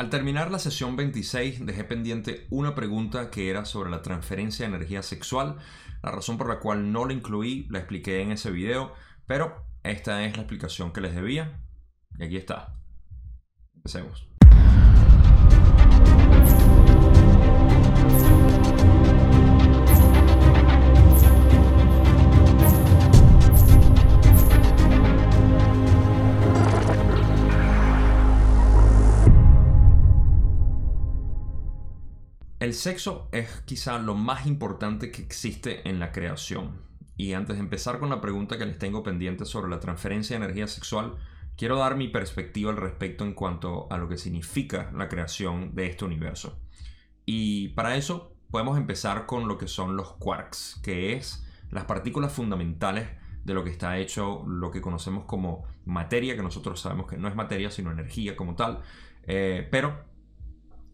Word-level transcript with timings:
Al 0.00 0.08
terminar 0.08 0.50
la 0.50 0.58
sesión 0.58 0.96
26 0.96 1.66
dejé 1.66 1.84
pendiente 1.84 2.46
una 2.48 2.74
pregunta 2.74 3.30
que 3.30 3.50
era 3.50 3.66
sobre 3.66 3.90
la 3.90 4.00
transferencia 4.00 4.66
de 4.66 4.74
energía 4.74 5.02
sexual. 5.02 5.58
La 6.02 6.10
razón 6.10 6.38
por 6.38 6.48
la 6.48 6.58
cual 6.58 6.90
no 6.90 7.04
la 7.04 7.12
incluí 7.12 7.66
la 7.68 7.80
expliqué 7.80 8.22
en 8.22 8.32
ese 8.32 8.50
video, 8.50 8.94
pero 9.26 9.62
esta 9.82 10.24
es 10.24 10.38
la 10.38 10.44
explicación 10.44 10.94
que 10.94 11.02
les 11.02 11.14
debía. 11.14 11.60
Y 12.18 12.24
aquí 12.24 12.38
está. 12.38 12.80
Empecemos. 13.74 14.29
El 32.70 32.76
sexo 32.76 33.28
es 33.32 33.62
quizá 33.64 33.98
lo 33.98 34.14
más 34.14 34.46
importante 34.46 35.10
que 35.10 35.22
existe 35.22 35.88
en 35.88 35.98
la 35.98 36.12
creación. 36.12 36.82
Y 37.16 37.32
antes 37.32 37.56
de 37.56 37.64
empezar 37.64 37.98
con 37.98 38.10
la 38.10 38.20
pregunta 38.20 38.58
que 38.58 38.64
les 38.64 38.78
tengo 38.78 39.02
pendiente 39.02 39.44
sobre 39.44 39.68
la 39.68 39.80
transferencia 39.80 40.38
de 40.38 40.44
energía 40.44 40.68
sexual, 40.68 41.16
quiero 41.56 41.78
dar 41.78 41.96
mi 41.96 42.06
perspectiva 42.06 42.70
al 42.70 42.76
respecto 42.76 43.24
en 43.24 43.34
cuanto 43.34 43.88
a 43.90 43.98
lo 43.98 44.08
que 44.08 44.16
significa 44.16 44.92
la 44.94 45.08
creación 45.08 45.74
de 45.74 45.86
este 45.86 46.04
universo. 46.04 46.60
Y 47.26 47.70
para 47.70 47.96
eso 47.96 48.36
podemos 48.52 48.78
empezar 48.78 49.26
con 49.26 49.48
lo 49.48 49.58
que 49.58 49.66
son 49.66 49.96
los 49.96 50.12
quarks, 50.12 50.78
que 50.80 51.14
es 51.14 51.44
las 51.72 51.86
partículas 51.86 52.32
fundamentales 52.32 53.08
de 53.42 53.52
lo 53.52 53.64
que 53.64 53.70
está 53.70 53.98
hecho 53.98 54.44
lo 54.46 54.70
que 54.70 54.80
conocemos 54.80 55.24
como 55.24 55.64
materia, 55.86 56.36
que 56.36 56.42
nosotros 56.44 56.80
sabemos 56.80 57.08
que 57.08 57.16
no 57.16 57.26
es 57.26 57.34
materia, 57.34 57.68
sino 57.72 57.90
energía 57.90 58.36
como 58.36 58.54
tal. 58.54 58.78
Eh, 59.24 59.66
pero 59.72 60.04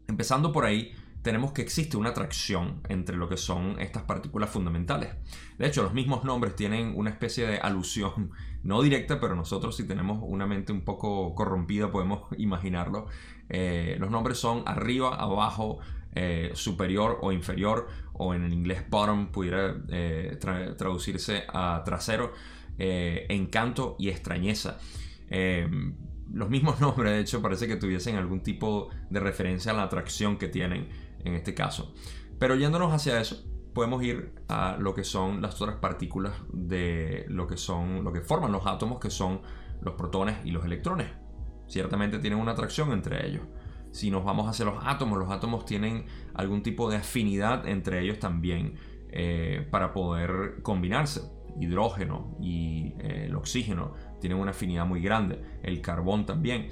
empezando 0.08 0.52
por 0.52 0.64
ahí, 0.64 0.94
tenemos 1.26 1.50
que 1.50 1.60
existe 1.60 1.96
una 1.96 2.10
atracción 2.10 2.82
entre 2.88 3.16
lo 3.16 3.28
que 3.28 3.36
son 3.36 3.80
estas 3.80 4.04
partículas 4.04 4.48
fundamentales. 4.48 5.12
De 5.58 5.66
hecho, 5.66 5.82
los 5.82 5.92
mismos 5.92 6.22
nombres 6.22 6.54
tienen 6.54 6.92
una 6.94 7.10
especie 7.10 7.48
de 7.48 7.58
alusión, 7.58 8.30
no 8.62 8.80
directa, 8.80 9.18
pero 9.18 9.34
nosotros 9.34 9.76
si 9.76 9.88
tenemos 9.88 10.20
una 10.22 10.46
mente 10.46 10.70
un 10.70 10.82
poco 10.82 11.34
corrompida 11.34 11.90
podemos 11.90 12.30
imaginarlo. 12.38 13.08
Eh, 13.48 13.96
los 13.98 14.08
nombres 14.08 14.38
son 14.38 14.62
arriba, 14.66 15.16
abajo, 15.16 15.80
eh, 16.14 16.52
superior 16.54 17.18
o 17.20 17.32
inferior, 17.32 17.88
o 18.12 18.32
en 18.32 18.44
el 18.44 18.52
inglés 18.52 18.88
bottom 18.88 19.32
pudiera 19.32 19.74
eh, 19.88 20.38
traducirse 20.78 21.42
a 21.52 21.82
trasero, 21.84 22.34
encanto 22.78 23.96
y 23.98 24.10
extrañeza 24.10 24.78
los 26.32 26.50
mismos 26.50 26.80
nombres, 26.80 27.12
de 27.12 27.20
hecho, 27.20 27.42
parece 27.42 27.66
que 27.66 27.76
tuviesen 27.76 28.16
algún 28.16 28.40
tipo 28.40 28.90
de 29.10 29.20
referencia 29.20 29.72
a 29.72 29.74
la 29.74 29.84
atracción 29.84 30.36
que 30.36 30.48
tienen 30.48 30.88
en 31.24 31.34
este 31.34 31.54
caso. 31.54 31.94
Pero 32.38 32.54
yéndonos 32.54 32.92
hacia 32.92 33.20
eso, 33.20 33.44
podemos 33.72 34.02
ir 34.02 34.32
a 34.48 34.76
lo 34.78 34.94
que 34.94 35.04
son 35.04 35.42
las 35.42 35.60
otras 35.60 35.76
partículas 35.76 36.32
de 36.52 37.26
lo 37.28 37.46
que 37.46 37.56
son 37.56 38.04
lo 38.04 38.12
que 38.12 38.20
forman 38.20 38.52
los 38.52 38.66
átomos, 38.66 38.98
que 38.98 39.10
son 39.10 39.40
los 39.82 39.94
protones 39.94 40.36
y 40.44 40.50
los 40.50 40.64
electrones. 40.64 41.08
Ciertamente 41.66 42.18
tienen 42.18 42.38
una 42.38 42.52
atracción 42.52 42.92
entre 42.92 43.26
ellos. 43.26 43.42
Si 43.90 44.10
nos 44.10 44.24
vamos 44.24 44.48
hacia 44.48 44.64
los 44.64 44.76
átomos, 44.84 45.18
los 45.18 45.30
átomos 45.30 45.64
tienen 45.64 46.06
algún 46.34 46.62
tipo 46.62 46.90
de 46.90 46.96
afinidad 46.96 47.66
entre 47.66 48.00
ellos 48.00 48.18
también 48.18 48.76
eh, 49.10 49.66
para 49.70 49.92
poder 49.92 50.62
combinarse. 50.62 51.22
Hidrógeno 51.58 52.36
y 52.38 52.94
eh, 52.98 53.24
el 53.26 53.34
oxígeno 53.34 53.94
tienen 54.20 54.38
una 54.38 54.50
afinidad 54.50 54.86
muy 54.86 55.00
grande. 55.00 55.40
El 55.62 55.80
carbón 55.80 56.26
también 56.26 56.68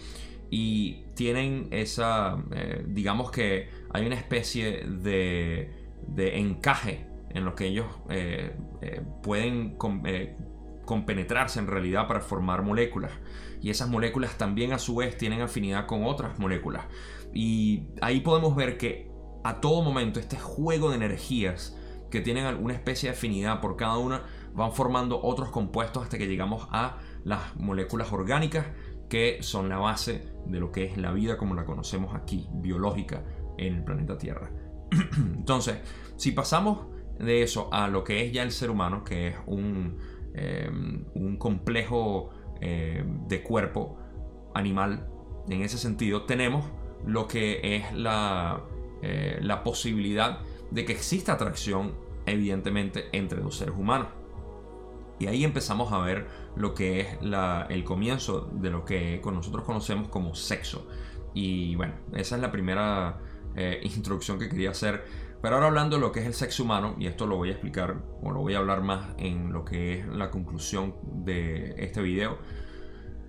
y 0.50 1.04
tienen 1.14 1.68
esa, 1.70 2.36
eh, 2.52 2.84
digamos 2.86 3.30
que 3.30 3.68
hay 3.94 4.06
una 4.06 4.16
especie 4.16 4.84
de, 4.86 5.70
de 6.08 6.38
encaje 6.38 7.06
en 7.30 7.44
lo 7.44 7.54
que 7.54 7.66
ellos 7.66 7.86
eh, 8.10 8.56
eh, 8.82 9.02
pueden 9.22 9.76
compenetrarse 10.84 11.60
en 11.60 11.68
realidad 11.68 12.08
para 12.08 12.20
formar 12.20 12.62
moléculas. 12.62 13.12
Y 13.62 13.70
esas 13.70 13.88
moléculas 13.88 14.36
también 14.36 14.72
a 14.72 14.80
su 14.80 14.96
vez 14.96 15.16
tienen 15.16 15.40
afinidad 15.42 15.86
con 15.86 16.04
otras 16.04 16.40
moléculas. 16.40 16.84
Y 17.32 17.84
ahí 18.02 18.20
podemos 18.20 18.56
ver 18.56 18.78
que 18.78 19.10
a 19.44 19.60
todo 19.60 19.82
momento 19.82 20.18
este 20.18 20.38
juego 20.38 20.90
de 20.90 20.96
energías 20.96 21.78
que 22.10 22.20
tienen 22.20 22.46
alguna 22.46 22.74
especie 22.74 23.08
de 23.10 23.16
afinidad 23.16 23.60
por 23.60 23.76
cada 23.76 23.98
una 23.98 24.24
van 24.54 24.72
formando 24.72 25.22
otros 25.22 25.50
compuestos 25.50 26.02
hasta 26.02 26.18
que 26.18 26.26
llegamos 26.26 26.66
a 26.72 26.98
las 27.22 27.54
moléculas 27.56 28.12
orgánicas 28.12 28.66
que 29.08 29.38
son 29.42 29.68
la 29.68 29.78
base 29.78 30.32
de 30.46 30.58
lo 30.58 30.72
que 30.72 30.84
es 30.84 30.96
la 30.96 31.12
vida 31.12 31.36
como 31.36 31.54
la 31.54 31.64
conocemos 31.64 32.14
aquí, 32.14 32.48
biológica, 32.52 33.22
el 33.58 33.82
planeta 33.84 34.18
Tierra. 34.18 34.50
Entonces, 35.16 35.78
si 36.16 36.32
pasamos 36.32 36.86
de 37.18 37.42
eso 37.42 37.68
a 37.72 37.88
lo 37.88 38.04
que 38.04 38.24
es 38.24 38.32
ya 38.32 38.42
el 38.42 38.50
ser 38.50 38.70
humano, 38.70 39.04
que 39.04 39.28
es 39.28 39.36
un, 39.46 39.98
em, 40.34 41.04
un 41.14 41.36
complejo 41.36 42.30
em, 42.60 43.26
de 43.26 43.42
cuerpo 43.42 43.98
animal, 44.54 45.08
en 45.48 45.62
ese 45.62 45.78
sentido, 45.78 46.22
tenemos 46.22 46.64
lo 47.06 47.28
que 47.28 47.76
es 47.76 47.92
la, 47.92 48.62
eh, 49.02 49.38
la 49.42 49.62
posibilidad 49.62 50.40
de 50.70 50.84
que 50.84 50.92
exista 50.92 51.34
atracción, 51.34 51.94
evidentemente, 52.26 53.06
entre 53.12 53.40
dos 53.40 53.56
seres 53.56 53.74
humanos. 53.76 54.08
Y 55.18 55.26
ahí 55.26 55.44
empezamos 55.44 55.92
a 55.92 55.98
ver 55.98 56.26
lo 56.56 56.74
que 56.74 57.00
es 57.00 57.08
el 57.68 57.84
comienzo 57.84 58.50
de 58.52 58.70
lo 58.70 58.84
que 58.84 59.20
nosotros 59.24 59.64
conocemos 59.64 60.08
como 60.08 60.34
sexo. 60.34 60.88
Y 61.34 61.76
bueno, 61.76 61.94
esa 62.14 62.36
es 62.36 62.42
la 62.42 62.50
primera 62.50 63.20
eh, 63.56 63.80
introducción 63.82 64.38
que 64.38 64.48
quería 64.48 64.70
hacer. 64.70 65.04
Pero 65.40 65.56
ahora 65.56 65.66
hablando 65.66 65.96
de 65.96 66.00
lo 66.00 66.10
que 66.10 66.20
es 66.20 66.26
el 66.26 66.34
sexo 66.34 66.62
humano, 66.62 66.96
y 66.98 67.06
esto 67.06 67.26
lo 67.26 67.36
voy 67.36 67.50
a 67.50 67.52
explicar, 67.52 68.02
o 68.22 68.30
lo 68.30 68.40
voy 68.40 68.54
a 68.54 68.58
hablar 68.58 68.82
más 68.82 69.14
en 69.18 69.52
lo 69.52 69.64
que 69.64 70.00
es 70.00 70.06
la 70.06 70.30
conclusión 70.30 70.94
de 71.02 71.74
este 71.76 72.00
video. 72.00 72.38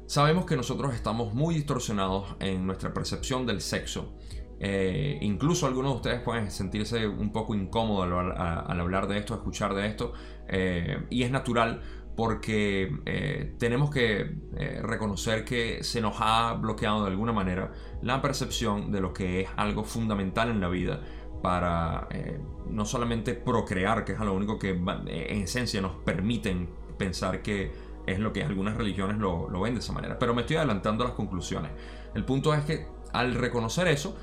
Sabemos 0.07 0.45
que 0.45 0.55
nosotros 0.55 0.93
estamos 0.93 1.33
muy 1.33 1.55
distorsionados 1.55 2.35
en 2.39 2.65
nuestra 2.65 2.93
percepción 2.93 3.45
del 3.45 3.59
sexo. 3.59 4.13
Eh, 4.59 5.17
incluso 5.21 5.67
algunos 5.67 5.91
de 5.91 5.95
ustedes 5.97 6.21
pueden 6.21 6.51
sentirse 6.51 7.05
un 7.07 7.33
poco 7.33 7.53
incómodos 7.53 8.05
al, 8.05 8.79
hablar 8.79 9.07
de 9.07 9.17
esto, 9.17 9.33
escuchar 9.33 9.73
de 9.73 9.87
esto, 9.87 10.13
eh, 10.47 11.05
y 11.09 11.23
es 11.23 11.31
natural 11.31 11.81
porque 12.15 12.97
eh, 13.05 13.55
tenemos 13.57 13.89
que 13.89 14.37
eh, 14.57 14.79
reconocer 14.81 15.43
que 15.43 15.83
se 15.83 16.01
nos 16.01 16.15
ha 16.19 16.53
bloqueado 16.53 17.03
de 17.03 17.11
alguna 17.11 17.33
manera 17.33 17.73
la 18.01 18.21
percepción 18.21 18.91
de 18.91 19.01
lo 19.01 19.13
que 19.13 19.41
es 19.41 19.49
algo 19.57 19.83
fundamental 19.83 20.49
en 20.49 20.61
la 20.61 20.69
vida 20.69 21.01
para 21.41 22.07
eh, 22.11 22.39
no 22.69 22.85
solamente 22.85 23.33
procrear, 23.33 24.05
que 24.05 24.13
es 24.13 24.19
lo 24.19 24.33
único 24.33 24.57
que 24.57 24.69
en 24.69 25.41
esencia 25.41 25.81
nos 25.81 25.95
permiten 25.97 26.69
pensar 26.97 27.41
que 27.41 27.71
es 28.07 28.19
lo 28.19 28.31
que 28.31 28.43
algunas 28.43 28.77
religiones 28.77 29.17
lo, 29.17 29.49
lo 29.49 29.61
ven 29.61 29.73
de 29.73 29.79
esa 29.79 29.91
manera. 29.91 30.17
Pero 30.17 30.33
me 30.33 30.41
estoy 30.41 30.55
adelantando 30.57 31.03
a 31.03 31.07
las 31.07 31.15
conclusiones. 31.15 31.71
El 32.13 32.23
punto 32.23 32.53
es 32.53 32.63
que 32.63 32.87
al 33.11 33.35
reconocer 33.35 33.87
eso, 33.87 34.15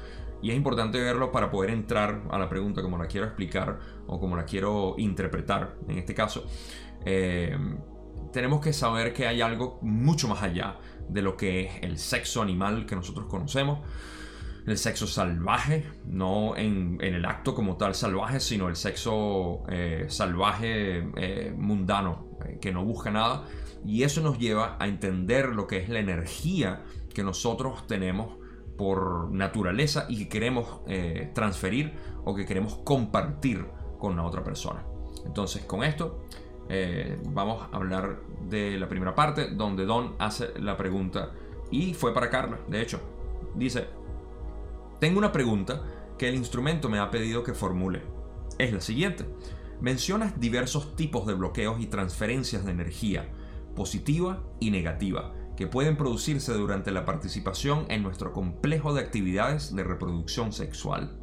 y 0.42 0.50
es 0.50 0.56
importante 0.56 1.00
verlo 1.00 1.30
para 1.30 1.50
poder 1.50 1.70
entrar 1.70 2.22
a 2.30 2.38
la 2.38 2.48
pregunta 2.48 2.82
como 2.82 2.98
la 2.98 3.06
quiero 3.06 3.26
explicar 3.26 3.78
o 4.08 4.18
como 4.18 4.36
la 4.36 4.44
quiero 4.44 4.96
interpretar 4.98 5.76
en 5.88 5.98
este 5.98 6.14
caso. 6.14 6.44
Eh, 7.04 7.56
tenemos 8.32 8.60
que 8.60 8.72
saber 8.72 9.12
que 9.12 9.26
hay 9.26 9.40
algo 9.40 9.78
mucho 9.82 10.28
más 10.28 10.42
allá 10.42 10.78
de 11.08 11.22
lo 11.22 11.36
que 11.36 11.64
es 11.64 11.72
el 11.82 11.98
sexo 11.98 12.42
animal 12.42 12.86
que 12.86 12.96
nosotros 12.96 13.26
conocemos. 13.26 13.80
El 14.66 14.78
sexo 14.78 15.06
salvaje, 15.08 15.90
no 16.06 16.56
en, 16.56 16.98
el 17.00 17.24
acto 17.24 17.54
como 17.54 17.76
tal 17.76 17.94
salvaje, 17.94 18.38
sino 18.38 18.68
el 18.68 18.76
sexo 18.76 19.64
eh, 19.68 20.06
salvaje 20.08 21.04
eh, 21.16 21.52
mundano, 21.56 22.38
que 22.60 22.72
no 22.72 22.84
busca 22.84 23.10
nada. 23.10 23.44
Y 23.84 24.04
eso 24.04 24.20
nos 24.20 24.38
lleva 24.38 24.76
a 24.78 24.86
entender 24.86 25.48
lo 25.48 25.66
que 25.66 25.78
es 25.78 25.88
la 25.88 25.98
energía 25.98 26.84
que 27.12 27.24
nosotros 27.24 27.86
tenemos 27.86 28.36
por 28.76 29.30
naturaleza 29.30 30.06
y 30.08 30.18
que 30.18 30.28
queremos 30.28 30.80
eh, 30.86 31.30
transferir 31.34 31.92
o 32.24 32.34
que 32.34 32.46
queremos 32.46 32.76
compartir 32.84 33.66
con 33.98 34.16
la 34.16 34.24
otra 34.24 34.42
persona. 34.42 34.84
Entonces, 35.26 35.64
con 35.64 35.84
esto 35.84 36.24
eh, 36.68 37.18
vamos 37.30 37.62
a 37.62 37.76
hablar 37.76 38.20
de 38.48 38.78
la 38.78 38.88
primera 38.88 39.14
parte 39.14 39.48
donde 39.50 39.84
Don 39.84 40.14
hace 40.18 40.58
la 40.60 40.76
pregunta 40.76 41.32
y 41.70 41.94
fue 41.94 42.14
para 42.14 42.30
Carla, 42.30 42.58
de 42.68 42.82
hecho. 42.82 43.00
Dice, 43.54 43.86
tengo 45.00 45.18
una 45.18 45.32
pregunta 45.32 45.82
que 46.18 46.28
el 46.28 46.34
instrumento 46.34 46.88
me 46.88 46.98
ha 46.98 47.10
pedido 47.10 47.42
que 47.42 47.54
formule. 47.54 48.02
Es 48.58 48.72
la 48.72 48.80
siguiente. 48.80 49.26
Mencionas 49.80 50.38
diversos 50.38 50.94
tipos 50.94 51.26
de 51.26 51.34
bloqueos 51.34 51.80
y 51.80 51.86
transferencias 51.86 52.64
de 52.64 52.70
energía, 52.70 53.28
positiva 53.74 54.44
y 54.60 54.70
negativa 54.70 55.34
que 55.56 55.66
pueden 55.66 55.96
producirse 55.96 56.52
durante 56.54 56.90
la 56.90 57.04
participación 57.04 57.86
en 57.88 58.02
nuestro 58.02 58.32
complejo 58.32 58.94
de 58.94 59.00
actividades 59.00 59.74
de 59.74 59.84
reproducción 59.84 60.52
sexual. 60.52 61.18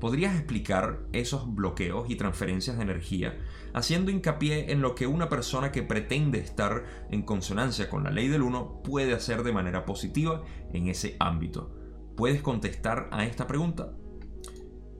¿Podrías 0.00 0.36
explicar 0.36 1.00
esos 1.12 1.54
bloqueos 1.54 2.08
y 2.08 2.16
transferencias 2.16 2.76
de 2.76 2.84
energía 2.84 3.38
haciendo 3.74 4.10
hincapié 4.10 4.72
en 4.72 4.80
lo 4.80 4.94
que 4.94 5.06
una 5.06 5.28
persona 5.28 5.72
que 5.72 5.82
pretende 5.82 6.38
estar 6.38 6.84
en 7.10 7.22
consonancia 7.22 7.88
con 7.88 8.04
la 8.04 8.10
ley 8.10 8.28
del 8.28 8.42
uno 8.42 8.82
puede 8.82 9.14
hacer 9.14 9.42
de 9.42 9.52
manera 9.52 9.84
positiva 9.84 10.42
en 10.72 10.88
ese 10.88 11.16
ámbito? 11.18 11.78
¿puedes 12.18 12.42
contestar 12.42 13.08
a 13.12 13.24
esta 13.24 13.46
pregunta? 13.46 13.92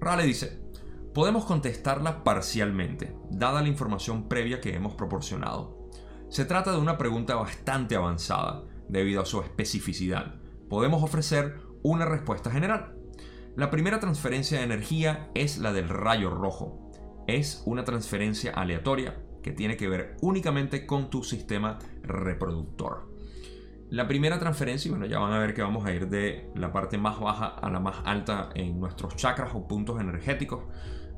Rale 0.01 0.23
dice, 0.23 0.63
podemos 1.13 1.45
contestarla 1.45 2.23
parcialmente, 2.23 3.13
dada 3.29 3.61
la 3.61 3.67
información 3.67 4.29
previa 4.29 4.61
que 4.61 4.77
hemos 4.77 4.95
proporcionado. 4.95 5.91
Se 6.29 6.45
trata 6.45 6.71
de 6.71 6.79
una 6.79 6.97
pregunta 6.97 7.35
bastante 7.35 7.97
avanzada, 7.97 8.63
debido 8.89 9.21
a 9.21 9.27
su 9.27 9.41
especificidad. 9.41 10.37
Podemos 10.71 11.03
ofrecer 11.03 11.59
una 11.83 12.05
respuesta 12.05 12.53
general. 12.53 12.95
La 13.57 13.69
primera 13.69 13.99
transferencia 13.99 14.59
de 14.59 14.65
energía 14.65 15.29
es 15.35 15.59
la 15.59 15.73
del 15.73 15.89
rayo 15.89 16.31
rojo. 16.31 16.88
Es 17.29 17.63
una 17.67 17.85
transferencia 17.85 18.53
aleatoria 18.53 19.15
que 19.43 19.53
tiene 19.53 19.77
que 19.77 19.87
ver 19.87 20.17
únicamente 20.23 20.87
con 20.87 21.11
tu 21.11 21.23
sistema 21.23 21.79
reproductor. 22.03 23.13
La 23.91 24.09
primera 24.09 24.39
transferencia, 24.39 24.91
bueno, 24.91 25.05
ya 25.05 25.19
van 25.19 25.35
a 25.35 25.39
ver 25.39 25.53
que 25.53 25.61
vamos 25.61 25.85
a 25.85 25.93
ir 25.93 26.09
de 26.09 26.51
la 26.55 26.73
parte 26.73 26.97
más 26.97 27.21
baja 27.21 27.49
a 27.49 27.71
la 27.71 27.81
más 27.81 27.97
alta 28.07 28.49
en 28.55 28.81
nuestros 28.81 29.15
chakras 29.17 29.51
o 29.55 29.69
puntos 29.69 30.01
energéticos. 30.01 30.65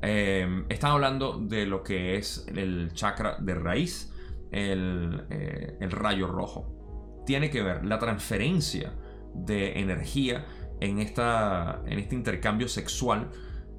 Eh, 0.03 0.65
están 0.69 0.91
hablando 0.91 1.39
de 1.39 1.67
lo 1.67 1.85
que 1.85 2.17
es 2.17 2.45
el 2.49 2.91
chakra 2.93 3.37
de 3.39 3.55
raíz, 3.55 4.13
el, 4.51 5.27
eh, 5.31 5.77
el 5.81 5.93
rayo 5.93 6.27
rojo. 6.27 7.23
Tiene 7.25 7.51
que 7.51 7.63
ver 7.63 7.85
la 7.85 8.01
transferencia 8.01 8.95
de 9.33 9.79
energía 9.79 10.45
en, 10.81 10.99
esta, 10.99 11.83
en 11.87 12.01
este 12.01 12.17
intercambio 12.17 12.67
sexual 12.67 13.31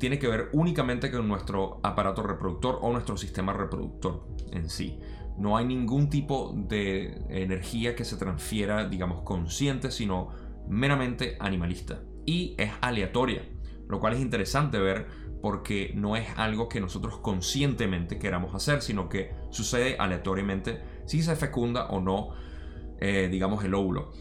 tiene 0.02 0.18
que 0.18 0.28
ver 0.28 0.50
únicamente 0.54 1.12
con 1.12 1.28
nuestro 1.28 1.80
aparato 1.84 2.24
reproductor 2.24 2.80
o 2.82 2.92
nuestro 2.92 3.18
sistema 3.18 3.54
reproductor 3.54 4.26
en 4.52 4.68
sí. 4.68 5.00
No 5.38 5.58
hay 5.58 5.66
ningún 5.66 6.10
tipo 6.10 6.56
de 6.58 7.24
energía 7.30 7.96
que 7.96 8.04
se 8.04 8.18
transfiera, 8.18 8.90
digamos, 8.90 9.22
consciente, 9.22 9.92
sino 9.92 10.30
meramente 10.68 11.38
animalista. 11.40 12.02
Y 12.26 12.56
es 12.58 12.72
aleatoria, 12.82 13.48
lo 13.88 14.00
cual 14.00 14.14
es 14.14 14.22
interesante 14.22 14.80
ver 14.80 15.06
porque 15.40 15.94
no 15.96 16.16
es 16.16 16.28
algo 16.36 16.68
que 16.68 16.82
nosotros 16.82 17.20
conscientemente 17.20 18.18
queramos 18.18 18.56
hacer, 18.56 18.82
sino 18.82 19.08
que 19.08 19.36
sucede 19.52 19.98
aleatoriamente 20.00 20.82
si 21.06 21.22
se 21.22 21.36
fecunda 21.36 21.90
o 21.92 22.02
no, 22.02 22.30
eh, 23.00 23.30
digamos, 23.32 23.64
el 23.64 23.76
óvulo. 23.76 24.14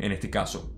En 0.00 0.10
este 0.10 0.30
caso, 0.30 0.74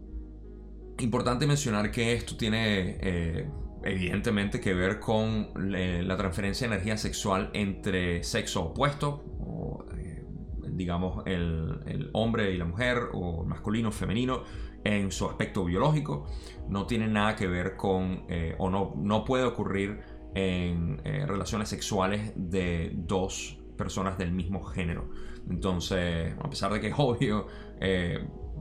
importante 0.99 1.47
mencionar 1.47 1.91
que 1.91 2.13
esto 2.13 2.37
tiene 2.37 2.99
eh, 3.01 3.49
evidentemente 3.85 4.61
que 4.61 4.75
ver 4.75 4.99
con 4.99 5.51
la 5.55 6.17
transferencia 6.17 6.67
de 6.69 6.75
energía 6.75 6.97
sexual 6.97 7.51
entre 7.53 8.23
sexo 8.25 8.65
opuesto, 8.65 9.23
o, 9.41 9.85
eh, 9.97 10.25
digamos 10.71 11.23
el, 11.27 12.11
hombre 12.13 12.53
y 12.53 12.57
la 12.57 12.65
mujer, 12.65 13.11
o 13.13 13.45
masculino, 13.45 13.93
femenino, 13.93 14.43
en 14.85 15.11
su 15.13 15.27
aspecto 15.27 15.65
biológico. 15.65 16.27
No 16.69 16.87
tiene 16.87 17.09
nada 17.09 17.37
que 17.37 17.47
ver 17.47 17.77
con, 17.77 18.25
eh, 18.29 18.55
o 18.59 18.71
no, 18.71 18.95
no 18.97 19.25
puede 19.25 19.45
ocurrir 19.45 20.01
en 20.35 21.01
eh, 21.05 21.25
relaciones 21.27 21.69
sexuales 21.69 22.33
de 22.37 22.93
dos 22.95 23.59
personas 23.77 24.19
del 24.19 24.33
mismo 24.33 24.63
género. 24.63 25.11
Entonces, 25.49 26.35
a 26.43 26.49
pesar 26.49 26.73
de 26.73 26.81
que 26.81 26.89
es 26.89 26.95
obvio, 26.97 27.47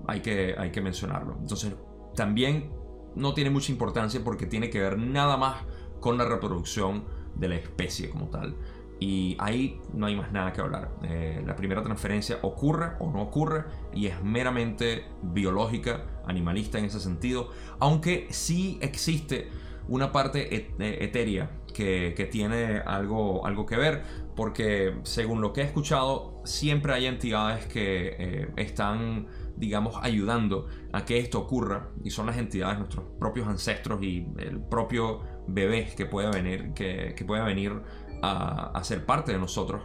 hay, 0.08 0.20
que, 0.22 0.56
hay 0.58 0.72
que 0.72 0.82
mencionarlo. 0.82 1.38
Entonces, 1.40 1.76
también 2.16 2.83
no 3.16 3.34
tiene 3.34 3.50
mucha 3.50 3.72
importancia 3.72 4.22
porque 4.24 4.46
tiene 4.46 4.70
que 4.70 4.80
ver 4.80 4.98
nada 4.98 5.38
más 5.38 5.58
con 6.00 6.18
la 6.18 6.26
reproducción 6.26 7.06
de 7.36 7.48
la 7.50 7.56
especie 7.56 8.10
como 8.10 8.28
tal. 8.28 8.56
Y 9.00 9.36
ahí 9.40 9.82
no 9.94 10.06
hay 10.06 10.16
más 10.16 10.32
nada 10.32 10.54
que 10.54 10.62
hablar. 10.62 10.92
Eh, 11.04 11.44
la 11.46 11.56
primera 11.56 11.84
transferencia 11.84 12.40
ocurre 12.42 12.92
o 13.00 13.12
no 13.12 13.22
ocurre 13.22 13.66
y 13.94 14.08
es 14.08 14.24
meramente 14.24 15.06
biológica, 15.22 16.06
animalista 16.26 16.80
en 16.80 16.86
ese 16.86 17.00
sentido. 17.00 17.50
Aunque 17.80 18.28
sí 18.30 18.78
existe 18.82 19.50
una 19.88 20.12
parte 20.12 20.56
eh, 20.56 20.98
etérea 21.02 21.50
que, 21.74 22.30
tiene 22.32 22.80
algo, 22.86 23.46
algo 23.46 23.66
que 23.66 23.76
ver, 23.76 24.04
porque 24.36 24.96
según 25.04 25.42
lo 25.42 25.52
que 25.52 25.62
he 25.62 25.66
escuchado, 25.66 26.42
siempre 26.46 26.94
hay 26.94 27.08
entidades 27.08 27.66
que 27.66 28.16
eh, 28.18 28.48
están 28.56 29.28
digamos, 29.56 29.96
ayudando 30.02 30.68
a 30.92 31.06
que 31.06 31.20
esto 31.20 31.40
ocurra, 31.40 31.90
y 32.04 32.10
son 32.10 32.26
las 32.26 32.38
entidades, 32.38 32.78
nuestros 32.80 33.06
propios 33.20 33.48
ancestros 33.48 34.02
y 34.04 34.28
el 34.38 34.60
propio 34.62 35.22
bebé 35.48 35.94
que 35.96 36.06
pueda 36.06 36.32
venir, 36.32 36.74
que, 36.74 37.14
que 37.16 37.26
pueda 37.26 37.44
venir 37.44 37.82
a, 38.22 38.82
ser 38.84 39.06
parte 39.06 39.34
de 39.34 39.38
nosotros, 39.38 39.84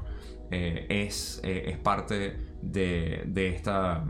eh, 0.50 0.86
es, 0.88 1.40
eh, 1.44 1.64
es, 1.66 1.78
parte 1.78 2.38
de, 2.62 3.24
de 3.26 3.48
esta, 3.48 4.04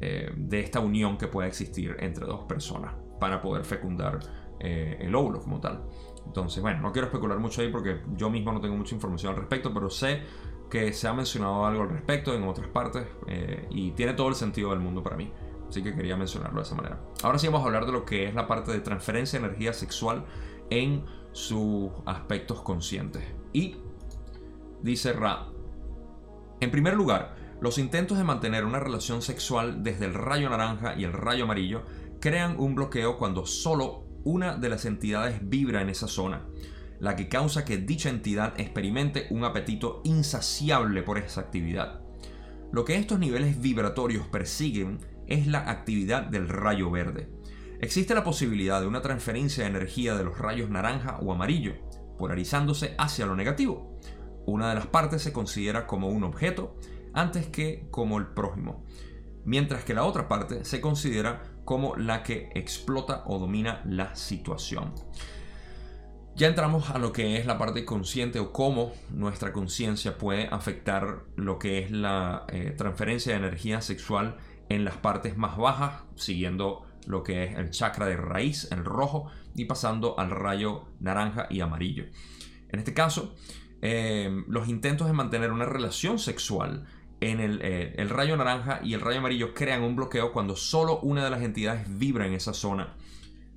eh, 0.00 0.32
de 0.36 0.60
esta 0.60 0.80
unión 0.80 1.18
que 1.18 1.28
puede 1.28 1.48
existir 1.48 1.96
entre 2.00 2.26
dos 2.26 2.44
personas 2.44 2.94
para 3.20 3.40
poder 3.40 3.64
fecundar 3.64 4.18
el 4.60 5.14
óvulo 5.14 5.40
como 5.40 5.60
tal. 5.60 5.84
Entonces, 6.26 6.60
bueno, 6.60 6.80
no 6.80 6.90
quiero 6.90 7.06
especular 7.06 7.38
mucho 7.38 7.62
ahí 7.62 7.70
porque 7.70 8.00
yo 8.16 8.28
mismo 8.28 8.50
no 8.52 8.60
tengo 8.60 8.76
mucha 8.76 8.92
información 8.92 9.32
al 9.32 9.38
respecto, 9.38 9.72
pero 9.72 9.88
sé 9.88 10.22
que 10.70 10.92
se 10.92 11.08
ha 11.08 11.14
mencionado 11.14 11.64
algo 11.64 11.82
al 11.82 11.90
respecto 11.90 12.34
en 12.34 12.42
otras 12.44 12.68
partes 12.68 13.06
eh, 13.26 13.66
y 13.70 13.92
tiene 13.92 14.14
todo 14.14 14.28
el 14.28 14.34
sentido 14.34 14.70
del 14.70 14.80
mundo 14.80 15.02
para 15.02 15.16
mí. 15.16 15.32
Así 15.68 15.82
que 15.82 15.94
quería 15.94 16.16
mencionarlo 16.16 16.60
de 16.60 16.62
esa 16.62 16.74
manera. 16.74 16.98
Ahora 17.22 17.38
sí 17.38 17.46
vamos 17.46 17.62
a 17.62 17.66
hablar 17.66 17.86
de 17.86 17.92
lo 17.92 18.04
que 18.04 18.26
es 18.26 18.34
la 18.34 18.46
parte 18.46 18.72
de 18.72 18.80
transferencia 18.80 19.38
de 19.38 19.46
energía 19.46 19.72
sexual 19.72 20.24
en 20.70 21.04
sus 21.32 21.90
aspectos 22.06 22.62
conscientes. 22.62 23.22
Y 23.52 23.76
dice 24.82 25.12
Ra, 25.12 25.48
en 26.60 26.70
primer 26.70 26.94
lugar, 26.94 27.36
los 27.60 27.78
intentos 27.78 28.18
de 28.18 28.24
mantener 28.24 28.64
una 28.64 28.78
relación 28.78 29.20
sexual 29.20 29.82
desde 29.82 30.06
el 30.06 30.14
rayo 30.14 30.48
naranja 30.48 30.94
y 30.96 31.04
el 31.04 31.12
rayo 31.12 31.44
amarillo 31.44 31.82
crean 32.20 32.56
un 32.58 32.74
bloqueo 32.74 33.18
cuando 33.18 33.46
solo 33.46 34.04
una 34.24 34.56
de 34.56 34.68
las 34.68 34.84
entidades 34.84 35.40
vibra 35.42 35.82
en 35.82 35.88
esa 35.88 36.08
zona 36.08 36.46
la 37.00 37.16
que 37.16 37.28
causa 37.28 37.64
que 37.64 37.78
dicha 37.78 38.08
entidad 38.08 38.58
experimente 38.58 39.26
un 39.30 39.44
apetito 39.44 40.00
insaciable 40.04 41.02
por 41.02 41.18
esa 41.18 41.42
actividad. 41.42 42.00
Lo 42.72 42.84
que 42.84 42.96
estos 42.96 43.18
niveles 43.18 43.60
vibratorios 43.60 44.26
persiguen 44.26 44.98
es 45.26 45.46
la 45.46 45.70
actividad 45.70 46.22
del 46.24 46.48
rayo 46.48 46.90
verde. 46.90 47.30
Existe 47.80 48.14
la 48.14 48.24
posibilidad 48.24 48.80
de 48.80 48.88
una 48.88 49.02
transferencia 49.02 49.64
de 49.64 49.70
energía 49.70 50.16
de 50.16 50.24
los 50.24 50.38
rayos 50.38 50.68
naranja 50.68 51.18
o 51.22 51.32
amarillo, 51.32 51.74
polarizándose 52.18 52.94
hacia 52.98 53.26
lo 53.26 53.36
negativo. 53.36 53.98
Una 54.46 54.70
de 54.70 54.74
las 54.74 54.86
partes 54.86 55.22
se 55.22 55.32
considera 55.32 55.86
como 55.86 56.08
un 56.08 56.24
objeto 56.24 56.76
antes 57.14 57.46
que 57.46 57.86
como 57.90 58.18
el 58.18 58.26
prójimo, 58.28 58.84
mientras 59.44 59.84
que 59.84 59.94
la 59.94 60.04
otra 60.04 60.28
parte 60.28 60.64
se 60.64 60.80
considera 60.80 61.42
como 61.64 61.96
la 61.96 62.22
que 62.22 62.50
explota 62.54 63.22
o 63.26 63.38
domina 63.38 63.82
la 63.84 64.14
situación. 64.16 64.94
Ya 66.38 66.46
entramos 66.46 66.90
a 66.90 66.98
lo 66.98 67.12
que 67.12 67.36
es 67.36 67.46
la 67.46 67.58
parte 67.58 67.84
consciente 67.84 68.38
o 68.38 68.52
cómo 68.52 68.92
nuestra 69.10 69.52
conciencia 69.52 70.18
puede 70.18 70.46
afectar 70.46 71.24
lo 71.34 71.58
que 71.58 71.80
es 71.80 71.90
la 71.90 72.44
eh, 72.46 72.72
transferencia 72.78 73.32
de 73.32 73.38
energía 73.40 73.80
sexual 73.80 74.36
en 74.68 74.84
las 74.84 74.96
partes 74.96 75.36
más 75.36 75.56
bajas, 75.56 76.04
siguiendo 76.14 76.86
lo 77.06 77.24
que 77.24 77.42
es 77.42 77.58
el 77.58 77.70
chakra 77.70 78.06
de 78.06 78.16
raíz, 78.16 78.70
el 78.70 78.84
rojo, 78.84 79.28
y 79.56 79.64
pasando 79.64 80.16
al 80.16 80.30
rayo 80.30 80.84
naranja 81.00 81.48
y 81.50 81.58
amarillo. 81.58 82.04
En 82.68 82.78
este 82.78 82.94
caso, 82.94 83.34
em, 83.82 84.44
los 84.46 84.68
intentos 84.68 85.08
de 85.08 85.14
mantener 85.14 85.50
una 85.50 85.64
relación 85.64 86.20
sexual 86.20 86.86
en 87.20 87.40
eh, 87.40 87.94
el, 87.96 88.10
rayo 88.10 88.36
naranja 88.36 88.78
y 88.84 88.94
el 88.94 89.00
rayo 89.00 89.18
amarillo 89.18 89.54
crean 89.54 89.82
un 89.82 89.96
bloqueo 89.96 90.32
cuando 90.32 90.54
solo 90.54 91.00
una 91.00 91.24
de 91.24 91.30
las 91.30 91.42
entidades 91.42 91.98
vibra 91.98 92.28
en 92.28 92.34
esa 92.34 92.54
zona. 92.54 92.94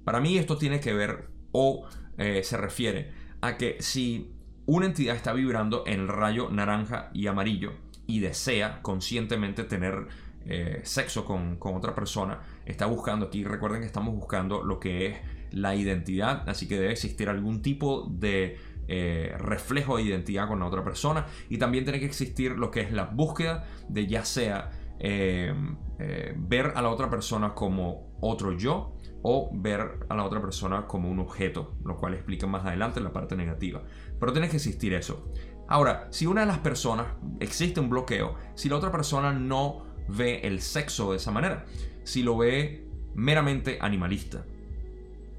Para 0.03 0.19
mí 0.19 0.39
esto 0.39 0.57
tiene 0.57 0.79
que 0.79 0.95
ver 0.95 1.29
o 1.51 1.85
eh, 2.21 2.43
se 2.43 2.55
refiere 2.55 3.11
a 3.41 3.57
que 3.57 3.77
si 3.79 4.31
una 4.67 4.85
entidad 4.85 5.15
está 5.15 5.33
vibrando 5.33 5.83
en 5.87 6.01
el 6.01 6.07
rayo 6.07 6.49
naranja 6.51 7.09
y 7.13 7.25
amarillo 7.25 7.73
y 8.05 8.19
desea 8.19 8.81
conscientemente 8.83 9.63
tener 9.63 10.07
eh, 10.45 10.81
sexo 10.83 11.25
con, 11.25 11.57
otra 11.59 11.95
persona, 11.95 12.39
está 12.65 12.85
buscando 12.85 13.25
aquí, 13.25 13.43
recuerden 13.43 13.81
que 13.81 13.87
estamos 13.87 14.13
buscando 14.13 14.63
lo 14.63 14.79
que 14.79 15.07
es 15.07 15.17
la 15.51 15.75
identidad, 15.75 16.47
así 16.47 16.67
que 16.67 16.79
debe 16.79 16.91
existir 16.91 17.27
algún 17.27 17.61
tipo 17.63 18.07
de 18.09 18.57
eh, 18.87 19.35
reflejo 19.39 19.97
de 19.97 20.03
identidad 20.03 20.47
con 20.47 20.59
la 20.59 20.67
otra 20.67 20.83
persona 20.83 21.25
y 21.49 21.57
también 21.57 21.85
tiene 21.85 21.99
que 21.99 22.05
existir 22.05 22.51
lo 22.51 22.69
que 22.69 22.81
es 22.81 22.91
la 22.91 23.05
búsqueda 23.05 23.65
de 23.89 24.05
ya 24.05 24.25
sea 24.25 24.71
ver 25.01 26.73
a 26.75 26.81
la 26.81 26.89
otra 26.89 27.09
persona 27.09 27.53
como 27.53 28.15
otro 28.21 28.53
yo 28.53 28.95
o 29.23 29.49
ver 29.53 29.99
a 30.09 30.15
la 30.15 30.23
otra 30.23 30.41
persona 30.41 30.87
como 30.87 31.09
un 31.09 31.19
objeto, 31.19 31.75
lo 31.83 31.97
cual 31.97 32.13
explica 32.13 32.47
más 32.47 32.65
adelante 32.65 33.01
la 33.01 33.13
parte 33.13 33.35
negativa. 33.35 33.83
Pero 34.19 34.31
tiene 34.31 34.49
que 34.49 34.57
existir 34.57 34.93
eso. 34.93 35.31
Ahora, 35.67 36.07
si 36.09 36.25
una 36.25 36.41
de 36.41 36.47
las 36.47 36.59
personas 36.59 37.07
existe 37.39 37.79
un 37.79 37.89
bloqueo, 37.89 38.35
si 38.55 38.67
la 38.67 38.75
otra 38.75 38.91
persona 38.91 39.31
no 39.31 39.85
ve 40.07 40.41
el 40.43 40.61
sexo 40.61 41.11
de 41.11 41.17
esa 41.17 41.31
manera, 41.31 41.65
si 42.03 42.23
lo 42.23 42.37
ve 42.37 42.87
meramente 43.13 43.77
animalista, 43.79 44.43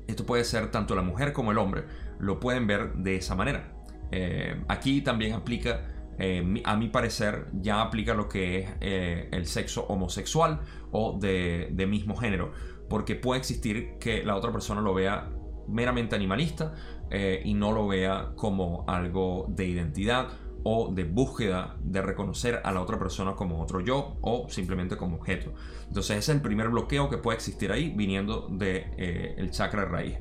esto 0.07 0.25
puede 0.25 0.45
ser 0.45 0.71
tanto 0.71 0.95
la 0.95 1.03
mujer 1.03 1.33
como 1.33 1.53
el 1.53 1.59
hombre, 1.59 1.85
lo 2.19 2.41
pueden 2.41 2.67
ver 2.67 2.95
de 2.95 3.17
esa 3.17 3.35
manera. 3.35 3.73
Eh, 4.11 4.63
aquí 4.69 5.03
también 5.03 5.33
aplica, 5.33 5.92
eh, 6.19 6.63
a 6.65 6.77
mi 6.77 6.89
parecer, 6.89 7.47
ya 7.53 7.81
aplica 7.81 8.15
lo 8.15 8.29
que 8.29 8.59
es 8.59 8.71
eh, 8.81 9.29
el 9.33 9.47
sexo 9.47 9.85
homosexual 9.87 10.61
o 10.91 11.19
de 11.19 11.87
mismo 11.89 12.17
género 12.17 12.53
porque 12.93 13.15
puede 13.15 13.41
existir 13.41 13.95
que 13.99 14.23
la 14.23 14.37
otra 14.37 14.53
persona 14.53 14.83
lo 14.83 14.93
vea 14.93 15.31
meramente 15.67 16.15
animalista 16.15 16.75
eh, 17.11 17.41
y 17.43 17.55
no 17.55 17.73
lo 17.73 17.89
vea 17.89 18.33
como 18.37 18.85
algo 18.87 19.47
de 19.49 19.65
identidad 19.67 20.29
o 20.63 20.93
de 20.93 21.05
búsqueda 21.05 21.79
de 21.83 22.03
reconocer 22.03 22.61
a 22.63 22.71
la 22.71 22.83
otra 22.83 22.99
persona 22.99 23.35
como 23.35 23.63
otro 23.63 23.81
yo 23.81 24.19
o 24.21 24.47
simplemente 24.51 24.99
como 24.99 25.17
objeto. 25.17 25.55
Entonces 25.89 26.19
ese 26.19 26.33
es 26.33 26.37
el 26.37 26.43
primer 26.43 26.69
bloqueo 26.69 27.09
que 27.09 27.17
puede 27.17 27.37
existir 27.37 27.73
ahí 27.73 27.95
viniendo 27.97 28.49
del 28.51 28.59
de, 28.59 28.95
eh, 28.99 29.49
chakra 29.49 29.87
raíz. 29.87 30.19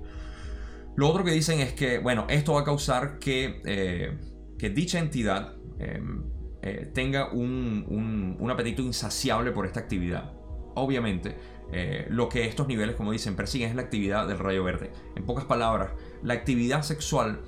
Lo 0.95 1.09
otro 1.09 1.25
que 1.25 1.31
dicen 1.31 1.59
es 1.59 1.73
que, 1.73 1.99
bueno, 1.99 2.25
esto 2.29 2.53
va 2.53 2.61
a 2.61 2.63
causar 2.63 3.19
que, 3.19 4.17
que 4.57 4.69
dicha 4.69 4.97
entidad 4.97 5.55
eh, 6.61 6.91
tenga 6.93 7.31
un, 7.31 8.35
un, 8.39 8.51
apetito 8.51 8.81
insaciable 8.81 9.51
por 9.51 9.65
esta 9.65 9.79
actividad. 9.79 10.33
Obviamente, 10.75 11.35
lo 12.09 12.27
que 12.27 12.45
estos 12.45 12.67
niveles, 12.67 12.95
como 12.95 13.11
dicen, 13.11 13.35
persiguen 13.35 13.69
es 13.69 13.75
la 13.75 13.81
actividad 13.81 14.27
del 14.27 14.39
rayo 14.39 14.63
verde. 14.63 14.91
En 15.15 15.25
pocas 15.25 15.45
palabras, 15.45 15.91
la 16.21 16.33
actividad 16.33 16.81
sexual 16.81 17.41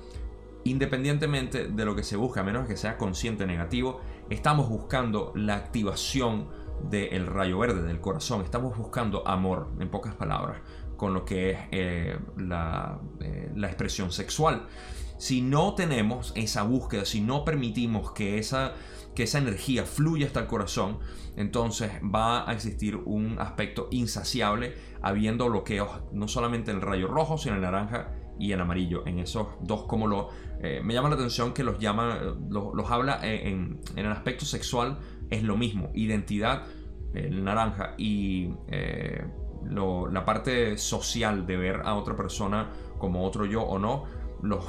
independientemente 0.64 1.68
de 1.68 1.84
lo 1.84 1.94
que 1.94 2.02
se 2.02 2.16
busca, 2.16 2.40
a 2.40 2.44
menos 2.44 2.66
que 2.66 2.76
sea 2.76 2.96
consciente 2.96 3.46
negativo, 3.46 4.00
estamos 4.30 4.68
buscando 4.68 5.32
la 5.34 5.56
activación 5.56 6.48
del 6.90 7.26
rayo 7.26 7.58
verde, 7.58 7.82
del 7.82 8.00
corazón. 8.00 8.42
Estamos 8.42 8.76
buscando 8.76 9.26
amor, 9.28 9.68
en 9.78 9.90
pocas 9.90 10.14
palabras, 10.14 10.58
con 10.96 11.14
lo 11.14 11.24
que 11.24 11.50
es 11.50 11.58
eh, 11.70 12.18
la, 12.38 12.98
eh, 13.20 13.50
la, 13.54 13.66
expresión 13.68 14.10
sexual. 14.10 14.66
Si 15.16 15.40
no 15.40 15.74
tenemos 15.74 16.32
esa 16.36 16.62
búsqueda, 16.62 17.04
si 17.04 17.20
no 17.20 17.44
permitimos 17.44 18.12
que 18.12 18.38
esa, 18.38 18.74
que 19.14 19.24
esa 19.24 19.38
energía 19.38 19.84
fluya 19.84 20.26
hasta 20.26 20.40
el 20.40 20.46
corazón, 20.46 20.98
entonces 21.36 21.92
va 22.02 22.48
a 22.48 22.52
existir 22.52 22.96
un 22.96 23.38
aspecto 23.38 23.88
insaciable, 23.90 24.74
habiendo 25.02 25.48
bloqueos 25.48 25.88
no 26.12 26.28
solamente 26.28 26.70
en 26.70 26.78
el 26.78 26.82
rayo 26.82 27.08
rojo, 27.08 27.38
sino 27.38 27.56
en 27.56 27.64
el 27.64 27.70
naranja 27.70 28.12
y 28.38 28.52
en 28.52 28.60
amarillo. 28.60 29.06
En 29.06 29.18
esos 29.18 29.48
dos, 29.60 29.84
como 29.84 30.06
lo. 30.06 30.28
Eh, 30.60 30.80
me 30.82 30.94
llama 30.94 31.08
la 31.08 31.16
atención 31.16 31.52
que 31.52 31.64
los 31.64 31.78
llama. 31.78 32.18
Los, 32.50 32.90
habla 32.90 33.20
en, 33.22 33.80
el 33.96 34.06
aspecto 34.06 34.44
sexual, 34.44 34.98
es 35.30 35.42
lo 35.42 35.56
mismo. 35.56 35.90
Identidad, 35.94 36.66
el 37.14 37.44
naranja, 37.44 37.94
y 37.98 38.50
eh, 38.68 39.24
la 39.70 40.24
parte 40.24 40.76
social 40.78 41.46
de 41.46 41.56
ver 41.56 41.82
a 41.84 41.94
otra 41.94 42.16
persona 42.16 42.70
como 42.98 43.24
otro 43.24 43.46
yo 43.46 43.62
o 43.62 43.78
no, 43.78 44.04
los. 44.42 44.64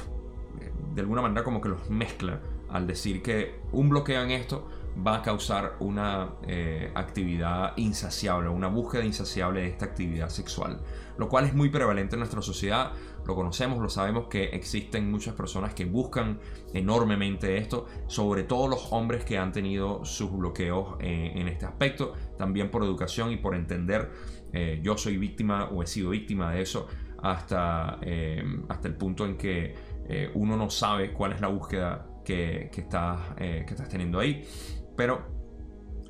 De 0.96 1.02
alguna 1.02 1.20
manera, 1.20 1.44
como 1.44 1.60
que 1.60 1.68
los 1.68 1.90
mezcla 1.90 2.40
al 2.70 2.86
decir 2.86 3.22
que 3.22 3.60
un 3.70 3.90
bloqueo 3.90 4.22
en 4.22 4.30
esto 4.30 4.66
va 5.06 5.16
a 5.16 5.22
causar 5.22 5.76
una 5.80 6.30
eh, 6.48 6.90
actividad 6.94 7.74
insaciable, 7.76 8.48
una 8.48 8.68
búsqueda 8.68 9.04
insaciable 9.04 9.60
de 9.60 9.66
esta 9.68 9.84
actividad 9.84 10.30
sexual, 10.30 10.80
lo 11.18 11.28
cual 11.28 11.44
es 11.44 11.52
muy 11.52 11.68
prevalente 11.68 12.14
en 12.14 12.20
nuestra 12.20 12.40
sociedad 12.40 12.92
lo 13.26 13.34
conocemos, 13.34 13.78
lo 13.78 13.90
sabemos 13.90 14.28
que 14.28 14.44
existen 14.44 15.10
muchas 15.10 15.34
personas 15.34 15.74
que 15.74 15.84
buscan 15.84 16.38
enormemente 16.72 17.58
esto, 17.58 17.86
sobre 18.06 18.44
todo 18.44 18.68
los 18.68 18.90
hombres 18.92 19.24
que 19.24 19.36
han 19.36 19.52
tenido 19.52 20.02
sus 20.04 20.32
bloqueos 20.32 20.96
eh, 21.00 21.32
en 21.34 21.48
este 21.48 21.66
aspecto, 21.66 22.14
también 22.38 22.70
por 22.70 22.84
educación 22.84 23.32
y 23.32 23.36
por 23.36 23.54
entender, 23.54 24.12
eh, 24.54 24.80
yo 24.82 24.96
soy 24.96 25.18
víctima 25.18 25.64
o 25.64 25.82
he 25.82 25.86
sido 25.86 26.10
víctima 26.10 26.54
de 26.54 26.62
eso 26.62 26.86
hasta, 27.20 27.98
hasta 28.68 28.88
el 28.88 28.94
punto 28.94 29.26
en 29.26 29.36
que 29.36 29.74
uno 30.34 30.56
no 30.56 30.70
sabe 30.70 31.12
cuál 31.12 31.32
es 31.32 31.40
la 31.40 31.48
búsqueda 31.48 32.06
que, 32.24 32.70
que, 32.72 32.80
estás, 32.82 33.18
estás 33.38 33.88
teniendo 33.88 34.20
ahí, 34.20 34.46
pero 34.96 35.26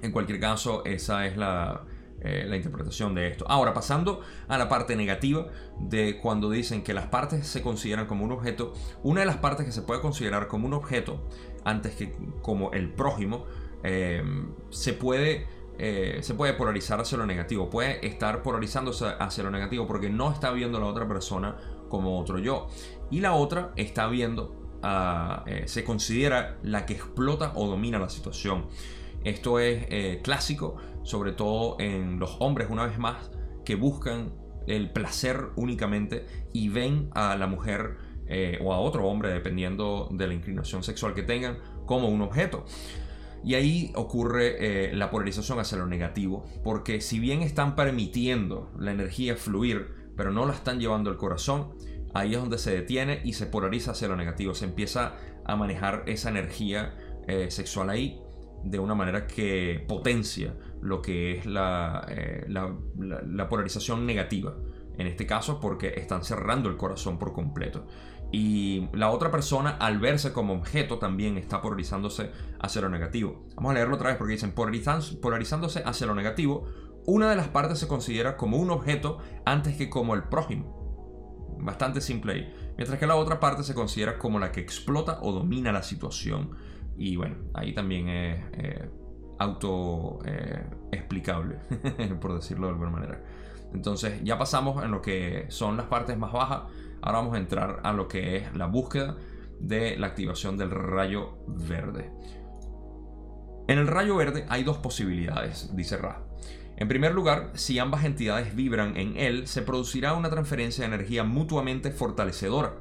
en 0.03 0.13
cualquier 0.13 0.39
caso 0.39 0.85
esa 0.85 1.27
es 1.27 1.37
la 1.37 1.85
eh, 2.27 2.47
la 2.49 2.57
interpretación 2.57 3.15
de 3.15 3.29
esto. 3.29 3.45
Ahora, 3.47 3.75
pasando 3.75 4.23
a 4.49 4.57
la 4.57 4.71
parte 4.71 4.97
negativa 4.97 5.47
de 5.79 6.19
cuando 6.19 6.49
dicen 6.49 6.83
que 6.83 6.95
las 6.95 7.07
partes 7.07 7.47
se 7.47 7.61
consideran 7.61 8.07
como 8.07 8.25
un 8.25 8.33
objeto, 8.33 8.73
una 9.03 9.21
de 9.21 9.27
las 9.27 9.37
partes 9.37 9.67
que 9.67 9.73
se 9.73 9.83
puede 9.83 10.01
considerar 10.01 10.49
como 10.49 10.67
un 10.67 10.73
objeto 10.73 11.29
antes 11.65 11.95
que 11.95 12.17
como 12.41 12.73
el 12.73 12.91
prójimo, 12.91 13.45
eh, 13.85 14.25
se 14.71 14.95
puede 14.95 15.47
eh, 15.79 16.21
se 16.23 16.33
puede 16.33 16.55
polarizar 16.55 17.01
hacia 17.01 17.19
lo 17.19 17.27
negativo, 17.27 17.69
puede 17.69 18.05
estar 18.07 18.43
polarizándose 18.43 19.05
hacia 19.19 19.45
lo 19.45 19.51
negativo 19.51 19.87
porque 19.87 20.09
no 20.09 20.33
está 20.33 20.51
viendo 20.51 20.79
a 20.79 20.81
la 20.81 20.87
otra 20.87 21.07
persona 21.07 21.59
como 21.89 22.19
otro 22.19 22.39
yo. 22.39 22.69
Y 23.11 23.21
la 23.21 23.35
otra 23.35 23.73
está 23.77 24.09
viendo, 24.09 24.79
a, 24.83 25.45
se 25.67 25.85
considera 25.85 26.59
la 26.63 26.87
que 26.87 26.95
explota 26.95 27.53
o 27.55 27.67
domina 27.67 27.99
la 27.99 28.09
situación. 28.09 28.67
Esto 29.25 29.59
es 29.59 30.21
clásico 30.23 30.77
sobre 31.07 31.31
todo 31.33 31.77
en 31.79 32.19
los 32.19 32.37
hombres 32.41 32.69
una 32.69 32.85
vez 32.85 32.99
más, 32.99 33.31
que 33.65 33.77
buscan 33.77 34.35
el 34.67 34.91
placer 34.91 35.51
únicamente 35.55 36.27
y 36.53 36.69
ven 36.69 37.11
a 37.15 37.37
la 37.37 37.47
mujer 37.47 37.99
eh, 38.27 38.59
o 38.61 38.73
a 38.73 38.81
otro 38.81 39.07
hombre, 39.07 39.31
dependiendo 39.31 40.09
de 40.11 40.27
la 40.27 40.35
inclinación 40.35 40.83
sexual 40.83 41.15
que 41.15 41.23
tengan, 41.23 41.59
como 41.87 42.09
un 42.09 42.23
objeto. 42.23 42.67
Y 43.45 43.55
ahí 43.55 43.93
ocurre 43.95 44.89
eh, 44.89 44.97
la 44.97 45.11
polarización 45.11 45.61
hacia 45.61 45.79
lo 45.79 45.87
negativo, 45.87 46.45
porque 46.65 47.01
si 47.01 47.21
bien 47.21 47.43
están 47.43 47.77
permitiendo 47.77 48.73
la 48.77 48.91
energía 48.91 49.37
fluir, 49.37 49.95
pero 50.17 50.33
no 50.33 50.47
la 50.47 50.55
están 50.55 50.81
llevando 50.81 51.11
al 51.11 51.17
corazón, 51.17 51.75
ahí 52.15 52.35
es 52.35 52.41
donde 52.41 52.59
se 52.59 52.73
detiene 52.73 53.21
y 53.25 53.35
se 53.35 53.47
polariza 53.47 53.93
hacia 53.93 54.09
lo 54.09 54.17
negativo. 54.17 54.55
Se 54.55 54.65
empieza 54.65 55.15
a 55.45 55.57
manejar 55.57 56.05
esa 56.07 56.31
energía 56.31 56.97
eh, 57.27 57.51
sexual 57.51 57.91
ahí 57.91 58.21
de 58.65 58.79
una 58.79 58.95
manera 58.95 59.27
que 59.27 59.85
potencia 59.87 60.55
lo 60.81 61.03
que 61.03 61.33
es 61.33 61.47
eh, 61.47 62.45
la, 62.49 63.49
polarización 63.49 64.07
negativa. 64.07 64.55
En 64.99 65.07
este 65.07 65.27
caso 65.27 65.61
porque 65.61 65.95
están 65.97 66.25
cerrando 66.25 66.69
el 66.69 66.77
corazón 66.77 67.19
por 67.19 67.33
completo. 67.33 67.87
Y 68.33 68.89
la 68.93 69.11
otra 69.11 69.31
persona 69.31 69.77
al 69.79 69.99
verse 69.99 70.33
como 70.33 70.55
objeto 70.55 70.99
también 70.99 71.37
está 71.37 71.61
polarizándose 71.61 72.31
hacia 72.59 72.83
lo 72.83 72.89
negativo. 72.89 73.47
Vamos 73.55 73.71
a 73.71 73.75
leerlo 73.75 73.97
otra 73.97 74.09
vez 74.09 74.17
porque 74.17 74.33
dicen 74.33 74.53
polarizándose 74.53 75.83
hacia 75.85 76.07
lo 76.07 76.15
negativo. 76.15 76.67
Una 77.07 77.31
de 77.31 77.37
las 77.37 77.49
partes 77.49 77.79
se 77.79 77.87
considera 77.87 78.37
como 78.37 78.57
un 78.57 78.71
objeto 78.71 79.19
antes 79.45 79.77
que 79.77 79.89
como 79.89 80.15
el 80.15 80.25
prójimo. 80.25 81.57
Bastante 81.59 82.01
simple 82.01 82.33
ahí. 82.33 82.55
Mientras 82.77 82.99
que 82.99 83.07
la 83.07 83.17
otra 83.17 83.39
parte 83.41 83.63
se 83.63 83.75
considera 83.75 84.19
como 84.19 84.39
la 84.39 84.53
que 84.53 84.61
explota 84.61 85.19
o 85.23 85.33
domina 85.33 85.73
la 85.73 85.83
situación. 85.83 86.51
Y 86.97 87.17
bueno, 87.17 87.37
ahí 87.55 87.75
también 87.75 88.09
es... 88.09 88.45
Eh, 88.55 88.91
eh, 90.25 90.59
por 92.21 92.35
decirlo 92.35 92.67
de 92.67 92.73
alguna 92.73 92.91
manera. 92.91 93.23
Entonces 93.73 94.21
ya 94.25 94.39
pasamos 94.39 94.83
en 94.83 94.91
lo 94.91 95.03
que 95.03 95.47
son 95.49 95.77
las 95.77 95.87
partes 95.87 96.17
más 96.17 96.33
bajas, 96.33 96.63
ahora 97.03 97.19
vamos 97.19 97.35
a 97.35 97.39
entrar 97.39 97.81
a 97.83 97.93
lo 97.93 98.09
que 98.09 98.37
es 98.37 98.55
la 98.57 98.67
búsqueda 98.67 99.17
de 99.61 99.97
la 99.99 100.09
activación 100.09 100.57
del 100.57 100.71
rayo 100.71 101.39
verde. 101.47 102.11
En 103.69 103.79
el 103.79 103.87
rayo 103.87 104.17
verde 104.17 104.47
hay 104.49 104.63
dos 104.65 104.79
posibilidades, 104.79 105.75
dice 105.75 105.97
Ra. 105.97 106.26
En 106.77 106.89
primer 106.89 107.15
lugar, 107.15 107.53
si 107.55 107.79
ambas 107.79 108.05
entidades 108.05 108.55
vibran 108.55 108.99
en 108.99 109.17
él, 109.17 109.47
se 109.47 109.63
producirá 109.63 110.13
una 110.13 110.29
transferencia 110.29 110.87
de 110.87 110.95
energía 110.95 111.25
mutuamente 111.25 111.91
fortalecedora, 111.91 112.77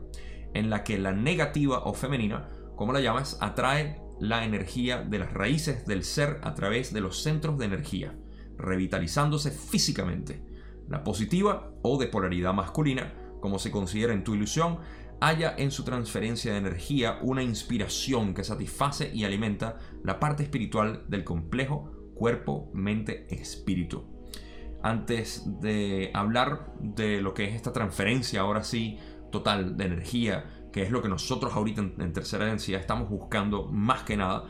en 0.53 0.69
la 0.69 0.83
que 0.83 0.97
la 0.97 1.13
negativa 1.13 1.79
o 1.79 1.93
femenina, 1.93 2.49
como 2.75 2.91
la 2.91 2.99
llamas, 2.99 3.37
atrae 3.39 4.01
la 4.19 4.43
energía 4.43 5.01
de 5.01 5.19
las 5.19 5.33
raíces 5.33 5.85
del 5.85 6.03
ser 6.03 6.39
a 6.43 6.53
través 6.55 6.93
de 6.93 6.99
los 6.99 7.23
centros 7.23 7.57
de 7.57 7.65
energía, 7.65 8.17
revitalizándose 8.57 9.51
físicamente. 9.51 10.43
La 10.89 11.03
positiva 11.03 11.71
o 11.81 11.97
de 11.97 12.07
polaridad 12.07 12.53
masculina, 12.53 13.13
como 13.39 13.59
se 13.59 13.71
considera 13.71 14.13
en 14.13 14.25
tu 14.25 14.35
ilusión, 14.35 14.79
haya 15.21 15.55
en 15.57 15.71
su 15.71 15.85
transferencia 15.85 16.51
de 16.51 16.57
energía 16.57 17.19
una 17.21 17.43
inspiración 17.43 18.33
que 18.33 18.43
satisface 18.43 19.09
y 19.13 19.23
alimenta 19.23 19.77
la 20.03 20.19
parte 20.19 20.43
espiritual 20.43 21.05
del 21.07 21.23
complejo 21.23 21.94
cuerpo, 22.15 22.71
mente, 22.73 23.27
espíritu. 23.29 24.05
Antes 24.81 25.43
de 25.61 26.11
hablar 26.13 26.73
de 26.79 27.21
lo 27.21 27.33
que 27.33 27.45
es 27.45 27.55
esta 27.55 27.73
transferencia, 27.73 28.41
ahora 28.41 28.63
sí, 28.63 28.97
total 29.31 29.77
de 29.77 29.85
energía 29.85 30.45
que 30.75 30.81
es 30.81 30.91
lo 30.91 31.01
que 31.01 31.07
nosotros 31.07 31.53
ahorita 31.53 31.79
en, 31.79 32.11
tercera 32.11 32.43
densidad 32.43 32.81
estamos 32.81 33.09
buscando 33.09 33.63
más 33.71 34.03
que 34.03 34.17
nada, 34.17 34.43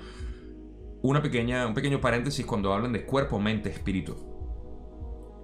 una 1.04 1.22
pequeña, 1.22 1.68
un 1.68 1.76
pequeño 1.76 2.02
paréntesis 2.02 2.44
cuando 2.48 2.74
hablan 2.74 2.94
de 2.94 3.06
cuerpo, 3.06 3.40
mente, 3.40 3.70
espíritu. 3.70 4.16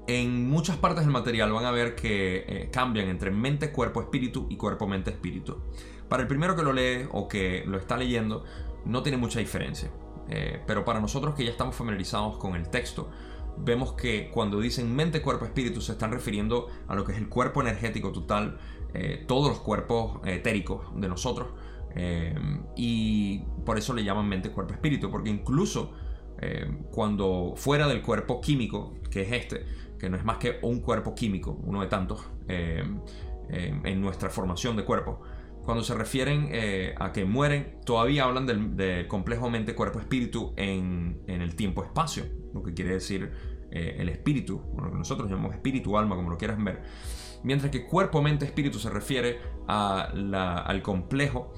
En 0.07 0.49
muchas 0.49 0.77
partes 0.77 1.03
del 1.03 1.13
material 1.13 1.51
van 1.51 1.65
a 1.65 1.71
ver 1.71 1.93
que 1.93 2.45
eh, 2.47 2.69
cambian 2.71 3.09
entre 3.09 3.29
mente, 3.29 3.71
cuerpo, 3.71 4.01
espíritu 4.01 4.47
y 4.49 4.57
cuerpo, 4.57 4.87
mente, 4.87 5.11
espíritu. 5.11 5.61
Para 6.09 6.23
el 6.23 6.27
primero 6.27 6.55
que 6.55 6.63
lo 6.63 6.73
lee 6.73 7.07
o 7.11 7.27
que 7.27 7.63
lo 7.67 7.77
está 7.77 7.95
leyendo, 7.95 8.43
no 8.83 9.03
tiene 9.03 9.19
mucha 9.19 9.37
diferencia. 9.37 9.91
Eh, 10.29 10.61
pero 10.65 10.85
para 10.85 10.99
nosotros 10.99 11.35
que 11.35 11.43
ya 11.43 11.51
estamos 11.51 11.75
familiarizados 11.75 12.37
con 12.37 12.55
el 12.55 12.69
texto, 12.69 13.09
vemos 13.57 13.93
que 13.93 14.29
cuando 14.31 14.59
dicen 14.59 14.95
mente, 14.95 15.21
cuerpo, 15.21 15.45
espíritu 15.45 15.81
se 15.81 15.93
están 15.93 16.11
refiriendo 16.11 16.67
a 16.87 16.95
lo 16.95 17.05
que 17.05 17.13
es 17.13 17.17
el 17.17 17.29
cuerpo 17.29 17.61
energético 17.61 18.11
total, 18.11 18.57
eh, 18.93 19.23
todos 19.27 19.49
los 19.49 19.59
cuerpos 19.59 20.19
etéricos 20.25 20.87
de 20.99 21.07
nosotros. 21.07 21.47
Eh, 21.95 22.33
y 22.75 23.39
por 23.65 23.77
eso 23.77 23.93
le 23.93 24.03
llaman 24.03 24.27
mente, 24.27 24.51
cuerpo, 24.51 24.73
espíritu, 24.73 25.09
porque 25.09 25.29
incluso 25.29 25.91
eh, 26.39 26.69
cuando 26.91 27.53
fuera 27.55 27.87
del 27.87 28.01
cuerpo 28.01 28.41
químico, 28.41 28.93
que 29.09 29.21
es 29.21 29.31
este, 29.31 29.65
que 29.99 30.09
no 30.09 30.17
es 30.17 30.23
más 30.23 30.37
que 30.37 30.59
un 30.61 30.79
cuerpo 30.79 31.13
químico, 31.13 31.59
uno 31.63 31.81
de 31.81 31.87
tantos, 31.87 32.25
eh, 32.47 32.83
en 33.49 34.01
nuestra 34.01 34.29
formación 34.29 34.77
de 34.77 34.85
cuerpo. 34.85 35.21
Cuando 35.63 35.83
se 35.83 35.93
refieren 35.93 36.49
a 36.97 37.11
que 37.11 37.23
mueren, 37.25 37.77
todavía 37.85 38.23
hablan 38.23 38.45
del, 38.45 39.07
complejo 39.07 39.49
mente, 39.49 39.75
cuerpo, 39.75 39.99
espíritu 39.99 40.53
en, 40.57 41.21
en 41.27 41.41
el 41.41 41.55
tiempo-espacio, 41.55 42.25
lo 42.53 42.63
que 42.63 42.73
quiere 42.73 42.93
decir 42.93 43.31
el 43.71 44.09
espíritu, 44.09 44.61
lo 44.75 44.91
que 44.91 44.97
nosotros 44.97 45.29
llamamos 45.29 45.53
espíritu, 45.53 45.97
alma, 45.97 46.15
como 46.15 46.31
lo 46.31 46.37
quieras 46.37 46.61
ver. 46.63 46.81
Mientras 47.43 47.71
que 47.71 47.85
cuerpo, 47.85 48.21
mente, 48.21 48.45
espíritu 48.45 48.79
se 48.79 48.89
refiere 48.89 49.39
al 49.67 50.81
complejo 50.81 51.53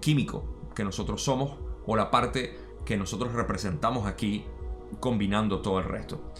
químico 0.00 0.70
que 0.74 0.84
nosotros 0.84 1.22
somos 1.22 1.58
o 1.86 1.96
la 1.96 2.10
parte 2.10 2.56
que 2.84 2.96
nosotros 2.96 3.32
representamos 3.32 4.06
aquí 4.06 4.44
combinando 5.00 5.60
todo 5.60 5.78
el 5.80 5.84
resto. 5.84 6.32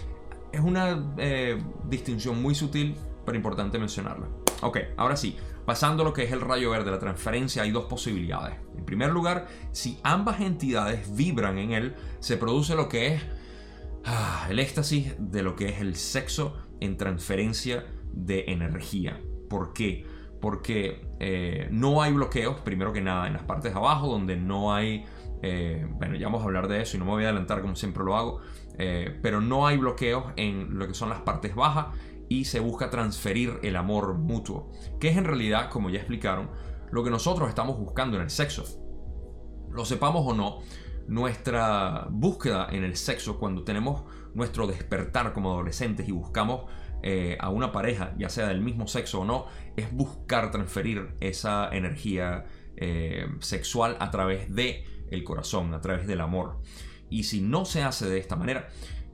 Es 0.52 0.60
una 0.60 1.14
eh, 1.18 1.58
distinción 1.88 2.40
muy 2.40 2.54
sutil, 2.54 2.96
pero 3.24 3.36
importante 3.36 3.78
mencionarla. 3.78 4.28
Ok, 4.62 4.78
ahora 4.96 5.16
sí, 5.16 5.36
pasando 5.66 6.04
lo 6.04 6.12
que 6.12 6.22
es 6.22 6.32
el 6.32 6.40
rayo 6.40 6.70
verde, 6.70 6.90
la 6.90 6.98
transferencia, 6.98 7.62
hay 7.62 7.72
dos 7.72 7.84
posibilidades. 7.84 8.56
En 8.78 8.84
primer 8.84 9.10
lugar, 9.10 9.48
si 9.72 9.98
ambas 10.02 10.40
entidades 10.40 11.14
vibran 11.14 11.58
en 11.58 11.72
él, 11.72 11.94
se 12.20 12.36
produce 12.36 12.74
lo 12.74 12.88
que 12.88 13.14
es 13.14 13.22
ah, 14.04 14.46
el 14.48 14.58
éxtasis 14.58 15.14
de 15.18 15.42
lo 15.42 15.56
que 15.56 15.68
es 15.68 15.80
el 15.80 15.96
sexo 15.96 16.56
en 16.80 16.96
transferencia 16.96 17.84
de 18.12 18.44
energía. 18.48 19.20
¿Por 19.50 19.72
qué? 19.72 20.06
Porque 20.40 21.04
eh, 21.20 21.68
no 21.70 22.00
hay 22.00 22.12
bloqueos, 22.12 22.60
primero 22.60 22.92
que 22.92 23.00
nada, 23.00 23.26
en 23.26 23.34
las 23.34 23.42
partes 23.42 23.74
abajo, 23.74 24.08
donde 24.08 24.36
no 24.36 24.74
hay 24.74 25.04
eh, 25.42 25.86
bueno, 25.90 26.16
ya 26.16 26.26
vamos 26.26 26.42
a 26.42 26.44
hablar 26.44 26.66
de 26.66 26.82
eso 26.82 26.96
y 26.96 26.98
no 26.98 27.04
me 27.04 27.12
voy 27.12 27.24
a 27.24 27.28
adelantar 27.28 27.60
como 27.60 27.76
siempre 27.76 28.04
lo 28.04 28.16
hago. 28.16 28.40
Eh, 28.78 29.18
pero 29.22 29.40
no 29.40 29.66
hay 29.66 29.76
bloqueos 29.78 30.24
en 30.36 30.78
lo 30.78 30.86
que 30.86 30.94
son 30.94 31.08
las 31.08 31.20
partes 31.20 31.54
bajas 31.54 31.86
y 32.28 32.44
se 32.44 32.60
busca 32.60 32.90
transferir 32.90 33.58
el 33.62 33.76
amor 33.76 34.14
mutuo, 34.14 34.70
que 35.00 35.08
es 35.08 35.16
en 35.16 35.24
realidad, 35.24 35.70
como 35.70 35.90
ya 35.90 35.98
explicaron, 35.98 36.50
lo 36.90 37.04
que 37.04 37.10
nosotros 37.10 37.48
estamos 37.48 37.78
buscando 37.78 38.16
en 38.16 38.22
el 38.22 38.30
sexo. 38.30 38.64
Lo 39.70 39.84
sepamos 39.84 40.24
o 40.26 40.34
no, 40.34 40.58
nuestra 41.06 42.06
búsqueda 42.10 42.68
en 42.70 42.84
el 42.84 42.96
sexo, 42.96 43.38
cuando 43.38 43.64
tenemos 43.64 44.04
nuestro 44.34 44.66
despertar 44.66 45.32
como 45.32 45.52
adolescentes 45.52 46.08
y 46.08 46.12
buscamos 46.12 46.70
eh, 47.02 47.36
a 47.40 47.50
una 47.50 47.72
pareja, 47.72 48.14
ya 48.18 48.28
sea 48.28 48.48
del 48.48 48.60
mismo 48.60 48.86
sexo 48.86 49.20
o 49.20 49.24
no, 49.24 49.46
es 49.76 49.92
buscar 49.92 50.50
transferir 50.50 51.14
esa 51.20 51.68
energía 51.70 52.46
sexual 53.40 53.96
a 54.00 54.10
través 54.10 54.54
de 54.54 54.84
el 55.10 55.24
corazón, 55.24 55.72
a 55.72 55.80
través 55.80 56.06
del 56.06 56.20
amor. 56.20 56.60
Y 57.08 57.24
si 57.24 57.40
no 57.40 57.64
se 57.64 57.82
hace 57.82 58.06
de 58.06 58.18
esta 58.18 58.36
manera, 58.36 58.68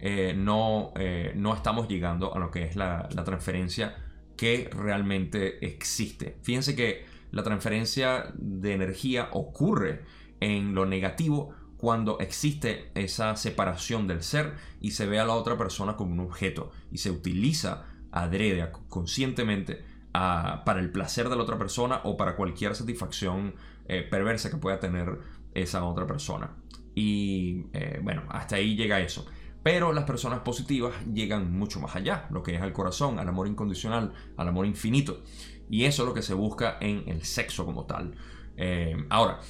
eh, 0.04 0.34
no, 0.36 0.92
eh, 0.96 1.32
no 1.36 1.54
estamos 1.54 1.86
llegando 1.86 2.34
a 2.34 2.40
lo 2.40 2.50
que 2.50 2.64
es 2.64 2.74
la, 2.74 3.08
transferencia 3.24 3.94
que 4.36 4.68
realmente 4.72 5.64
existe. 5.64 6.38
Fíjense 6.42 6.74
que 6.74 7.06
la 7.30 7.44
transferencia 7.44 8.32
de 8.34 8.74
energía 8.74 9.28
ocurre 9.30 10.02
en 10.40 10.74
lo 10.74 10.86
negativo 10.86 11.54
cuando 11.76 12.18
existe 12.18 12.90
esa 12.96 13.36
separación 13.36 14.08
del 14.08 14.24
ser 14.24 14.54
y 14.80 14.90
se 14.90 15.06
ve 15.06 15.20
a 15.20 15.24
la 15.24 15.34
otra 15.34 15.56
persona 15.56 15.94
como 15.94 16.14
un 16.14 16.20
objeto 16.20 16.72
y 16.90 16.98
se 16.98 17.12
utiliza 17.12 17.86
adrede, 18.10 18.72
conscientemente, 18.88 19.84
para 20.12 20.80
el 20.80 20.90
placer 20.90 21.28
de 21.28 21.36
la 21.36 21.42
otra 21.44 21.58
persona 21.58 22.00
o 22.02 22.16
para 22.16 22.34
cualquier 22.34 22.74
satisfacción 22.74 23.54
eh, 23.86 24.02
perversa 24.02 24.50
que 24.50 24.56
pueda 24.56 24.80
tener 24.80 25.20
esa 25.54 25.84
otra 25.84 26.08
persona. 26.08 26.50
Y 26.92 27.66
bueno, 28.02 28.24
hasta 28.28 28.56
ahí 28.56 28.74
llega 28.74 29.00
eso. 29.00 29.26
Pero 29.62 29.92
las 29.92 30.04
personas 30.04 30.40
positivas 30.40 30.94
llegan 31.12 31.52
mucho 31.56 31.80
más 31.80 31.94
allá, 31.94 32.26
lo 32.30 32.42
que 32.42 32.56
es 32.56 32.62
al 32.62 32.72
corazón, 32.72 33.18
al 33.18 33.28
amor 33.28 33.46
incondicional, 33.46 34.12
al 34.36 34.48
amor 34.48 34.66
infinito. 34.66 35.22
Y 35.70 35.84
eso 35.84 36.02
es 36.02 36.08
lo 36.08 36.14
que 36.14 36.22
se 36.22 36.34
busca 36.34 36.78
en 36.80 37.08
el 37.08 37.22
sexo 37.22 37.64
como 37.64 37.86
tal. 37.86 38.16
Eh, 38.56 38.96
ahora, 39.08 39.40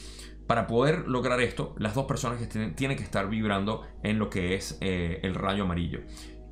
para 0.47 0.67
poder 0.67 1.09
lograr 1.09 1.41
esto, 1.41 1.75
las 1.79 1.95
dos 1.95 2.05
personas 2.05 2.39
que 2.39 2.47
tienen, 2.47 2.97
que 2.97 3.03
estar 3.03 3.29
vibrando 3.29 3.83
en 4.03 4.19
lo 4.19 4.29
que 4.29 4.55
es 4.55 4.77
eh, 4.81 5.21
el 5.23 5.35
rayo 5.35 5.65
amarillo. 5.65 6.01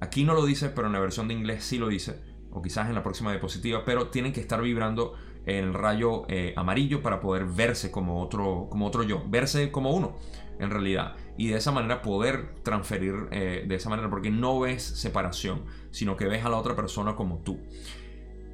Aquí 0.01 0.25
no 0.25 0.35
lo 0.35 0.47
dice, 0.47 0.71
pero 0.71 0.87
en 0.87 0.95
la 0.95 1.01
versión 1.01 1.29
de 1.29 1.35
inglés 1.35 1.65
sí 1.65 1.79
lo 1.79 1.89
dice, 1.89 2.21
o 2.51 2.63
quizás 2.63 2.89
en 2.89 2.95
la 2.95 3.03
próxima 3.03 3.31
diapositiva, 3.31 3.85
pero 3.85 4.09
tienen 4.09 4.33
que 4.33 4.41
estar 4.41 4.63
vibrando 4.63 5.15
el 5.45 5.75
rayo 5.75 6.25
eh, 6.29 6.55
amarillo 6.57 7.03
para 7.03 7.21
poder 7.21 7.45
verse 7.45 7.91
como 7.91 8.23
otro, 8.23 8.69
como 8.71 8.87
otro 8.87 9.03
yo, 9.03 9.23
verse 9.29 9.71
como 9.71 9.91
uno 9.91 10.17
en 10.59 10.71
realidad. 10.71 11.17
Y 11.41 11.49
de 11.49 11.57
esa 11.57 11.73
manera 11.73 12.03
poder 12.03 12.57
transferir 12.65 13.15
eh, 13.31 13.65
de 13.67 13.75
esa 13.75 13.89
manera, 13.89 14.11
porque 14.11 14.31
no 14.31 14.61
ves 14.61 14.83
separación, 14.83 15.65
sino 15.91 16.15
que 16.15 16.27
ves 16.27 16.45
a 16.45 16.51
la 16.51 16.59
otra 16.59 16.77
persona 16.77 17.17
como 17.17 17.39
tú. 17.39 17.61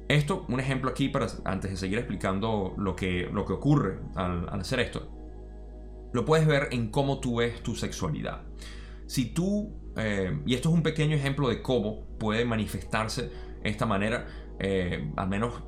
Esto, 0.07 0.45
un 0.47 0.61
ejemplo 0.61 0.89
aquí, 0.89 1.09
para, 1.09 1.27
antes 1.43 1.71
de 1.71 1.75
seguir 1.75 1.97
explicando 1.97 2.73
lo 2.77 2.95
que, 2.95 3.29
lo 3.29 3.43
que 3.43 3.51
ocurre 3.51 3.99
al, 4.15 4.47
hacer 4.47 4.79
esto, 4.79 5.05
lo 6.13 6.23
puedes 6.23 6.47
ver 6.47 6.69
en 6.71 6.89
cómo 6.89 7.19
tú 7.19 7.39
ves 7.39 7.61
tu 7.61 7.75
sexualidad. 7.75 8.43
Si 9.05 9.33
tú, 9.33 9.91
eh, 9.97 10.41
y 10.45 10.53
esto 10.53 10.69
es 10.69 10.75
un 10.75 10.81
pequeño 10.81 11.17
ejemplo 11.17 11.49
de 11.49 11.61
cómo 11.61 12.05
puede 12.17 12.45
manifestarse 12.45 13.33
esta 13.65 13.85
manera, 13.85 14.27
eh, 14.59 15.11
al 15.17 15.27
menos 15.27 15.61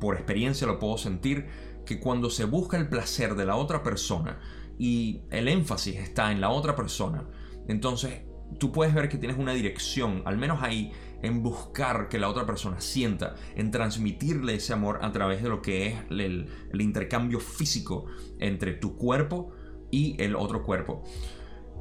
por 0.00 0.16
experiencia 0.16 0.66
lo 0.66 0.80
puedo 0.80 0.98
sentir, 0.98 1.46
que 1.84 2.00
cuando 2.00 2.28
se 2.28 2.44
busca 2.44 2.76
el 2.76 2.88
placer 2.88 3.36
de 3.36 3.46
la 3.46 3.54
otra 3.54 3.84
persona 3.84 4.40
y 4.78 5.22
el 5.30 5.48
énfasis 5.48 5.96
está 5.96 6.32
en 6.32 6.40
la 6.40 6.50
otra 6.50 6.76
persona, 6.76 7.28
entonces 7.68 8.22
tú 8.58 8.72
puedes 8.72 8.94
ver 8.94 9.08
que 9.08 9.18
tienes 9.18 9.38
una 9.38 9.52
dirección, 9.52 10.22
al 10.24 10.38
menos 10.38 10.62
ahí, 10.62 10.92
en 11.22 11.42
buscar 11.42 12.08
que 12.08 12.18
la 12.18 12.28
otra 12.28 12.46
persona 12.46 12.80
sienta, 12.80 13.34
en 13.54 13.70
transmitirle 13.70 14.54
ese 14.54 14.72
amor 14.72 15.00
a 15.02 15.12
través 15.12 15.42
de 15.42 15.48
lo 15.48 15.62
que 15.62 15.88
es 15.88 15.94
el 16.10 16.80
intercambio 16.80 17.40
físico 17.40 18.06
entre 18.38 18.72
tu 18.72 18.96
cuerpo 18.96 19.52
y 19.90 20.20
el 20.22 20.36
otro 20.36 20.62
cuerpo. 20.62 21.02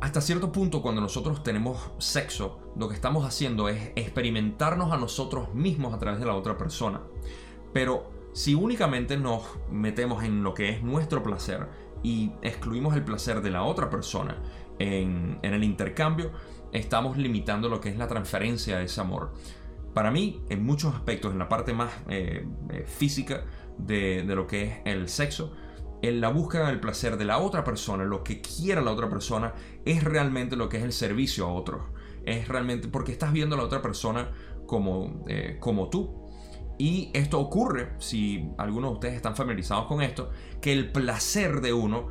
Hasta 0.02 0.22
cierto 0.22 0.52
punto, 0.52 0.82
cuando 0.82 1.02
nosotros 1.02 1.44
tenemos 1.44 1.92
sexo, 2.00 2.74
lo 2.76 2.90
que 2.90 2.96
estamos 2.96 3.26
haciendo 3.26 3.70
es 3.70 3.92
experimentarnos 3.96 4.92
a 4.92 4.98
nosotros 4.98 5.54
mismos 5.54 5.94
a 5.94 6.00
través 6.00 6.20
de 6.20 6.26
la 6.26 6.36
otra 6.36 6.58
persona. 6.58 7.02
Pero 7.74 8.12
si 8.34 8.56
únicamente 8.56 9.18
nos 9.18 9.44
metemos 9.72 10.24
en 10.24 10.44
lo 10.44 10.54
que 10.54 10.70
es 10.70 10.84
nuestro 10.84 11.24
placer 11.24 11.68
y 12.06 12.32
excluimos 12.44 12.96
el 12.96 13.04
placer 13.04 13.42
de 13.42 13.50
la 13.50 13.64
otra 13.64 13.90
persona 13.90 14.38
en, 14.78 15.40
el 15.42 15.64
intercambio, 15.64 16.32
estamos 16.72 17.18
limitando 17.18 17.68
lo 17.68 17.82
que 17.82 17.90
es 17.90 17.98
la 17.98 18.08
transferencia 18.08 18.78
de 18.78 18.86
ese 18.86 19.02
amor. 19.02 19.34
Para 19.96 20.12
mí, 20.12 20.44
en 20.50 20.64
muchos 20.64 20.94
aspectos, 20.94 21.32
en 21.32 21.40
la 21.40 21.50
parte 21.50 21.74
más 21.74 21.92
eh, 22.08 22.46
eh, 22.70 22.86
física 22.86 23.46
de, 23.80 24.22
de 24.22 24.36
lo 24.36 24.46
que 24.46 24.66
es 24.66 24.74
el 24.86 25.10
sexo, 25.10 25.52
en 26.04 26.22
la 26.22 26.30
búsqueda 26.30 26.68
del 26.68 26.80
placer 26.80 27.18
de 27.18 27.26
la 27.26 27.40
otra 27.40 27.64
persona, 27.64 28.04
lo 28.04 28.24
que 28.24 28.40
quiera 28.40 28.82
la 28.82 28.92
otra 28.92 29.10
persona, 29.10 29.56
es 29.84 30.04
realmente 30.04 30.56
lo 30.56 30.70
que 30.70 30.78
es 30.78 30.84
el 30.84 30.94
servicio 30.94 31.48
a 31.48 31.54
otros. 31.54 31.82
Es 32.24 32.48
realmente 32.48 32.88
porque 32.88 33.14
estás 33.14 33.34
viendo 33.34 33.56
a 33.56 33.58
la 33.58 33.64
otra 33.64 33.82
persona 33.82 34.30
como, 34.68 35.26
eh, 35.28 35.58
como 35.60 35.90
tú. 35.90 36.25
Y 36.78 37.10
esto 37.14 37.40
ocurre, 37.40 37.94
si 38.00 38.50
algunos 38.58 38.92
de 38.92 38.94
ustedes 38.96 39.16
están 39.16 39.36
familiarizados 39.36 39.86
con 39.86 40.02
esto, 40.02 40.30
que 40.62 40.74
el 40.74 40.92
placer 40.92 41.62
de 41.62 41.74
uno 41.74 42.10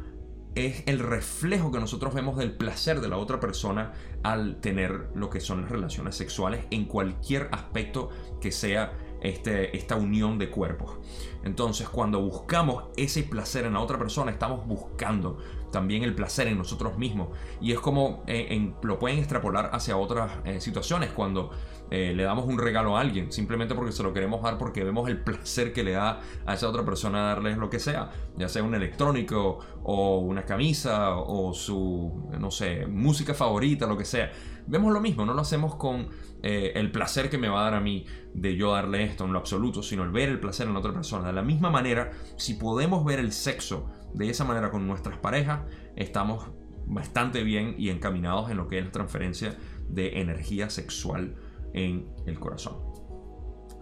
es 0.55 0.85
el 0.87 1.01
reflejo 1.01 1.73
que 1.73 1.81
nosotros 1.81 2.15
vemos 2.15 2.37
del 2.37 2.53
placer 2.53 3.01
de 3.01 3.09
la 3.09 3.19
otra 3.19 3.41
persona 3.41 3.93
al 4.23 4.61
tener 4.61 5.09
lo 5.15 5.29
que 5.29 5.41
son 5.41 5.63
las 5.63 5.71
relaciones 5.71 6.15
sexuales 6.15 6.65
en 6.71 6.85
cualquier 6.85 7.49
aspecto 7.51 8.11
que 8.41 8.53
sea 8.53 8.93
este, 9.21 9.77
esta 9.77 9.97
unión 9.97 10.39
de 10.39 10.51
cuerpos. 10.51 10.99
Entonces, 11.45 11.89
cuando 11.89 12.21
buscamos 12.21 12.85
ese 12.97 13.23
placer 13.25 13.65
en 13.65 13.73
la 13.73 13.81
otra 13.81 13.99
persona, 13.99 14.31
estamos 14.31 14.67
buscando 14.67 15.39
también 15.73 16.05
el 16.05 16.15
placer 16.15 16.47
en 16.47 16.59
nosotros 16.59 16.99
mismos. 16.99 17.29
Y 17.61 17.73
es 17.73 17.81
como 17.81 18.23
eh, 18.27 18.73
lo 18.83 18.99
pueden 18.99 19.19
extrapolar 19.19 19.71
hacia 19.73 19.97
otras 19.97 20.31
eh, 20.45 20.61
situaciones, 20.61 21.11
cuando 21.11 21.51
eh, 21.91 22.13
le 22.15 22.23
damos 22.23 22.47
un 22.47 22.59
regalo 22.59 22.97
a 22.97 23.01
alguien, 23.01 23.31
simplemente 23.31 23.75
porque 23.75 23.93
se 23.93 24.03
lo 24.03 24.13
queremos 24.13 24.43
dar, 24.43 24.59
porque 24.59 24.83
vemos 24.83 25.09
el 25.09 25.19
placer 25.19 25.73
que 25.73 25.85
le 25.85 25.93
da 25.93 26.21
a 26.47 26.55
esa 26.55 26.69
otra 26.69 26.85
persona 26.85 27.27
darles 27.27 27.59
lo 27.59 27.69
que 27.69 27.79
sea, 27.79 28.11
ya 28.37 28.49
sea 28.49 28.63
un 28.63 28.75
electrónico 28.75 29.59
o 29.83 30.19
una 30.19 30.45
camisa 30.45 31.17
o 31.17 31.53
su, 31.53 32.31
no 32.39 32.51
sé, 32.51 32.87
música 32.87 33.35
favorita, 33.35 33.87
lo 33.87 33.99
que 33.99 34.05
sea. 34.05 34.33
Vemos 34.67 34.93
lo 34.93 35.01
mismo, 35.01 35.27
no 35.27 35.35
lo 35.35 35.43
hacemos 35.43 35.77
con 35.77 36.09
eh, 36.43 36.73
el 36.75 36.91
placer 36.91 37.29
que 37.29 37.37
me 37.37 37.49
va 37.49 37.61
a 37.61 37.65
dar 37.65 37.75
a 37.75 37.81
mí 37.81 38.07
de 38.33 38.57
yo 38.57 38.73
darle 38.73 39.05
esto 39.05 39.25
en 39.27 39.33
lo 39.33 39.39
absoluto, 39.39 39.83
sino 39.83 40.05
el 40.05 40.11
ver 40.11 40.31
el 40.31 40.41
placer 40.41 40.67
en 40.67 40.73
la 40.73 40.79
otra 40.79 40.95
persona. 40.95 41.29
De 41.29 41.35
la 41.35 41.43
misma 41.43 41.71
manera, 41.71 42.13
si 42.37 42.55
podemos 42.55 43.05
ver 43.05 43.19
el 43.19 43.33
sexo 43.33 43.91
de 44.15 44.31
esa 44.31 44.45
manera 44.45 44.71
con 44.71 44.87
nuestras 44.87 45.19
parejas, 45.19 45.61
estamos 45.97 46.51
bastante 46.87 47.43
bien 47.43 47.75
y 47.79 47.91
encaminados 47.91 48.51
en 48.51 48.57
lo 48.57 48.69
que 48.69 48.79
es 48.79 48.85
la 48.85 48.93
transferencia 48.93 49.57
de 49.89 50.21
energía 50.21 50.71
sexual 50.71 51.35
en 51.75 52.09
el 52.27 52.39
corazón. 52.41 52.77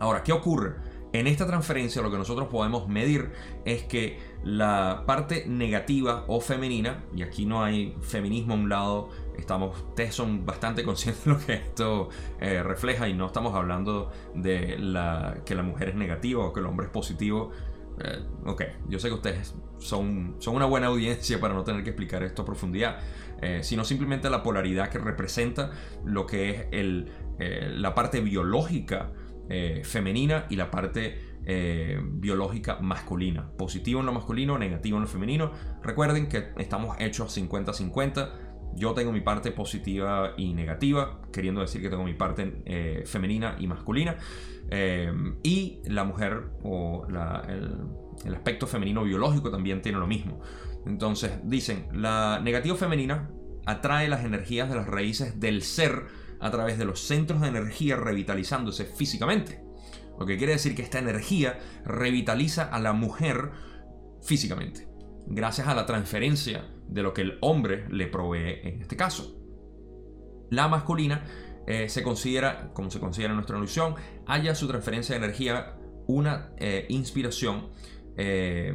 Ahora, 0.01 0.25
¿qué 0.25 0.33
ocurre? 0.33 0.75
En 1.13 1.27
esta 1.27 1.47
transferencia 1.47 2.01
lo 2.01 2.11
que 2.11 2.17
nosotros 2.17 2.49
podemos 2.49 2.89
medir 2.89 3.33
es 3.67 3.83
que 3.83 4.19
la 4.43 5.05
parte 5.07 5.45
negativa 5.47 6.25
o 6.27 6.41
femenina, 6.41 7.05
y 7.15 7.23
aquí 7.23 7.45
no 7.45 7.63
hay 7.63 7.95
feminismo 8.01 8.55
a 8.55 8.57
un 8.57 8.69
lado, 8.71 9.11
estamos, 9.39 9.79
ustedes 9.91 10.15
son 10.15 10.47
bastante 10.47 10.85
conscientes 10.85 11.25
de 11.25 11.31
lo 11.31 11.39
que 11.39 11.53
esto 11.53 12.09
eh, 12.41 12.63
refleja 12.63 13.09
y 13.09 13.15
no 13.15 13.27
estamos 13.27 13.55
hablando 13.55 14.11
de 14.35 14.79
la, 14.79 15.43
que 15.45 15.55
la 15.55 15.63
mujer 15.63 15.91
es 15.91 15.95
negativa 15.95 16.45
o 16.45 16.53
que 16.53 16.61
el 16.61 16.67
hombre 16.67 16.87
es 16.87 16.93
positivo. 16.93 17.51
Eh, 18.03 18.25
ok, 18.47 18.63
yo 18.89 18.99
sé 18.99 19.09
que 19.09 19.15
ustedes 19.15 19.55
son, 19.83 20.37
son 20.39 20.57
una 20.57 20.67
buena 20.67 20.89
audiencia 20.89 21.41
para 21.41 21.55
no 21.55 21.65
tener 21.65 21.83
que 21.83 21.91
explicar 21.91 22.23
esto 22.23 22.43
a 22.43 22.45
profundidad, 22.45 22.99
eh, 23.41 23.61
sino 23.63 23.85
simplemente 23.85 24.31
la 24.31 24.43
polaridad 24.43 24.89
que 24.89 24.99
representa 24.99 25.71
lo 26.05 26.27
que 26.27 26.51
es 26.51 26.67
el, 26.73 27.11
la 27.39 27.95
parte 27.95 28.21
biológica 28.21 29.11
eh, 29.49 29.83
femenina 29.85 30.47
y 30.49 30.57
la 30.57 30.71
parte 30.71 31.21
eh, 31.45 32.01
biológica 32.03 32.79
masculina. 32.81 33.51
Positivo 33.59 34.01
en 34.01 34.07
lo 34.07 34.13
masculino, 34.13 34.57
negativo 34.59 34.97
en 34.97 35.03
lo 35.03 35.09
femenino. 35.09 35.53
Recuerden 35.83 36.29
que 36.29 36.53
estamos 36.57 36.97
hechos 37.01 37.37
50-50. 37.37 38.31
Yo 38.77 38.95
tengo 38.95 39.13
mi 39.13 39.21
parte 39.21 39.51
positiva 39.51 40.33
y 40.39 40.55
negativa, 40.55 41.21
queriendo 41.33 41.61
decir 41.61 41.83
que 41.83 41.91
tengo 41.91 42.05
mi 42.05 42.15
parte 42.15 42.63
eh, 42.65 43.03
femenina 43.05 43.57
y 43.59 43.67
masculina. 43.67 44.17
y 45.43 45.81
la 45.85 46.05
mujer 46.05 46.45
o 46.63 47.07
el, 47.07 47.77
el 48.25 48.35
aspecto 48.35 48.67
femenino 48.67 49.05
biológico 49.05 49.51
también 49.51 49.83
tiene 49.83 49.99
lo 49.99 50.07
mismo. 50.07 50.41
Entonces 50.87 51.33
dicen, 51.45 51.89
la 51.93 52.41
negativa 52.43 52.77
femenina 52.77 53.31
atrae 53.67 54.09
las 54.09 54.25
energías 54.25 54.69
de 54.69 54.77
las 54.77 54.87
raíces 54.87 55.39
del 55.41 55.63
ser 55.63 56.07
a 56.41 56.51
través 56.51 56.79
de 56.79 56.85
los 56.85 57.01
centros 57.01 57.41
de 57.41 57.49
energía 57.49 57.97
revitalizándose 57.97 58.85
físicamente. 58.85 59.63
Lo 60.19 60.27
que 60.27 60.37
quiere 60.37 60.53
decir 60.53 60.75
que 60.75 60.83
esta 60.83 60.99
energía 60.99 61.59
revitaliza 61.85 62.65
a 62.65 62.81
la 62.81 62.93
mujer 62.93 63.51
físicamente, 64.23 64.89
gracias 65.27 65.69
a 65.69 65.75
la 65.75 65.87
transferencia 65.87 66.69
de 66.89 67.03
lo 67.03 67.15
que 67.15 67.23
el 67.23 67.39
hombre 67.41 67.87
le 67.91 68.07
provee 68.07 68.61
en 68.63 68.83
este 68.83 68.97
caso. 68.97 69.37
La 70.51 70.69
masculina 70.69 71.25
eh, 71.67 71.89
se 71.89 72.03
considera, 72.03 72.73
como 72.75 72.91
se 72.91 73.01
considera 73.01 73.31
en 73.31 73.37
nuestra 73.37 73.57
ilusión, 73.57 73.95
haya 74.27 74.55
su 74.55 74.69
transferencia 74.69 75.19
de 75.19 75.25
energía 75.25 75.77
una 76.07 76.53
eh, 76.59 76.87
inspiración 76.89 77.71
eh, 78.17 78.75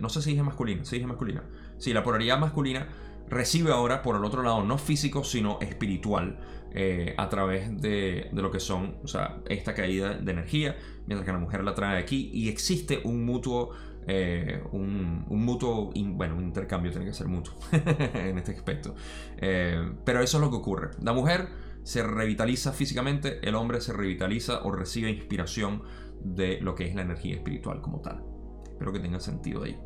no 0.00 0.08
sé 0.08 0.22
si 0.22 0.30
dije 0.30 0.42
masculina, 0.42 0.84
si 0.84 0.96
dije 0.96 1.06
masculina. 1.06 1.44
Sí, 1.78 1.92
la 1.92 2.02
polaridad 2.02 2.38
masculina 2.38 2.88
recibe 3.28 3.72
ahora, 3.72 4.02
por 4.02 4.16
el 4.16 4.24
otro 4.24 4.42
lado, 4.42 4.62
no 4.64 4.78
físico, 4.78 5.24
sino 5.24 5.58
espiritual, 5.60 6.38
eh, 6.76 7.14
a 7.16 7.28
través 7.28 7.80
de, 7.80 8.28
lo 8.32 8.50
que 8.50 8.58
son, 8.58 8.96
o 9.04 9.06
sea, 9.06 9.40
esta 9.48 9.74
caída 9.74 10.14
de 10.14 10.32
energía, 10.32 10.76
mientras 11.06 11.24
que 11.24 11.32
la 11.32 11.38
mujer 11.38 11.62
la 11.62 11.72
trae 11.72 11.98
aquí 11.98 12.30
y 12.34 12.48
existe 12.48 13.00
un 13.04 13.24
mutuo, 13.24 13.70
eh, 14.08 14.60
un, 14.72 15.24
mutuo, 15.28 15.92
bueno, 15.94 16.36
un 16.36 16.44
intercambio 16.44 16.90
tiene 16.90 17.06
que 17.06 17.14
ser 17.14 17.28
mutuo 17.28 17.54
en 17.72 18.38
este 18.38 18.52
aspecto. 18.52 18.94
Eh, 19.38 19.92
pero 20.04 20.20
eso 20.20 20.38
es 20.38 20.40
lo 20.42 20.50
que 20.50 20.56
ocurre. 20.56 20.90
La 21.00 21.12
mujer 21.12 21.48
se 21.84 22.02
revitaliza 22.02 22.72
físicamente, 22.72 23.38
el 23.46 23.54
hombre 23.54 23.80
se 23.80 23.92
revitaliza 23.92 24.62
o 24.64 24.72
recibe 24.72 25.10
inspiración 25.10 25.82
de 26.24 26.60
lo 26.60 26.74
que 26.74 26.86
es 26.86 26.94
la 26.94 27.02
energía 27.02 27.36
espiritual 27.36 27.80
como 27.80 28.00
tal. 28.00 28.24
Espero 28.66 28.92
que 28.92 29.00
tenga 29.00 29.20
sentido 29.20 29.62
ahí. 29.62 29.78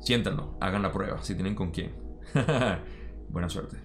Siéntanlo, 0.00 0.58
hagan 0.60 0.82
la 0.82 0.92
prueba, 0.92 1.22
si 1.22 1.34
tienen 1.34 1.54
con 1.54 1.70
quién. 1.70 1.94
Buena 3.30 3.48
suerte. 3.48 3.78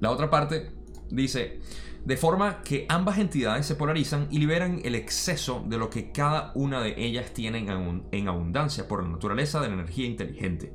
La 0.00 0.10
otra 0.10 0.30
parte 0.30 0.72
dice, 1.10 1.60
de 2.04 2.16
forma 2.16 2.62
que 2.62 2.86
ambas 2.88 3.18
entidades 3.18 3.66
se 3.66 3.74
polarizan 3.74 4.28
y 4.30 4.38
liberan 4.38 4.80
el 4.84 4.94
exceso 4.94 5.64
de 5.66 5.78
lo 5.78 5.90
que 5.90 6.10
cada 6.10 6.52
una 6.54 6.80
de 6.82 6.94
ellas 6.96 7.32
tiene 7.32 7.66
en 8.10 8.28
abundancia 8.28 8.88
por 8.88 9.02
la 9.02 9.10
naturaleza 9.10 9.60
de 9.60 9.68
la 9.68 9.74
energía 9.74 10.06
inteligente. 10.06 10.74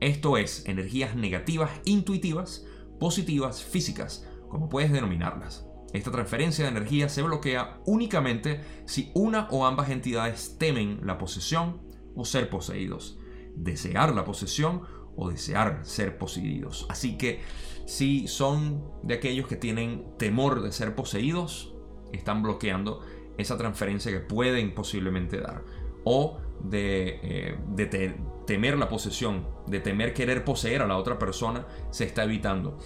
Esto 0.00 0.38
es, 0.38 0.64
energías 0.66 1.14
negativas 1.14 1.70
intuitivas, 1.84 2.66
positivas 2.98 3.62
físicas, 3.62 4.26
como 4.48 4.68
puedes 4.68 4.90
denominarlas. 4.90 5.69
Esta 5.92 6.10
transferencia 6.10 6.64
de 6.64 6.70
energía 6.70 7.08
se 7.08 7.22
bloquea 7.22 7.80
únicamente 7.86 8.60
si 8.86 9.10
una 9.14 9.48
o 9.50 9.66
ambas 9.66 9.90
entidades 9.90 10.56
temen 10.58 11.00
la 11.04 11.18
posesión 11.18 11.80
o 12.14 12.24
ser 12.24 12.48
poseídos, 12.48 13.18
desear 13.56 14.14
la 14.14 14.24
posesión 14.24 14.82
o 15.16 15.28
desear 15.28 15.80
ser 15.82 16.16
poseídos. 16.18 16.86
Así 16.88 17.16
que 17.18 17.40
si 17.86 18.28
son 18.28 18.84
de 19.02 19.14
aquellos 19.14 19.48
que 19.48 19.56
tienen 19.56 20.04
temor 20.16 20.62
de 20.62 20.72
ser 20.72 20.94
poseídos, 20.94 21.74
están 22.12 22.42
bloqueando 22.42 23.00
esa 23.36 23.56
transferencia 23.56 24.12
que 24.12 24.20
pueden 24.20 24.74
posiblemente 24.74 25.40
dar. 25.40 25.64
O 26.04 26.38
de, 26.62 27.20
eh, 27.22 28.16
temer 28.46 28.78
la 28.78 28.88
posesión, 28.88 29.46
de 29.66 29.80
temer 29.80 30.14
querer 30.14 30.44
poseer 30.44 30.82
a 30.82 30.86
la 30.86 30.96
otra 30.96 31.18
persona, 31.18 31.66
se 31.90 32.04
está 32.04 32.24
evitando. 32.24 32.78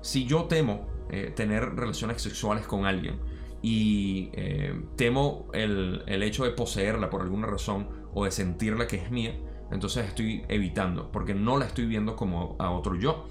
Si 0.00 0.26
yo 0.26 0.44
temo 0.44 0.86
eh, 1.12 1.32
tener 1.34 1.76
relaciones 1.76 2.20
sexuales 2.20 2.66
con 2.66 2.86
alguien 2.86 3.20
y 3.62 4.30
eh, 4.32 4.74
temo 4.96 5.48
el, 5.52 6.02
el 6.06 6.22
hecho 6.22 6.44
de 6.44 6.50
poseerla 6.50 7.10
por 7.10 7.22
alguna 7.22 7.46
razón 7.46 7.88
o 8.12 8.24
de 8.24 8.32
sentirla 8.32 8.86
que 8.86 8.96
es 8.96 9.10
mía, 9.10 9.34
entonces 9.70 10.06
estoy 10.06 10.44
evitando, 10.48 11.10
porque 11.12 11.34
no 11.34 11.58
la 11.58 11.66
estoy 11.66 11.86
viendo 11.86 12.16
como 12.16 12.56
a 12.58 12.70
otro 12.70 12.94
yo. 12.96 13.26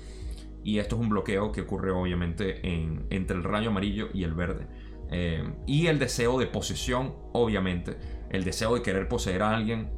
Y 0.63 0.79
esto 0.79 0.95
es 0.95 1.01
un 1.01 1.09
bloqueo 1.09 1.51
que 1.51 1.61
ocurre 1.61 1.91
obviamente 1.91 2.61
entre 3.09 3.37
el 3.37 3.43
rayo 3.43 3.69
amarillo 3.69 4.09
y 4.13 4.23
el 4.23 4.33
verde. 4.33 4.67
Eh, 5.11 5.43
y 5.67 5.87
el 5.87 5.99
deseo 5.99 6.39
de 6.39 6.47
posesión, 6.47 7.15
obviamente. 7.33 7.97
El 8.29 8.43
deseo 8.43 8.75
de 8.75 8.81
querer 8.81 9.07
poseer 9.07 9.41
a 9.43 9.55
alguien. 9.55 9.91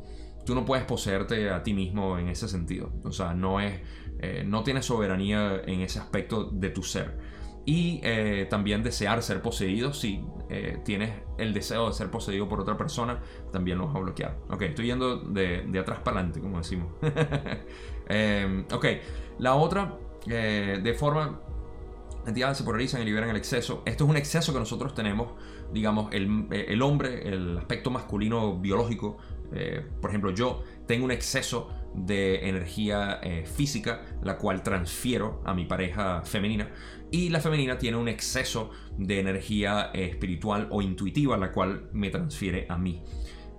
Tú 0.45 0.55
no 0.55 0.65
puedes 0.65 0.85
poseerte 0.85 1.49
a 1.49 1.63
ti 1.63 1.73
mismo 1.73 2.17
en 2.17 2.29
ese 2.29 2.47
sentido. 2.47 2.93
O 3.03 3.11
sea, 3.11 3.33
no 3.33 3.59
es. 3.59 3.79
Eh, 4.19 4.43
no 4.45 4.63
tienes 4.63 4.85
soberanía 4.85 5.61
en 5.65 5.81
ese 5.81 5.99
aspecto 5.99 6.45
de 6.45 6.69
tu 6.69 6.81
ser 6.81 7.17
y 7.65 8.01
eh, 8.03 8.47
también 8.49 8.83
desear 8.83 9.23
ser 9.23 9.41
poseído. 9.41 9.93
Si 9.93 10.23
eh, 10.49 10.79
tienes 10.83 11.11
el 11.37 11.53
deseo 11.53 11.87
de 11.87 11.93
ser 11.93 12.09
poseído 12.09 12.49
por 12.49 12.59
otra 12.59 12.77
persona, 12.77 13.19
también 13.51 13.77
lo 13.77 13.87
vas 13.87 13.95
a 13.95 13.99
bloquear. 13.99 14.37
Ok, 14.49 14.63
estoy 14.63 14.87
yendo 14.87 15.17
de, 15.17 15.67
atrás 15.79 15.99
para 15.99 16.17
adelante, 16.17 16.41
como 16.41 16.57
decimos. 16.57 16.87
Em, 18.05 18.65
ok, 18.69 18.85
la 19.39 19.55
otra, 19.55 19.97
eh, 20.27 20.81
de 20.83 20.93
forma 20.93 21.39
entidades 22.27 22.57
se 22.57 22.65
polarizan 22.65 23.01
y 23.01 23.05
liberan 23.05 23.29
el 23.29 23.37
exceso. 23.37 23.81
Esto 23.85 24.03
es 24.03 24.09
un 24.09 24.17
exceso 24.17 24.51
que 24.51 24.59
nosotros 24.59 24.93
tenemos, 24.93 25.29
digamos, 25.71 26.13
el, 26.13 26.47
el 26.51 26.81
hombre, 26.81 27.29
el 27.29 27.57
aspecto 27.57 27.91
masculino 27.91 28.57
biológico. 28.57 29.17
por 30.01 30.09
ejemplo, 30.09 30.31
yo 30.31 30.63
tengo 30.85 31.05
un 31.05 31.11
exceso 31.11 31.69
de 31.93 32.49
energía 32.49 33.21
física, 33.45 34.01
la 34.21 34.37
cual 34.37 34.63
transfiero 34.63 35.41
a 35.45 35.53
mi 35.53 35.65
pareja 35.65 36.23
femenina 36.23 36.69
y 37.13 37.29
la 37.29 37.39
femenina 37.39 37.77
tiene 37.77 37.95
un 37.95 38.07
exceso 38.07 38.71
de 38.97 39.19
energía 39.19 39.91
eh, 39.93 40.05
espiritual 40.05 40.67
o 40.71 40.81
intuitiva, 40.81 41.37
la 41.37 41.51
cual 41.51 41.87
me 41.93 42.09
transfiere 42.09 42.65
a 42.67 42.77
mí. 42.79 43.03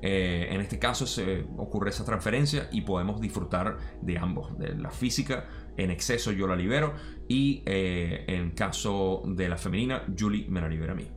Eh, 0.03 0.49
en 0.51 0.61
este 0.61 0.81
caso 0.81 1.07
se 1.07 1.47
ocurre 1.57 1.91
esa 1.91 2.05
transferencia 2.05 2.69
y 2.73 2.81
podemos 2.81 3.21
disfrutar 3.21 3.79
de 4.03 4.19
ambos. 4.19 4.59
De 4.59 4.75
la 4.75 4.91
física 4.91 5.47
en 5.77 5.93
exceso 5.93 6.33
yo 6.33 6.49
la 6.49 6.57
libero 6.57 6.95
y 7.29 7.63
eh, 7.65 8.25
en 8.27 8.51
caso 8.51 9.23
de 9.25 9.49
la 9.49 9.57
femenina 9.57 10.03
Julie 10.19 10.47
me 10.49 10.61
la 10.61 10.69
libera 10.69 10.93
a 10.93 10.97
mí. 10.97 11.09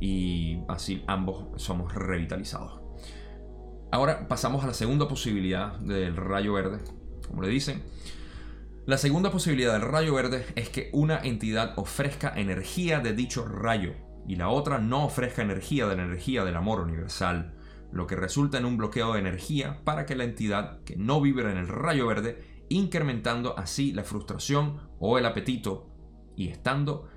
Y 0.00 0.60
así 0.68 1.04
ambos 1.06 1.62
somos 1.62 1.94
revitalizados. 1.94 2.80
Ahora 3.92 4.28
pasamos 4.28 4.64
a 4.64 4.66
la 4.66 4.74
segunda 4.74 5.06
posibilidad 5.06 5.78
del 5.78 6.16
rayo 6.16 6.54
verde, 6.54 6.78
como 7.28 7.42
le 7.42 7.48
dicen. 7.48 7.82
La 8.84 8.98
segunda 8.98 9.30
posibilidad 9.30 9.74
del 9.74 9.82
rayo 9.82 10.12
verde 10.12 10.44
es 10.56 10.68
que 10.68 10.90
una 10.92 11.20
entidad 11.20 11.74
ofrezca 11.76 12.32
energía 12.34 12.98
de 12.98 13.12
dicho 13.12 13.44
rayo 13.46 13.94
y 14.26 14.34
la 14.34 14.48
otra 14.48 14.78
no 14.78 15.04
ofrezca 15.04 15.40
energía 15.40 15.86
de 15.86 15.94
la 15.94 16.02
energía 16.02 16.44
del 16.44 16.56
amor 16.56 16.80
universal, 16.80 17.54
lo 17.92 18.08
que 18.08 18.16
resulta 18.16 18.58
en 18.58 18.64
un 18.64 18.76
bloqueo 18.76 19.12
de 19.12 19.20
energía 19.20 19.84
para 19.84 20.04
que 20.04 20.16
la 20.16 20.24
entidad 20.24 20.82
que 20.82 20.96
no 20.96 21.20
vibra 21.20 21.52
en 21.52 21.58
el 21.58 21.68
rayo 21.68 22.08
verde, 22.08 22.64
incrementando 22.70 23.56
así 23.56 23.92
la 23.92 24.02
frustración 24.02 24.80
o 24.98 25.16
el 25.16 25.26
apetito 25.26 25.88
y 26.36 26.48
estando 26.48 27.08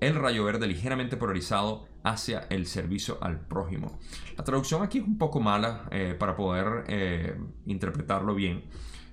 el 0.00 0.14
rayo 0.14 0.42
verde 0.44 0.68
ligeramente 0.68 1.18
polarizado 1.18 1.86
hacia 2.02 2.46
el 2.48 2.64
servicio 2.64 3.18
al 3.20 3.46
prójimo. 3.46 3.98
La 4.38 4.44
traducción 4.44 4.82
aquí 4.82 5.00
es 5.00 5.04
un 5.04 5.18
poco 5.18 5.38
mala 5.38 5.86
eh, 5.90 6.16
para 6.18 6.34
poder 6.34 6.84
eh, 6.88 7.38
interpretarlo 7.66 8.34
bien. 8.34 8.64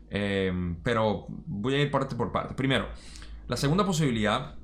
Em, 0.10 0.78
pero 0.84 1.26
voy 1.30 1.76
a 1.76 1.82
ir 1.82 1.92
parte 1.92 2.16
por 2.16 2.32
parte. 2.32 2.54
Primero, 2.54 2.88
la 3.48 3.58
segunda 3.58 3.86
posibilidad 3.86 4.56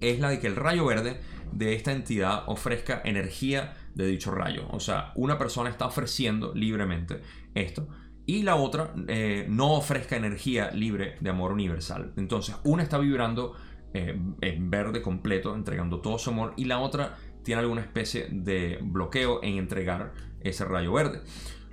es 0.00 0.20
la 0.20 0.28
de 0.28 0.40
que 0.40 0.46
el 0.46 0.56
rayo 0.56 0.86
verde 0.86 1.20
de 1.52 1.74
esta 1.74 1.92
entidad 1.92 2.44
ofrezca 2.46 3.00
energía 3.04 3.76
de 3.94 4.06
dicho 4.06 4.32
rayo. 4.32 4.66
O 4.70 4.80
sea, 4.80 5.12
una 5.14 5.38
persona 5.38 5.70
está 5.70 5.86
ofreciendo 5.86 6.52
libremente 6.54 7.22
esto 7.54 7.88
y 8.26 8.42
la 8.42 8.56
otra 8.56 8.94
eh, 9.08 9.46
no 9.48 9.72
ofrezca 9.74 10.16
energía 10.16 10.70
libre 10.70 11.16
de 11.20 11.30
amor 11.30 11.52
universal. 11.52 12.12
Entonces, 12.16 12.56
una 12.64 12.82
está 12.82 12.98
vibrando 12.98 13.54
eh, 13.92 14.18
en 14.40 14.70
verde 14.70 15.02
completo, 15.02 15.54
entregando 15.54 16.00
todo 16.00 16.18
su 16.18 16.30
amor, 16.30 16.54
y 16.56 16.64
la 16.64 16.78
otra 16.78 17.16
tiene 17.42 17.60
alguna 17.60 17.82
especie 17.82 18.28
de 18.30 18.78
bloqueo 18.82 19.42
en 19.42 19.58
entregar 19.58 20.12
ese 20.40 20.64
rayo 20.64 20.92
verde. 20.92 21.22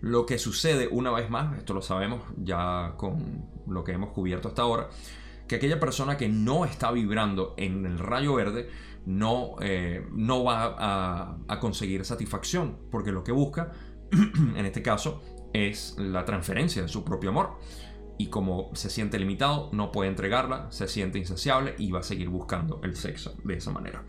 Lo 0.02 0.26
que 0.26 0.40
sucede 0.40 0.88
una 0.88 1.12
vez 1.12 1.30
más, 1.30 1.58
esto 1.58 1.74
lo 1.74 1.82
sabemos 1.82 2.22
ya 2.38 2.96
con 2.98 3.46
lo 3.68 3.84
que 3.84 3.92
hemos 3.92 4.10
cubierto 4.10 4.48
hasta 4.48 4.64
ahora, 4.64 4.90
que 5.48 5.56
aquella 5.56 5.80
persona 5.80 6.18
que 6.18 6.28
no 6.28 6.66
está 6.66 6.92
vibrando 6.92 7.54
en 7.58 7.86
el 7.86 8.00
rayo 8.00 8.34
verde 8.36 8.70
no, 9.06 9.56
eh, 9.62 10.06
no 10.12 10.44
va 10.44 11.38
a, 11.48 11.60
conseguir 11.60 12.04
satisfacción, 12.06 12.78
porque 12.90 13.12
lo 13.12 13.24
que 13.24 13.32
busca, 13.32 13.72
en 14.12 14.66
este 14.66 14.82
caso, 14.82 15.22
es 15.54 15.96
la 16.00 16.26
transferencia 16.26 16.82
de 16.82 16.88
su 16.88 17.04
propio 17.04 17.30
amor 17.30 17.60
y 18.18 18.28
como 18.28 18.70
se 18.74 18.90
siente 18.90 19.20
limitado, 19.20 19.70
no 19.74 19.92
puede 19.92 20.10
entregarla, 20.10 20.72
se 20.72 20.88
siente 20.88 21.18
insaciable 21.18 21.76
y 21.78 21.92
va 21.92 22.00
a 22.00 22.04
seguir 22.04 22.30
buscando 22.30 22.80
el 22.84 22.96
sexo 22.96 23.36
de 23.44 23.56
esa 23.56 23.72
manera. 23.72 24.04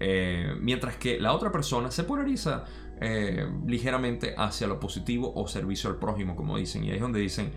Eh, 0.00 0.54
mientras 0.60 0.96
que 0.96 1.18
la 1.18 1.32
otra 1.32 1.50
persona 1.50 1.90
se 1.90 2.04
polariza 2.04 2.64
eh, 3.00 3.46
ligeramente 3.66 4.34
hacia 4.36 4.66
lo 4.66 4.80
positivo 4.80 5.32
o 5.34 5.46
servicio 5.46 5.90
al 5.90 5.96
prójimo, 5.96 6.36
como 6.36 6.56
dicen. 6.56 6.84
Y 6.84 6.90
ahí 6.90 6.96
es 6.96 7.02
donde 7.02 7.20
dicen 7.20 7.52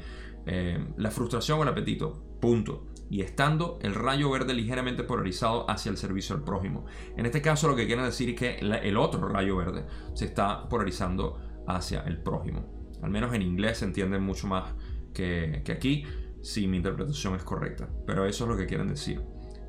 eh, 0.45 0.83
la 0.97 1.11
frustración 1.11 1.59
o 1.59 1.63
el 1.63 1.69
apetito, 1.69 2.37
punto. 2.39 2.87
Y 3.09 3.21
estando 3.21 3.77
el 3.81 3.93
rayo 3.93 4.29
verde 4.29 4.53
ligeramente 4.53 5.03
polarizado 5.03 5.69
hacia 5.69 5.89
el 5.89 5.97
servicio 5.97 6.35
al 6.35 6.43
prójimo. 6.43 6.85
En 7.17 7.25
este 7.25 7.41
caso 7.41 7.67
lo 7.67 7.75
que 7.75 7.85
quiere 7.85 8.03
decir 8.03 8.29
es 8.29 8.35
que 8.35 8.55
el 8.59 8.97
otro 8.97 9.27
rayo 9.27 9.57
verde 9.57 9.85
se 10.13 10.25
está 10.25 10.69
polarizando 10.69 11.37
hacia 11.67 12.01
el 12.01 12.21
prójimo. 12.21 12.89
Al 13.01 13.09
menos 13.09 13.33
en 13.33 13.41
inglés 13.41 13.79
se 13.79 13.85
entiende 13.85 14.17
mucho 14.19 14.47
más 14.47 14.73
que, 15.13 15.61
aquí, 15.69 16.05
si 16.41 16.67
mi 16.67 16.77
interpretación 16.77 17.35
es 17.35 17.43
correcta. 17.43 17.89
Pero 18.05 18.25
eso 18.25 18.45
es 18.45 18.49
lo 18.49 18.55
que 18.55 18.65
quieren 18.65 18.87
decir 18.87 19.21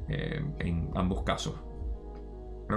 eh, 0.08 0.44
en 0.60 0.90
ambos 0.94 1.24
casos. 1.24 1.54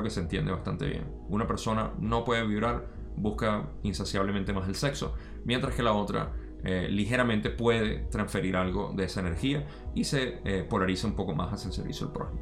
Que 0.04 0.10
se 0.10 0.20
entiende 0.20 0.52
bastante 0.52 0.86
bien. 0.88 1.06
Una 1.30 1.48
persona 1.48 1.92
no 2.00 2.24
puede 2.24 2.46
vibrar, 2.46 2.88
busca 3.16 3.70
insaciablemente 3.84 4.54
más 4.54 4.68
el 4.68 4.76
sexo, 4.76 5.16
mientras 5.44 5.76
que 5.76 5.84
la 5.84 5.94
otra 5.94 6.34
eh, 6.64 6.88
ligeramente 6.90 7.50
puede 7.50 8.00
transferir 8.10 8.56
algo 8.56 8.94
de 8.96 9.06
esa 9.06 9.20
energía 9.20 9.68
y 9.94 10.04
se 10.04 10.40
eh, 10.44 10.64
polariza 10.64 11.08
un 11.08 11.16
poco 11.16 11.36
más 11.36 11.54
hacia 11.54 11.68
el 11.68 11.74
servicio 11.74 12.08
al 12.08 12.14
prójimo. 12.14 12.42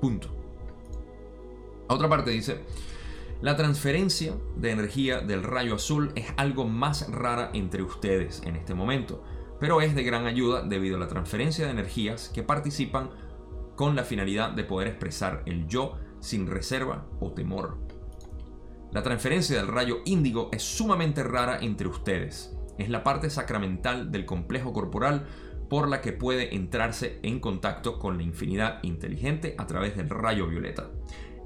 Punto. 0.00 0.28
otra 1.88 2.08
parte 2.08 2.30
dice, 2.30 2.60
la 3.40 3.56
transferencia 3.56 4.34
de 4.56 4.70
energía 4.70 5.20
del 5.20 5.42
rayo 5.42 5.74
azul 5.74 6.12
es 6.14 6.26
algo 6.36 6.66
más 6.66 7.10
rara 7.10 7.50
entre 7.52 7.82
ustedes 7.82 8.42
en 8.44 8.56
este 8.56 8.74
momento 8.74 9.24
pero 9.60 9.80
es 9.80 9.94
de 9.94 10.04
gran 10.04 10.26
ayuda 10.26 10.62
debido 10.62 10.96
a 10.96 11.00
la 11.00 11.08
transferencia 11.08 11.64
de 11.64 11.72
energías 11.72 12.28
que 12.28 12.42
participan 12.42 13.10
con 13.76 13.96
la 13.96 14.04
finalidad 14.04 14.50
de 14.50 14.64
poder 14.64 14.88
expresar 14.88 15.42
el 15.46 15.66
yo 15.66 15.96
sin 16.20 16.46
reserva 16.46 17.06
o 17.20 17.32
temor. 17.32 17.78
La 18.90 19.02
transferencia 19.02 19.56
del 19.56 19.68
rayo 19.68 19.98
índigo 20.06 20.48
es 20.52 20.62
sumamente 20.62 21.22
rara 21.22 21.58
entre 21.60 21.88
ustedes. 21.88 22.56
Es 22.78 22.88
la 22.88 23.04
parte 23.04 23.28
sacramental 23.28 24.10
del 24.10 24.24
complejo 24.24 24.72
corporal 24.72 25.26
por 25.68 25.88
la 25.88 26.00
que 26.00 26.12
puede 26.12 26.54
entrarse 26.54 27.18
en 27.22 27.40
contacto 27.40 27.98
con 27.98 28.16
la 28.16 28.22
infinidad 28.22 28.82
inteligente 28.82 29.54
a 29.58 29.66
través 29.66 29.96
del 29.96 30.08
rayo 30.08 30.46
violeta. 30.46 30.90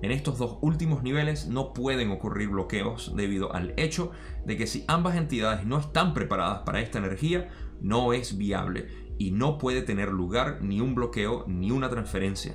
En 0.02 0.10
estos 0.10 0.38
dos 0.38 0.58
últimos 0.62 1.02
niveles 1.02 1.46
no 1.46 1.72
pueden 1.72 2.10
ocurrir 2.10 2.48
bloqueos 2.48 3.14
debido 3.16 3.54
al 3.54 3.72
hecho 3.76 4.10
de 4.44 4.56
que 4.56 4.66
si 4.66 4.84
ambas 4.88 5.16
entidades 5.16 5.64
no 5.64 5.78
están 5.78 6.12
preparadas 6.12 6.62
para 6.62 6.80
esta 6.80 6.98
energía, 6.98 7.50
no 7.80 8.12
es 8.12 8.36
viable 8.36 8.88
y 9.18 9.30
no 9.30 9.58
puede 9.58 9.82
tener 9.82 10.10
lugar 10.10 10.58
ni 10.60 10.80
un 10.80 10.94
bloqueo 10.94 11.44
ni 11.46 11.70
una 11.70 11.88
transferencia. 11.88 12.54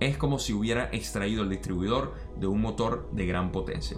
Es 0.00 0.16
como 0.16 0.38
si 0.38 0.52
hubiera 0.52 0.90
extraído 0.92 1.42
el 1.42 1.50
distribuidor 1.50 2.14
de 2.38 2.46
un 2.46 2.60
motor 2.60 3.08
de 3.12 3.26
gran 3.26 3.52
potencia. 3.52 3.96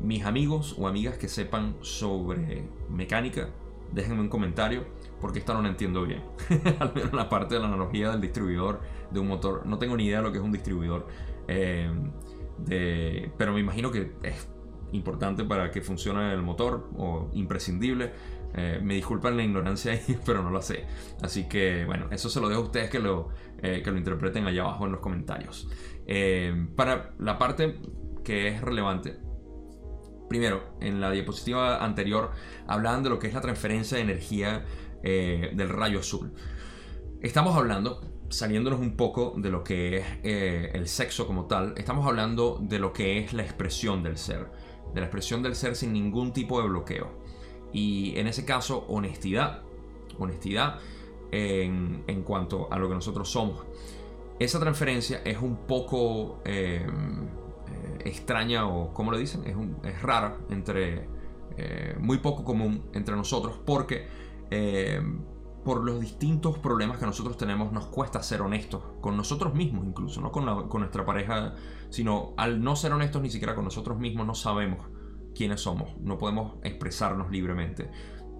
Mis 0.00 0.24
amigos 0.24 0.76
o 0.78 0.86
amigas 0.86 1.18
que 1.18 1.28
sepan 1.28 1.76
sobre 1.80 2.68
mecánica, 2.88 3.50
déjenme 3.92 4.20
un 4.20 4.28
comentario 4.28 4.84
porque 5.20 5.40
esto 5.40 5.54
no 5.54 5.62
lo 5.62 5.68
entiendo 5.68 6.04
bien. 6.04 6.22
Al 6.78 6.94
menos 6.94 7.12
la 7.12 7.28
parte 7.28 7.54
de 7.54 7.60
la 7.60 7.68
analogía 7.68 8.10
del 8.10 8.20
distribuidor 8.20 8.80
de 9.10 9.20
un 9.20 9.28
motor. 9.28 9.66
No 9.66 9.78
tengo 9.78 9.96
ni 9.96 10.06
idea 10.06 10.18
de 10.18 10.24
lo 10.24 10.32
que 10.32 10.38
es 10.38 10.44
un 10.44 10.52
distribuidor. 10.52 11.06
Eh, 11.48 11.90
pero 13.36 13.52
me 13.52 13.60
imagino 13.60 13.90
que 13.90 14.12
es 14.22 14.48
importante 14.92 15.44
para 15.44 15.70
que 15.70 15.82
funcione 15.82 16.32
el 16.32 16.42
motor 16.42 16.88
o 16.96 17.28
imprescindible. 17.32 18.12
Eh, 18.54 18.80
me 18.82 18.94
disculpan 18.94 19.36
la 19.36 19.42
ignorancia 19.42 19.92
ahí, 19.92 20.18
pero 20.26 20.42
no 20.42 20.50
lo 20.50 20.62
sé. 20.62 20.84
Así 21.22 21.48
que 21.48 21.84
bueno, 21.84 22.06
eso 22.10 22.28
se 22.28 22.40
lo 22.40 22.48
dejo 22.48 22.62
a 22.62 22.64
ustedes 22.64 22.90
que 22.90 22.98
lo, 22.98 23.28
eh, 23.62 23.82
que 23.82 23.90
lo 23.90 23.98
interpreten 23.98 24.46
allá 24.46 24.62
abajo 24.62 24.86
en 24.86 24.92
los 24.92 25.00
comentarios. 25.00 25.68
Eh, 26.06 26.68
para 26.76 27.14
la 27.18 27.38
parte 27.38 27.78
que 28.24 28.48
es 28.48 28.60
relevante, 28.60 29.18
primero, 30.28 30.74
en 30.80 31.00
la 31.00 31.10
diapositiva 31.10 31.84
anterior 31.84 32.30
hablaban 32.66 33.02
de 33.02 33.10
lo 33.10 33.18
que 33.18 33.28
es 33.28 33.34
la 33.34 33.40
transferencia 33.40 33.96
de 33.96 34.04
energía 34.04 34.64
del 35.02 35.70
rayo 35.70 36.00
azul. 36.00 36.34
Estamos 37.22 37.56
hablando, 37.56 38.02
saliéndonos 38.28 38.80
un 38.80 38.96
poco 38.96 39.32
de 39.38 39.48
lo 39.48 39.64
que 39.64 39.96
es 39.96 40.04
el 40.22 40.86
sexo 40.88 41.26
como 41.26 41.46
tal, 41.46 41.72
estamos 41.78 42.06
hablando 42.06 42.58
de 42.60 42.78
lo 42.78 42.92
que 42.92 43.18
es 43.18 43.32
la 43.32 43.42
expresión 43.42 44.02
del 44.02 44.18
ser, 44.18 44.50
de 44.92 45.00
la 45.00 45.06
expresión 45.06 45.42
del 45.42 45.54
ser 45.54 45.74
sin 45.74 45.94
ningún 45.94 46.34
tipo 46.34 46.60
de 46.60 46.68
bloqueo. 46.68 47.19
Y 47.72 48.18
en 48.18 48.26
ese 48.26 48.44
caso, 48.44 48.84
honestidad. 48.88 49.62
Honestidad 50.18 50.80
en, 51.32 52.22
cuanto 52.24 52.72
a 52.72 52.78
lo 52.78 52.88
que 52.88 52.94
nosotros 52.94 53.30
somos. 53.30 53.64
Esa 54.38 54.58
transferencia 54.58 55.20
es 55.24 55.40
un 55.40 55.66
poco 55.66 56.40
eh, 56.44 56.86
eh, 56.86 57.98
extraña 58.04 58.66
o, 58.66 58.92
como 58.92 59.10
lo 59.10 59.18
dicen? 59.18 59.44
Es, 59.84 60.02
rara 60.02 60.38
entre... 60.50 61.08
Eh, 61.56 61.96
muy 61.98 62.18
poco 62.18 62.44
común 62.44 62.84
entre 62.94 63.14
nosotros 63.16 63.58
porque 63.66 64.06
por 65.64 65.84
los 65.84 66.00
distintos 66.00 66.56
problemas 66.58 66.96
que 66.96 67.04
nosotros 67.04 67.36
tenemos 67.36 67.70
nos 67.72 67.86
cuesta 67.86 68.22
ser 68.22 68.40
honestos 68.40 68.82
con 69.00 69.16
nosotros 69.16 69.52
mismos 69.54 69.84
incluso, 69.84 70.20
no 70.20 70.32
con, 70.32 70.68
con 70.68 70.80
nuestra 70.80 71.04
pareja, 71.04 71.54
sino 71.90 72.32
al 72.36 72.62
no 72.62 72.76
ser 72.76 72.92
honestos 72.92 73.20
ni 73.20 73.30
siquiera 73.30 73.54
con 73.54 73.64
nosotros 73.64 73.98
mismos 73.98 74.26
no 74.26 74.34
sabemos 74.34 74.86
quiénes 75.34 75.60
somos, 75.60 75.96
no 76.00 76.18
podemos 76.18 76.58
expresarnos 76.62 77.30
libremente. 77.30 77.90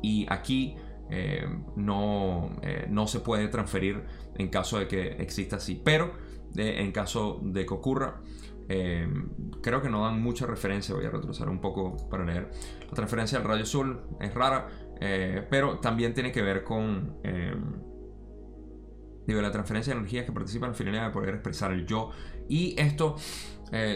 Y 0.03 0.27
aquí 0.29 0.77
eh, 1.11 1.45
no, 1.75 2.57
eh, 2.63 2.87
no 2.89 3.07
se 3.07 3.21
puede 3.21 3.49
transferir 3.49 4.05
en 4.37 4.49
caso 4.49 4.79
de 4.79 4.87
que 4.87 5.09
exista 5.13 5.57
así. 5.57 5.81
Pero 5.85 6.13
en 6.57 6.91
caso 6.93 7.41
de 7.43 7.67
que 7.67 7.75
ocurra, 7.75 8.21
eh, 8.69 9.09
creo 9.63 9.83
que 9.83 9.89
no 9.89 10.05
dan 10.05 10.23
mucha 10.23 10.47
referencia. 10.47 10.95
Voy 10.95 11.05
a 11.05 11.11
retroceder 11.11 11.49
un 11.49 11.61
poco 11.61 12.09
para 12.09 12.25
leer. 12.25 12.51
La 12.89 12.95
transferencia 12.95 13.39
del 13.39 13.49
rayo 13.49 13.63
azul 13.65 14.01
es 14.21 14.33
rara, 14.35 14.69
pero 15.51 15.79
también 15.79 16.13
tiene 16.13 16.31
que 16.31 16.43
ver 16.43 16.63
con 16.63 17.17
digo, 19.27 19.41
la 19.41 19.51
transferencia 19.51 19.95
de 19.95 20.01
energías 20.01 20.27
que 20.27 20.33
participan 20.33 20.69
en 20.69 20.73
la 20.73 20.77
finalidad 20.77 21.07
de 21.07 21.13
poder 21.13 21.35
expresar 21.35 21.73
el 21.73 21.87
yo. 21.87 22.11
Y 22.49 22.75
esto, 22.79 23.17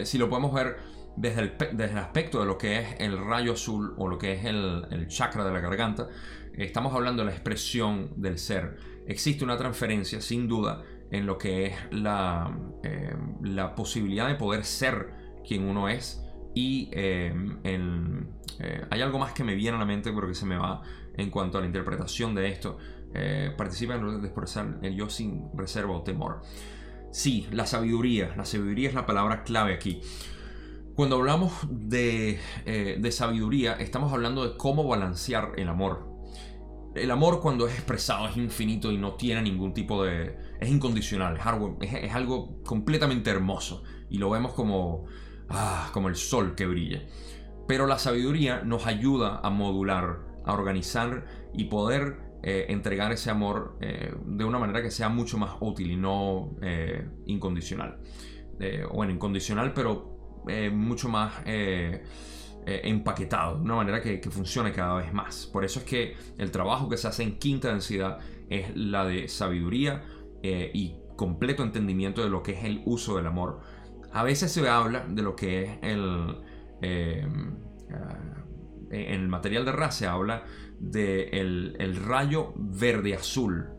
si 0.03 0.17
lo 0.17 0.29
podemos 0.29 0.53
ver 0.53 0.77
desde 1.15 1.41
el, 1.41 1.97
aspecto 1.97 2.39
de 2.39 2.45
lo 2.45 2.57
que 2.57 2.79
es 2.79 2.95
el 2.99 3.17
rayo 3.17 3.53
azul 3.53 3.93
o 3.97 4.07
lo 4.07 4.17
que 4.17 4.33
es 4.33 4.45
el, 4.45 5.07
chakra 5.07 5.45
de 5.45 5.51
la 5.51 5.59
garganta, 5.59 6.07
estamos 6.53 6.93
hablando 6.93 7.23
de 7.23 7.27
la 7.27 7.31
expresión 7.31 8.11
del 8.17 8.37
ser. 8.37 8.77
Existe 9.07 9.43
una 9.43 9.57
transferencia, 9.57 10.19
sin 10.21 10.47
duda, 10.47 10.83
en 11.11 11.25
lo 11.25 11.37
que 11.37 11.67
es 11.67 11.75
la, 11.91 12.57
eh, 12.83 13.15
la 13.43 13.75
posibilidad 13.75 14.27
de 14.27 14.35
poder 14.35 14.65
ser 14.65 15.13
quien 15.47 15.63
uno 15.63 15.89
es. 15.89 16.21
Y 16.53 16.89
eh, 16.93 17.33
eh, 17.63 18.85
hay 18.89 19.01
algo 19.01 19.19
más 19.19 19.33
que 19.33 19.43
me 19.43 19.55
viene 19.55 19.77
a 19.77 19.79
la 19.79 19.85
mente, 19.85 20.11
pero 20.13 20.27
que 20.27 20.35
se 20.35 20.45
me 20.45 20.57
va 20.57 20.81
en 21.17 21.29
cuanto 21.29 21.57
a 21.57 21.61
la 21.61 21.67
interpretación 21.67 22.33
de 22.33 22.49
esto. 22.49 22.77
participa 23.57 23.95
en 23.95 24.21
de 24.21 24.27
expresar 24.27 24.79
el 24.81 24.95
yo 24.95 25.09
sin 25.09 25.49
reserva 25.55 25.95
o 25.95 26.03
temor. 26.03 26.41
Sí, 27.11 27.47
la 27.51 27.65
sabiduría. 27.65 28.33
La 28.35 28.43
sabiduría 28.43 28.89
es 28.89 28.95
la 28.95 29.05
palabra 29.05 29.43
clave 29.43 29.73
aquí. 29.73 30.01
Cuando 30.95 31.17
hablamos 31.17 31.51
eh, 31.91 32.39
de, 32.97 33.11
sabiduría, 33.11 33.73
estamos 33.73 34.13
hablando 34.13 34.47
de 34.47 34.55
cómo 34.55 34.87
balancear 34.87 35.51
el 35.57 35.67
amor. 35.67 36.07
El 36.95 37.11
amor 37.11 37.41
cuando 37.41 37.67
es 37.67 37.73
expresado 37.73 38.29
es 38.29 38.37
infinito 38.37 38.93
y 38.93 38.97
no 38.97 39.15
tiene 39.15 39.41
ningún 39.41 39.73
tipo 39.73 40.05
de... 40.05 40.37
es 40.61 40.69
incondicional, 40.69 41.37
es 41.81 42.15
algo, 42.15 42.63
completamente 42.63 43.29
hermoso 43.29 43.83
y 44.09 44.19
lo 44.19 44.29
vemos 44.29 44.53
como, 44.53 45.03
ah, 45.49 45.89
como 45.91 46.07
el 46.07 46.15
sol 46.15 46.55
que 46.55 46.65
brilla. 46.65 47.05
Pero 47.67 47.87
la 47.87 47.99
sabiduría 47.99 48.61
nos 48.61 48.87
ayuda 48.87 49.41
a 49.43 49.49
modular, 49.49 50.19
a 50.45 50.53
organizar 50.53 51.25
y 51.53 51.65
poder 51.65 52.19
eh, 52.41 52.67
entregar 52.69 53.11
ese 53.11 53.29
amor 53.29 53.77
eh, 53.81 54.13
de 54.25 54.45
una 54.45 54.59
manera 54.59 54.81
que 54.81 54.91
sea 54.91 55.09
mucho 55.09 55.37
más 55.37 55.57
útil 55.59 55.91
y 55.91 55.97
no 55.97 56.55
incondicional. 57.25 57.99
bueno, 58.93 59.11
incondicional, 59.11 59.73
pero 59.73 60.14
eh, 60.47 60.69
mucho 60.69 61.09
más 61.09 61.33
eh, 61.45 62.03
eh, 62.65 62.81
empaquetado, 62.83 63.57
de 63.57 63.61
una 63.61 63.75
manera 63.75 64.01
que, 64.01 64.19
funcione 64.29 64.71
cada 64.71 64.95
vez 64.95 65.13
más. 65.13 65.47
Por 65.47 65.63
eso 65.63 65.79
es 65.79 65.85
que 65.85 66.15
el 66.37 66.51
trabajo 66.51 66.89
que 66.89 66.97
se 66.97 67.07
hace 67.07 67.23
en 67.23 67.37
quinta 67.37 67.69
densidad 67.69 68.19
es 68.49 68.75
la 68.75 69.05
de 69.05 69.27
sabiduría 69.27 70.03
y 70.43 70.95
completo 71.15 71.63
entendimiento 71.63 72.21
de 72.21 72.29
lo 72.29 72.43
que 72.43 72.51
es 72.51 72.63
el 72.65 72.83
uso 72.85 73.17
del 73.17 73.25
amor. 73.25 73.61
A 74.13 74.21
veces 74.21 74.51
se 74.51 74.67
habla 74.69 75.05
de 75.07 75.21
lo 75.23 75.35
que 75.35 75.63
es 75.63 75.79
el... 75.81 76.37
En 78.91 79.21
el 79.21 79.27
material 79.27 79.65
de 79.65 79.71
RA 79.71 79.89
se 79.89 80.05
habla 80.05 80.43
de 80.79 81.29
el, 81.29 81.95
rayo 81.95 82.53
verde-azul, 82.55 83.69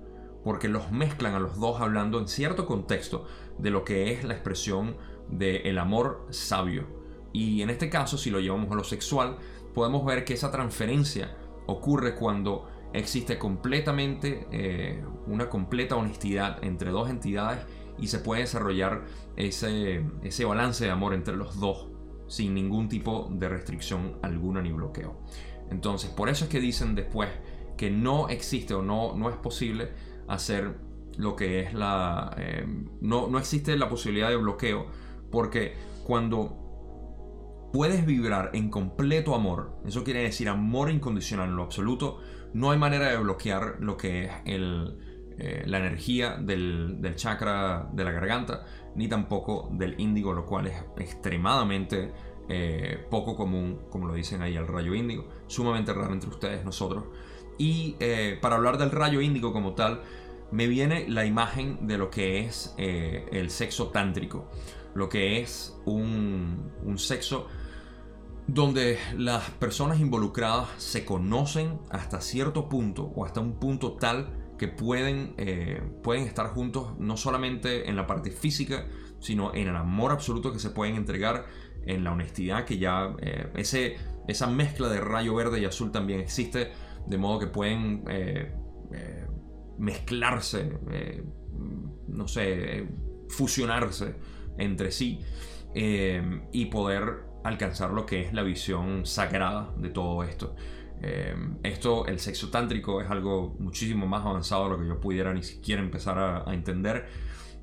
porque 0.45 0.69
los 0.69 0.91
mezclan 0.91 1.35
a 1.35 1.41
los 1.41 1.59
dos 1.59 1.81
hablando 1.81 2.19
en 2.19 2.29
cierto 2.29 2.67
contexto 2.67 3.27
de 3.59 3.71
lo 3.71 3.85
que 3.85 4.13
es 4.13 4.25
la 4.25 4.35
expresión 4.35 4.97
del 5.29 5.79
amor 5.79 6.27
sabio. 6.31 6.87
Y 7.33 7.63
en 7.63 7.71
este 7.71 7.91
caso, 7.91 8.17
si 8.17 8.31
lo 8.31 8.41
llevamos 8.41 8.71
a 8.71 8.75
lo 8.75 8.85
sexual, 8.85 9.37
podemos 9.75 10.05
ver 10.05 10.25
que 10.25 10.35
esa 10.35 10.51
transferencia 10.51 11.37
ocurre 11.67 12.15
cuando 12.15 12.69
existe 12.93 13.39
completamente 13.39 14.47
eh, 14.51 15.05
una 15.27 15.49
completa 15.49 15.97
honestidad 15.97 16.65
entre 16.65 16.91
dos 16.91 17.11
entidades 17.11 17.67
y 17.99 18.07
se 18.07 18.21
puede 18.21 18.43
desarrollar 18.43 19.05
ese, 19.37 20.05
ese 20.23 20.45
balance 20.45 20.85
de 20.85 20.91
amor 20.91 21.13
entre 21.15 21.37
los 21.37 21.59
dos 21.61 21.89
sin 22.27 22.55
ningún 22.55 22.89
tipo 22.89 23.29
de 23.31 23.49
restricción 23.49 24.19
alguna 24.23 24.63
ni 24.63 24.73
bloqueo. 24.73 25.21
Entonces, 25.71 26.11
por 26.11 26.29
eso 26.29 26.45
es 26.45 26.51
que 26.51 26.61
dicen 26.61 26.95
después 26.95 27.29
que 27.77 27.91
no 27.91 28.29
existe 28.29 28.75
o 28.75 28.83
no, 28.83 29.15
no 29.15 29.29
es 29.29 29.37
posible 29.37 29.91
hacer 30.29 30.79
lo 31.17 31.37
que 31.37 31.61
es 31.61 31.75
la... 31.75 32.35
Eh, 32.39 32.67
no, 33.01 33.29
no 33.29 33.39
existe 33.39 33.77
la 33.77 33.89
posibilidad 33.89 34.29
de 34.29 34.37
bloqueo 34.37 34.87
porque 35.37 35.75
cuando 36.03 37.69
puedes 37.71 38.07
vibrar 38.07 38.53
en 38.55 38.71
completo 38.71 39.35
amor, 39.35 39.79
eso 39.85 40.03
quiere 40.03 40.23
decir 40.23 40.49
amor 40.49 40.91
incondicional 40.91 41.51
en 41.51 41.57
lo 41.57 41.63
absoluto, 41.63 42.21
no 42.55 42.71
hay 42.71 42.79
manera 42.79 43.11
de 43.11 43.19
bloquear 43.19 43.77
lo 43.81 43.99
que 43.99 44.25
es 44.25 44.31
eh, 44.47 45.63
la 45.67 45.77
energía 45.77 46.39
del, 46.39 47.03
chakra 47.17 47.87
de 47.93 48.05
la 48.05 48.13
garganta, 48.13 48.65
ni 48.95 49.09
tampoco 49.09 49.69
del 49.73 50.01
índigo, 50.01 50.33
lo 50.33 50.47
cual 50.47 50.69
es 50.69 50.85
extremadamente 50.97 52.15
eh, 52.49 53.05
poco 53.11 53.37
común, 53.37 53.83
como 53.91 54.07
lo 54.07 54.15
dicen 54.15 54.41
ahí, 54.41 54.57
el 54.57 54.67
rayo 54.67 54.95
índigo, 54.95 55.29
sumamente 55.49 55.93
raro 55.93 56.15
entre 56.15 56.31
ustedes, 56.31 56.65
nosotros. 56.65 57.05
Y 57.59 57.97
eh, 58.01 58.39
para 58.41 58.57
hablar 58.57 58.79
del 58.79 58.91
rayo 58.91 59.21
índigo 59.21 59.53
como 59.53 59.75
tal, 59.75 60.01
me 60.51 60.67
viene 60.67 61.09
la 61.09 61.25
imagen 61.25 61.87
de 61.87 61.99
lo 61.99 62.11
que 62.11 62.41
es 62.41 62.75
eh, 62.79 63.27
el 63.33 63.51
sexo 63.51 63.89
tántrico, 63.89 64.51
lo 64.95 65.09
que 65.09 65.41
es 65.41 65.77
un, 65.85 66.73
un, 66.85 66.99
sexo 66.99 67.49
donde 68.47 68.99
las 69.17 69.51
personas 69.51 70.01
involucradas 70.01 70.69
se 70.79 71.05
conocen 71.05 71.79
hasta 71.91 72.21
cierto 72.21 72.69
punto 72.69 73.13
o 73.15 73.25
hasta 73.25 73.41
un 73.41 73.59
punto 73.59 73.93
tal 73.95 74.55
que 74.57 74.69
pueden, 74.69 75.35
pueden 76.03 76.25
estar 76.25 76.47
juntos 76.55 76.99
no 76.99 77.19
solamente 77.19 77.91
en 77.91 77.97
la 77.97 78.07
parte 78.07 78.31
física, 78.31 78.87
sino 79.19 79.55
en 79.55 79.69
el 79.69 79.77
amor 79.77 80.13
absoluto 80.13 80.53
que 80.53 80.59
se 80.59 80.71
pueden 80.71 80.95
entregar 80.95 81.47
en 81.87 82.05
la 82.05 82.13
honestidad, 82.13 82.65
que 82.65 82.79
ya 82.79 83.15
eh, 83.21 83.51
ese, 83.55 83.97
esa 84.27 84.47
mezcla 84.47 84.89
de 84.89 85.01
rayo 85.01 85.35
verde 85.35 85.61
y 85.61 85.65
azul 85.65 85.93
también 85.93 86.21
existe, 86.21 86.73
de 87.07 87.19
modo 87.19 87.39
que 87.39 87.47
pueden 87.47 88.05
eh, 88.09 88.53
eh, 89.77 89.79
mezclarse, 89.79 90.79
no 92.09 92.29
sé, 92.29 92.89
fusionarse 93.29 94.15
entre 94.59 94.91
sí 94.91 95.21
y 95.75 96.67
poder 96.67 97.25
alcanzar 97.45 97.91
lo 97.91 98.07
que 98.07 98.23
es 98.23 98.33
la 98.33 98.43
visión 98.43 99.05
sagrada 99.05 99.75
de 99.77 99.91
todo 99.91 100.23
esto. 100.25 100.57
esto, 101.63 102.07
el 102.07 102.19
sexo 102.19 102.51
tántrico 102.51 103.03
es 103.03 103.11
algo 103.11 103.55
muchísimo 103.59 104.07
más 104.07 104.25
avanzado 104.25 104.65
de 104.65 104.71
lo 104.71 104.79
que 104.79 104.89
yo 104.89 105.01
pudiera 105.01 105.35
ni 105.35 105.43
siquiera 105.43 105.83
empezar 105.83 106.19
a 106.19 106.55
entender 106.55 107.07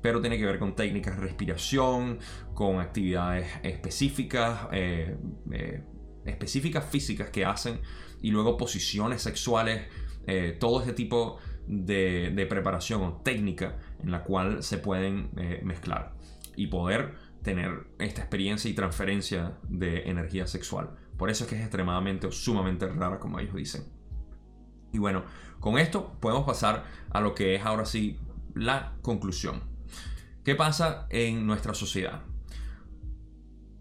pero 0.04 0.20
tiene 0.20 0.36
que 0.36 0.44
ver 0.44 0.58
con 0.58 0.76
técnicas 0.76 1.16
de 1.16 1.22
respiración, 1.22 2.18
con 2.52 2.78
actividades 2.78 3.48
específicas, 3.62 4.68
eh, 4.70 5.16
eh, 5.50 5.82
específicas 6.26 6.84
físicas 6.84 7.30
que 7.30 7.46
hacen 7.46 7.80
y 8.20 8.30
luego 8.30 8.58
posiciones 8.58 9.22
sexuales, 9.22 9.86
eh, 10.26 10.58
todo 10.60 10.80
este 10.80 10.92
tipo 10.92 11.38
de, 11.38 11.53
preparación 12.48 13.02
o 13.02 13.20
técnica 13.22 13.78
en 14.02 14.10
la 14.10 14.24
cual 14.24 14.62
se 14.62 14.78
pueden 14.78 15.30
mezclar 15.62 16.12
y 16.56 16.68
poder 16.68 17.14
tener 17.42 17.86
esta 17.98 18.22
experiencia 18.22 18.70
y 18.70 18.74
transferencia 18.74 19.58
de 19.68 20.08
energía 20.08 20.46
sexual. 20.46 20.90
Por 21.16 21.30
eso 21.30 21.44
es 21.44 21.50
que 21.50 21.56
es 21.56 21.62
extremadamente 21.62 22.26
o 22.26 22.32
sumamente 22.32 22.86
rara, 22.88 23.18
como 23.18 23.38
ellos 23.38 23.54
dicen. 23.54 23.84
Y 24.92 24.98
bueno, 24.98 25.24
con 25.60 25.78
esto 25.78 26.16
podemos 26.20 26.44
pasar 26.44 26.84
a 27.10 27.20
lo 27.20 27.34
que 27.34 27.54
es 27.54 27.64
ahora 27.64 27.84
sí 27.84 28.18
la 28.54 28.94
conclusión. 29.02 29.62
¿Qué 30.44 30.54
pasa 30.54 31.06
en 31.10 31.46
nuestra 31.46 31.74
sociedad? 31.74 32.22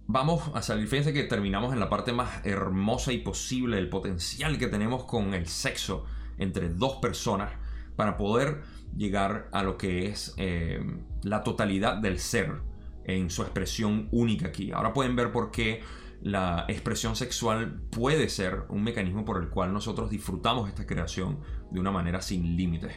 Vamos 0.05 0.51
a 0.53 0.61
salir, 0.61 0.87
fíjense 0.87 1.13
que 1.13 1.23
terminamos 1.23 1.73
en 1.73 1.79
la 1.79 1.89
parte 1.89 2.11
más 2.11 2.45
hermosa 2.45 3.13
y 3.13 3.19
posible 3.19 3.77
del 3.77 3.89
potencial 3.89 4.57
que 4.57 4.67
tenemos 4.67 5.05
con 5.05 5.33
el 5.33 5.47
sexo 5.47 6.05
entre 6.37 6.69
dos 6.69 6.97
personas 6.97 7.51
para 7.95 8.17
poder 8.17 8.61
llegar 8.95 9.49
a 9.51 9.63
lo 9.63 9.77
que 9.77 10.07
es 10.07 10.33
eh, 10.37 10.79
la 11.23 11.43
totalidad 11.43 11.97
del 11.97 12.19
ser 12.19 12.61
en 13.05 13.29
su 13.29 13.41
expresión 13.41 14.07
única 14.11 14.47
aquí. 14.47 14.71
Ahora 14.71 14.93
pueden 14.93 15.15
ver 15.15 15.31
por 15.31 15.51
qué 15.51 15.81
la 16.21 16.65
expresión 16.69 17.15
sexual 17.15 17.81
puede 17.89 18.29
ser 18.29 18.63
un 18.69 18.83
mecanismo 18.83 19.25
por 19.25 19.41
el 19.41 19.49
cual 19.49 19.73
nosotros 19.73 20.09
disfrutamos 20.09 20.69
esta 20.69 20.85
creación 20.85 21.39
de 21.71 21.79
una 21.79 21.91
manera 21.91 22.21
sin 22.21 22.55
límites. 22.55 22.93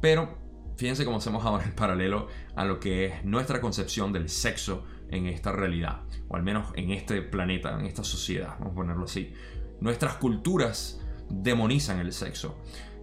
Pero 0.00 0.44
Fíjense 0.76 1.04
cómo 1.04 1.18
hacemos 1.18 1.44
ahora 1.44 1.64
el 1.64 1.72
paralelo 1.72 2.26
a 2.56 2.64
lo 2.64 2.80
que 2.80 3.06
es 3.06 3.24
nuestra 3.24 3.60
concepción 3.60 4.12
del 4.12 4.28
sexo 4.28 4.84
en 5.10 5.26
esta 5.26 5.52
realidad, 5.52 6.00
o 6.28 6.36
al 6.36 6.42
menos 6.42 6.72
en 6.74 6.90
este 6.90 7.22
planeta, 7.22 7.78
en 7.78 7.86
esta 7.86 8.02
sociedad, 8.02 8.56
vamos 8.58 8.72
a 8.72 8.74
ponerlo 8.74 9.04
así. 9.04 9.32
Nuestras 9.80 10.14
culturas 10.14 11.00
demonizan 11.30 12.00
el 12.00 12.12
sexo. 12.12 12.58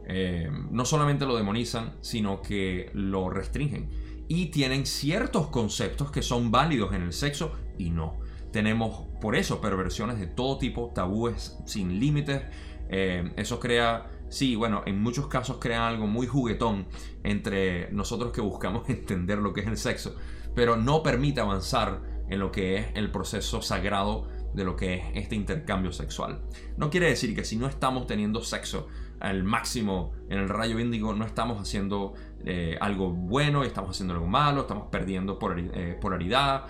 Eh, 0.08 0.50
no 0.72 0.86
solamente 0.86 1.26
lo 1.26 1.36
demonizan, 1.36 1.96
sino 2.02 2.42
que 2.42 2.90
lo 2.94 3.30
restringen. 3.30 3.90
Y 4.28 4.48
tienen 4.48 4.86
ciertos 4.86 5.48
conceptos 5.48 6.12
que 6.12 6.22
son 6.22 6.52
válidos 6.52 6.94
en 6.94 7.04
el 7.04 7.14
sexo 7.14 7.54
y 7.78 7.90
no. 7.90 8.20
Tenemos 8.52 9.08
por 9.22 9.36
eso 9.36 9.62
perversiones 9.62 10.20
de 10.20 10.28
todo 10.28 10.58
tipo, 10.58 10.92
tabúes 10.94 11.58
sin 11.66 12.00
límites. 12.00 12.42
Eh, 12.90 13.32
eso 13.38 13.60
crea 13.60 14.10
sí, 14.32 14.56
bueno, 14.56 14.82
en 14.86 15.00
muchos 15.02 15.28
casos 15.28 15.58
crean 15.60 15.84
algo 15.84 16.08
muy 16.08 16.26
juguetón 16.26 16.88
entre 17.24 17.92
nosotros 17.92 18.32
que 18.32 18.42
buscamos 18.42 18.90
entender 18.90 19.38
lo 19.38 19.54
que 19.54 19.62
es 19.62 19.68
el 19.68 19.78
sexo, 19.78 20.16
pero 20.56 20.78
no 20.78 21.04
permite 21.04 21.42
avanzar 21.42 22.02
en 22.30 22.40
lo 22.40 22.52
que 22.52 22.78
es 22.78 22.88
el 22.96 23.12
proceso 23.12 23.62
sagrado 23.62 24.28
de 24.54 24.64
lo 24.64 24.76
que 24.76 24.96
es 24.96 25.04
este 25.16 25.36
intercambio 25.36 25.92
sexual. 25.92 26.42
No 26.78 26.90
quiere 26.90 27.08
decir 27.08 27.36
que 27.36 27.44
si 27.44 27.58
no 27.58 27.68
estamos 27.68 28.08
teniendo 28.08 28.42
sexo 28.42 28.88
al 29.22 29.44
máximo 29.44 30.12
en 30.30 30.40
el 30.40 30.50
rayo 30.50 30.80
índigo, 30.80 31.14
no 31.14 31.26
estamos 31.26 31.62
haciendo 31.62 32.14
eh, 32.44 32.78
algo 32.82 33.12
bueno, 33.12 33.64
estamos 33.64 33.92
haciendo 33.92 34.14
algo 34.14 34.28
malo, 34.28 34.62
estamos 34.62 34.88
perdiendo 34.92 35.38
eh, 35.74 35.98
polaridad. 36.00 36.66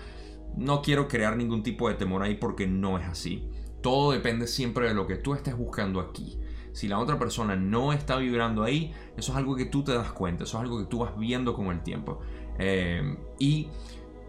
No 0.56 0.82
quiero 0.82 1.08
crear 1.08 1.36
ningún 1.36 1.62
tipo 1.62 1.88
de 1.88 1.94
temor 1.94 2.22
ahí 2.22 2.34
porque 2.34 2.66
no 2.66 2.98
es 2.98 3.06
así. 3.06 3.48
Todo 3.80 4.12
depende 4.12 4.46
siempre 4.46 4.88
de 4.88 4.94
lo 4.94 5.06
que 5.06 5.16
tú 5.16 5.34
estés 5.34 5.56
buscando 5.56 6.00
aquí. 6.00 6.38
Si 6.72 6.88
la 6.88 6.98
otra 6.98 7.18
persona 7.18 7.56
no 7.56 7.92
está 7.92 8.16
vibrando 8.16 8.62
ahí, 8.62 8.92
eso 9.16 9.32
es 9.32 9.38
algo 9.38 9.56
que 9.56 9.66
tú 9.66 9.82
te 9.82 9.92
das 9.92 10.12
cuenta, 10.12 10.44
eso 10.44 10.58
es 10.58 10.62
algo 10.62 10.78
que 10.78 10.86
tú 10.86 11.00
vas 11.00 11.18
viendo 11.18 11.54
con 11.54 11.66
el 11.68 11.82
tiempo. 11.82 12.20
Eh, 12.58 13.16
y 13.38 13.68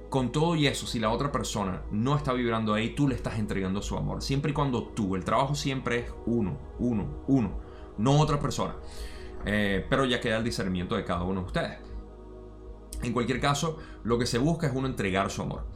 con 0.10 0.32
todo 0.32 0.56
y 0.56 0.68
eso, 0.68 0.86
si 0.86 1.00
la 1.00 1.10
otra 1.10 1.32
persona 1.32 1.82
no 1.92 2.16
está 2.16 2.34
vibrando 2.34 2.74
ahí, 2.74 2.94
tú 2.94 3.08
le 3.08 3.16
estás 3.16 3.40
entregando 3.40 3.82
su 3.82 3.98
amor. 3.98 4.22
Siempre 4.22 4.52
y 4.52 4.54
cuando 4.54 4.84
tú, 4.84 5.16
el 5.16 5.26
trabajo 5.26 5.56
siempre 5.56 6.02
es 6.02 6.14
uno, 6.26 6.58
uno, 6.80 7.24
uno, 7.28 7.60
no 7.98 8.20
otra 8.20 8.40
persona. 8.40 8.76
Eh, 9.46 9.86
pero 9.90 10.06
ya 10.06 10.22
queda 10.22 10.38
el 10.38 10.44
discernimiento 10.44 10.96
de 10.96 11.04
cada 11.04 11.24
uno 11.24 11.42
de 11.42 11.48
ustedes. 11.48 11.78
En 13.02 13.12
cualquier 13.12 13.40
caso, 13.40 13.78
lo 14.04 14.18
que 14.18 14.26
se 14.26 14.38
busca 14.38 14.68
es 14.68 14.74
uno 14.74 14.88
entregar 14.88 15.30
su 15.30 15.42
amor. 15.42 15.68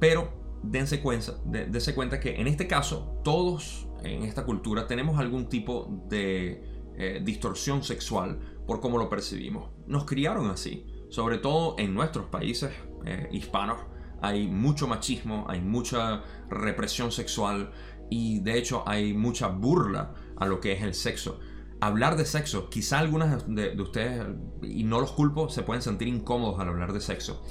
Pero 0.00 0.32
dense 0.62 1.00
cuenta, 1.00 1.34
dense 1.44 1.94
cuenta 1.94 2.18
que 2.18 2.40
en 2.40 2.46
este 2.46 2.66
caso 2.66 3.20
todos 3.22 3.86
en 4.02 4.22
esta 4.24 4.44
cultura 4.44 4.86
tenemos 4.86 5.18
algún 5.18 5.48
tipo 5.48 6.04
de 6.08 6.62
eh, 6.96 7.20
distorsión 7.24 7.82
sexual 7.82 8.38
por 8.66 8.80
cómo 8.80 8.98
lo 8.98 9.08
percibimos. 9.08 9.70
Nos 9.86 10.04
criaron 10.04 10.50
así, 10.50 10.86
sobre 11.10 11.38
todo 11.38 11.76
en 11.78 11.94
nuestros 11.94 12.26
países 12.26 12.72
eh, 13.04 13.28
hispanos. 13.32 13.78
Hay 14.20 14.48
mucho 14.48 14.86
machismo, 14.86 15.44
hay 15.48 15.60
mucha 15.60 16.22
represión 16.48 17.12
sexual 17.12 17.72
y 18.10 18.40
de 18.40 18.58
hecho 18.58 18.82
hay 18.86 19.12
mucha 19.12 19.48
burla 19.48 20.14
a 20.36 20.46
lo 20.46 20.60
que 20.60 20.72
es 20.72 20.82
el 20.82 20.94
sexo. 20.94 21.40
Hablar 21.80 22.16
de 22.16 22.24
sexo, 22.24 22.70
quizá 22.70 22.98
algunas 22.98 23.44
de 23.46 23.80
ustedes, 23.80 24.24
y 24.62 24.84
no 24.84 25.00
los 25.00 25.12
culpo, 25.12 25.48
se 25.48 25.62
pueden 25.62 25.82
sentir 25.82 26.08
incómodos 26.08 26.60
al 26.60 26.68
hablar 26.68 26.92
de 26.92 27.00
sexo. 27.00 27.42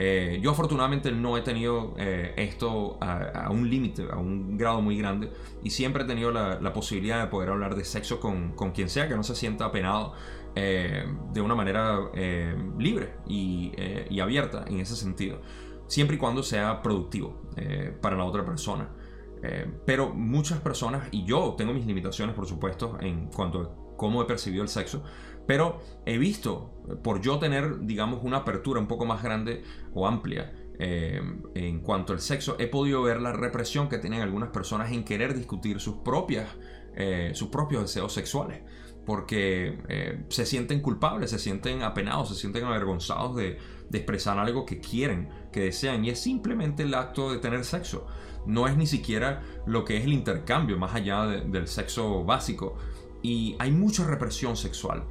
Eh, 0.00 0.38
yo 0.40 0.52
afortunadamente 0.52 1.10
no 1.10 1.36
he 1.36 1.40
tenido 1.40 1.94
eh, 1.98 2.32
esto 2.36 2.98
a, 3.00 3.50
un 3.50 3.68
límite, 3.68 4.06
a 4.08 4.16
un 4.16 4.56
grado 4.56 4.80
muy 4.80 4.96
grande, 4.96 5.32
y 5.64 5.70
siempre 5.70 6.04
he 6.04 6.06
tenido 6.06 6.30
la, 6.30 6.72
posibilidad 6.72 7.20
de 7.20 7.26
poder 7.26 7.50
hablar 7.50 7.74
de 7.74 7.84
sexo 7.84 8.20
con, 8.20 8.52
quien 8.72 8.88
sea 8.88 9.08
que 9.08 9.16
no 9.16 9.24
se 9.24 9.34
sienta 9.34 9.64
apenado 9.64 10.14
eh, 10.54 11.04
de 11.32 11.40
una 11.40 11.56
manera 11.56 11.98
libre 12.78 13.14
y, 13.26 13.72
abierta 14.20 14.64
en 14.68 14.78
ese 14.78 14.94
sentido. 14.94 15.40
siempre 15.88 16.14
y 16.16 16.18
cuando 16.18 16.44
sea 16.44 16.80
productivo 16.80 17.42
para 18.00 18.16
la 18.16 18.24
otra 18.24 18.44
persona. 18.44 18.88
Pero 19.84 20.12
muchas 20.14 20.60
personas, 20.60 21.08
y 21.12 21.24
yo 21.24 21.54
tengo 21.56 21.72
mis 21.72 21.86
limitaciones 21.86 22.34
por 22.34 22.46
supuesto 22.46 22.98
en 23.00 23.28
cuanto 23.28 23.60
a 23.60 23.96
cómo 23.96 24.22
he 24.22 24.24
percibido 24.24 24.62
el 24.62 24.68
sexo, 24.68 25.04
pero 25.46 25.80
he 26.04 26.18
visto, 26.18 26.82
por 27.02 27.20
yo 27.20 27.38
tener, 27.38 27.80
digamos, 27.80 28.20
una 28.22 28.38
apertura 28.38 28.80
un 28.80 28.86
poco 28.86 29.06
más 29.06 29.22
grande 29.22 29.62
o 29.94 30.06
amplia 30.06 30.52
eh, 30.80 31.20
en 31.54 31.80
cuanto 31.80 32.12
al 32.12 32.20
sexo, 32.20 32.56
he 32.58 32.68
podido 32.68 33.02
ver 33.02 33.20
la 33.20 33.32
represión 33.32 33.88
que 33.88 33.98
tienen 33.98 34.22
algunas 34.22 34.50
personas 34.50 34.92
en 34.92 35.04
querer 35.04 35.34
discutir 35.34 35.80
sus, 35.80 35.96
propias, 35.96 36.48
eh, 36.94 37.32
sus 37.34 37.48
propios 37.48 37.82
deseos 37.82 38.12
sexuales. 38.12 38.62
Porque 39.04 39.78
eh, 39.88 40.24
se 40.28 40.44
sienten 40.44 40.80
culpables, 40.80 41.30
se 41.30 41.38
sienten 41.38 41.82
apenados, 41.82 42.28
se 42.28 42.34
sienten 42.34 42.64
avergonzados 42.64 43.36
de, 43.36 43.58
expresar 43.90 44.38
algo 44.38 44.66
que 44.66 44.80
quieren, 44.80 45.30
que 45.50 45.60
desean. 45.60 46.04
Y 46.04 46.10
es 46.10 46.20
simplemente 46.20 46.82
el 46.82 46.94
acto 46.94 47.32
de 47.32 47.38
tener 47.38 47.64
sexo. 47.64 48.06
No 48.48 48.66
es 48.66 48.76
ni 48.76 48.86
siquiera 48.86 49.42
lo 49.66 49.84
que 49.84 49.98
es 49.98 50.04
el 50.04 50.12
intercambio, 50.12 50.76
más 50.76 50.94
allá 50.94 51.26
del 51.26 51.68
sexo 51.68 52.24
básico. 52.24 52.76
Y 53.22 53.54
hay 53.60 53.70
mucha 53.70 54.04
represión 54.04 54.56
sexual. 54.56 55.04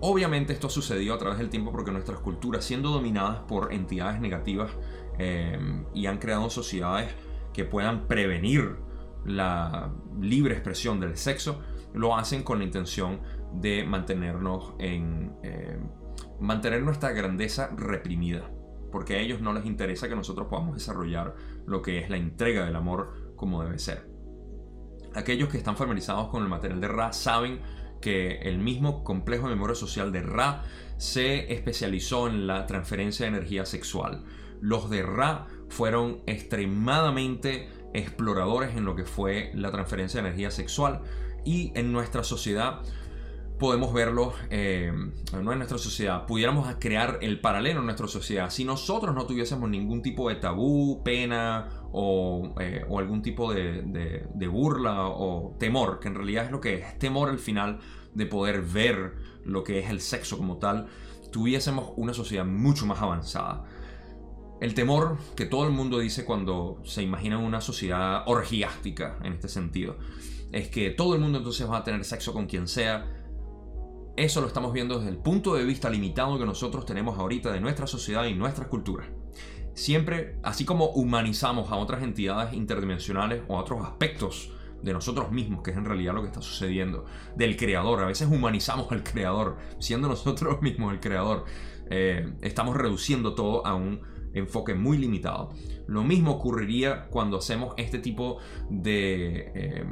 Obviamente 0.00 0.52
esto 0.52 0.66
ha 0.66 0.70
sucedido 0.70 1.14
a 1.14 1.18
través 1.18 1.38
del 1.38 1.48
tiempo 1.48 1.70
porque 1.70 1.92
nuestras 1.92 2.18
culturas, 2.18 2.64
siendo 2.64 2.90
dominadas 2.90 3.40
por 3.46 3.72
entidades 3.72 4.20
negativas 4.20 4.72
em, 5.18 5.84
y 5.94 6.06
han 6.06 6.18
creado 6.18 6.50
sociedades 6.50 7.14
que 7.52 7.64
puedan 7.64 8.08
prevenir 8.08 8.78
la 9.24 9.92
libre 10.20 10.54
expresión 10.54 10.98
del 10.98 11.16
sexo, 11.16 11.60
lo 11.94 12.16
hacen 12.16 12.42
con 12.42 12.58
la 12.58 12.64
intención 12.64 13.20
de 13.52 13.84
mantenernos 13.84 14.74
en 14.80 15.36
em, 15.44 15.88
mantener 16.40 16.82
nuestra 16.82 17.12
grandeza 17.12 17.68
reprimida, 17.76 18.50
porque 18.90 19.14
a 19.14 19.20
ellos 19.20 19.40
no 19.40 19.52
les 19.52 19.64
interesa 19.64 20.08
que 20.08 20.16
nosotros 20.16 20.48
podamos 20.48 20.74
desarrollar 20.74 21.36
lo 21.66 21.82
que 21.82 21.98
es 21.98 22.10
la 22.10 22.16
entrega 22.16 22.64
del 22.64 22.76
amor 22.76 23.34
como 23.36 23.62
debe 23.62 23.78
ser. 23.78 24.08
Aquellos 25.14 25.48
que 25.48 25.58
están 25.58 25.76
familiarizados 25.76 26.28
con 26.28 26.42
el 26.42 26.48
material 26.48 26.80
de 26.80 26.88
Ra 26.88 27.12
saben 27.12 27.60
que 28.00 28.40
el 28.42 28.58
mismo 28.58 29.04
complejo 29.04 29.48
de 29.48 29.54
memoria 29.54 29.74
social 29.74 30.10
de 30.12 30.22
Ra 30.22 30.64
se 30.96 31.52
especializó 31.52 32.28
en 32.28 32.46
la 32.46 32.66
transferencia 32.66 33.24
de 33.26 33.36
energía 33.36 33.66
sexual. 33.66 34.24
Los 34.60 34.90
de 34.90 35.02
Ra 35.02 35.46
fueron 35.68 36.22
extremadamente 36.26 37.68
exploradores 37.94 38.76
en 38.76 38.84
lo 38.84 38.96
que 38.96 39.04
fue 39.04 39.50
la 39.54 39.70
transferencia 39.70 40.20
de 40.20 40.28
energía 40.28 40.50
sexual 40.50 41.02
y 41.44 41.72
en 41.74 41.92
nuestra 41.92 42.24
sociedad 42.24 42.82
podemos 43.58 43.92
verlo, 43.92 44.32
eh, 44.50 44.92
no 45.32 45.52
en 45.52 45.58
nuestra 45.58 45.78
sociedad, 45.78 46.26
pudiéramos 46.26 46.74
crear 46.80 47.18
el 47.22 47.40
paralelo 47.40 47.80
en 47.80 47.86
nuestra 47.86 48.08
sociedad. 48.08 48.50
Si 48.50 48.64
nosotros 48.64 49.14
no 49.14 49.26
tuviésemos 49.26 49.70
ningún 49.70 50.02
tipo 50.02 50.28
de 50.28 50.36
tabú, 50.36 51.02
pena 51.04 51.68
o, 51.92 52.54
eh, 52.60 52.84
algún 52.98 53.22
tipo 53.22 53.52
de, 53.52 53.82
de, 54.34 54.48
burla 54.48 55.06
o 55.06 55.56
temor, 55.58 56.00
que 56.00 56.08
en 56.08 56.14
realidad 56.14 56.46
es 56.46 56.50
lo 56.50 56.60
que 56.60 56.74
es, 56.74 56.98
temor 56.98 57.28
al 57.28 57.38
final 57.38 57.78
de 58.14 58.26
poder 58.26 58.62
ver 58.62 59.14
lo 59.44 59.64
que 59.64 59.78
es 59.78 59.90
el 59.90 60.00
sexo 60.00 60.36
como 60.36 60.58
tal, 60.58 60.88
tuviésemos 61.30 61.92
una 61.96 62.14
sociedad 62.14 62.44
mucho 62.44 62.86
más 62.86 63.00
avanzada. 63.00 63.64
El 64.60 64.74
temor 64.74 65.18
que 65.34 65.46
todo 65.46 65.66
el 65.66 65.72
mundo 65.72 65.98
dice 65.98 66.24
cuando 66.24 66.80
se 66.84 67.02
imagina 67.02 67.38
una 67.38 67.60
sociedad 67.60 68.22
orgiástica 68.26 69.18
en 69.24 69.32
este 69.32 69.48
sentido, 69.48 69.98
es 70.52 70.68
que 70.68 70.90
todo 70.90 71.14
el 71.14 71.20
mundo 71.20 71.38
entonces 71.38 71.68
va 71.68 71.78
a 71.78 71.84
tener 71.84 72.04
sexo 72.04 72.32
con 72.32 72.46
quien 72.46 72.68
sea, 72.68 73.21
eso 74.16 74.40
lo 74.40 74.46
estamos 74.46 74.72
viendo 74.72 74.98
desde 74.98 75.10
el 75.10 75.18
punto 75.18 75.54
de 75.54 75.64
vista 75.64 75.88
limitado 75.88 76.38
que 76.38 76.44
nosotros 76.44 76.84
tenemos 76.84 77.18
ahorita 77.18 77.50
de 77.50 77.60
nuestra 77.60 77.86
sociedad 77.86 78.24
y 78.26 78.34
nuestra 78.34 78.68
cultura. 78.68 79.08
Siempre, 79.74 80.36
así 80.42 80.64
como 80.64 80.86
humanizamos 80.90 81.70
a 81.70 81.76
otras 81.76 82.02
entidades 82.02 82.52
interdimensionales 82.52 83.42
o 83.48 83.56
a 83.56 83.60
otros 83.60 83.82
aspectos 83.82 84.52
de 84.82 84.92
nosotros 84.92 85.30
mismos, 85.30 85.62
que 85.62 85.70
es 85.70 85.76
en 85.76 85.84
realidad 85.84 86.12
lo 86.14 86.22
que 86.22 86.28
está 86.28 86.42
sucediendo, 86.42 87.06
del 87.36 87.56
creador, 87.56 88.02
a 88.02 88.06
veces 88.06 88.28
humanizamos 88.30 88.92
al 88.92 89.02
creador, 89.02 89.56
siendo 89.78 90.08
nosotros 90.08 90.60
mismos 90.62 90.92
el 90.92 91.00
creador, 91.00 91.44
eh, 91.88 92.34
estamos 92.42 92.76
reduciendo 92.76 93.34
todo 93.34 93.66
a 93.66 93.74
un 93.74 94.02
enfoque 94.34 94.74
muy 94.74 94.98
limitado. 94.98 95.50
Lo 95.86 96.04
mismo 96.04 96.32
ocurriría 96.32 97.06
cuando 97.08 97.38
hacemos 97.38 97.74
este 97.76 97.98
tipo 97.98 98.38
de, 98.70 99.52
eh, 99.54 99.84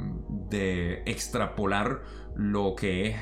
de 0.49 1.03
extrapolar 1.05 2.01
lo 2.35 2.75
que 2.75 3.07
es 3.07 3.15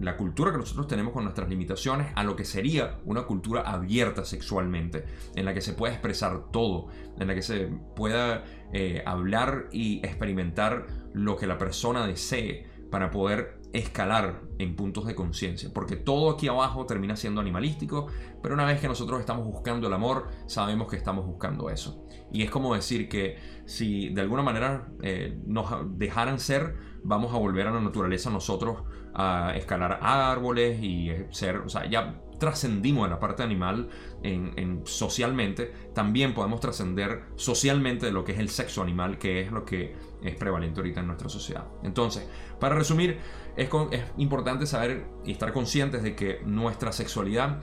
la 0.00 0.16
cultura 0.16 0.52
que 0.52 0.58
nosotros 0.58 0.86
tenemos 0.86 1.12
con 1.12 1.24
nuestras 1.24 1.48
limitaciones 1.48 2.08
a 2.14 2.24
lo 2.24 2.36
que 2.36 2.44
sería 2.44 2.98
una 3.04 3.22
cultura 3.22 3.62
abierta 3.62 4.24
sexualmente, 4.24 5.04
en 5.34 5.44
la 5.44 5.54
que 5.54 5.60
se 5.60 5.74
pueda 5.74 5.92
expresar 5.92 6.50
todo, 6.50 6.88
en 7.18 7.28
la 7.28 7.34
que 7.34 7.42
se 7.42 7.70
pueda 7.94 8.44
eh, 8.72 9.02
hablar 9.06 9.68
y 9.72 9.98
experimentar 9.98 10.86
lo 11.12 11.36
que 11.36 11.46
la 11.46 11.58
persona 11.58 12.06
desee 12.06 12.66
para 12.90 13.10
poder 13.10 13.58
escalar 13.72 14.40
en 14.58 14.76
puntos 14.76 15.06
de 15.06 15.14
conciencia, 15.14 15.70
porque 15.72 15.96
todo 15.96 16.30
aquí 16.30 16.48
abajo 16.48 16.86
termina 16.86 17.16
siendo 17.16 17.40
animalístico, 17.40 18.06
pero 18.42 18.54
una 18.54 18.64
vez 18.64 18.80
que 18.80 18.88
nosotros 18.88 19.20
estamos 19.20 19.44
buscando 19.44 19.88
el 19.88 19.92
amor, 19.92 20.28
sabemos 20.46 20.88
que 20.88 20.96
estamos 20.96 21.26
buscando 21.26 21.68
eso. 21.70 22.06
Y 22.32 22.42
es 22.42 22.50
como 22.50 22.74
decir 22.74 23.08
que 23.08 23.36
si 23.66 24.08
de 24.08 24.20
alguna 24.22 24.42
manera 24.42 24.88
eh, 25.02 25.38
nos 25.46 25.98
dejaran 25.98 26.38
ser, 26.38 26.76
vamos 27.04 27.34
a 27.34 27.38
volver 27.38 27.66
a 27.66 27.70
la 27.70 27.80
naturaleza 27.80 28.30
nosotros 28.30 28.78
a 29.14 29.52
escalar 29.56 29.98
árboles 30.02 30.82
y 30.82 31.10
ser, 31.30 31.58
o 31.58 31.68
sea, 31.68 31.88
ya 31.88 32.20
trascendimos 32.38 33.04
en 33.04 33.10
la 33.10 33.18
parte 33.18 33.42
animal 33.42 33.88
en, 34.22 34.82
socialmente, 34.84 35.72
también 35.94 36.34
podemos 36.34 36.60
trascender 36.60 37.24
socialmente 37.36 38.06
de 38.06 38.12
lo 38.12 38.24
que 38.24 38.32
es 38.32 38.38
el 38.38 38.48
sexo 38.48 38.82
animal, 38.82 39.18
que 39.18 39.40
es 39.40 39.50
lo 39.50 39.64
que 39.64 39.96
es 40.22 40.36
prevalente 40.36 40.80
ahorita 40.80 41.00
en 41.00 41.08
nuestra 41.08 41.28
sociedad. 41.28 41.66
Entonces, 41.82 42.28
para 42.60 42.76
resumir, 42.76 43.18
es, 43.56 43.68
es 43.90 44.04
importante 44.18 44.66
saber 44.66 45.06
y 45.24 45.32
estar 45.32 45.52
conscientes 45.52 46.02
de 46.02 46.14
que 46.14 46.40
nuestra 46.44 46.92
sexualidad 46.92 47.60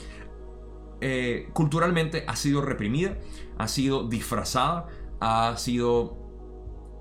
eh, 1.02 1.50
culturalmente 1.54 2.26
ha 2.28 2.36
sido 2.36 2.62
reprimida, 2.62 3.18
ha 3.58 3.68
sido 3.68 4.08
disfrazada, 4.08 4.88
ha 5.20 5.56
sido 5.58 6.18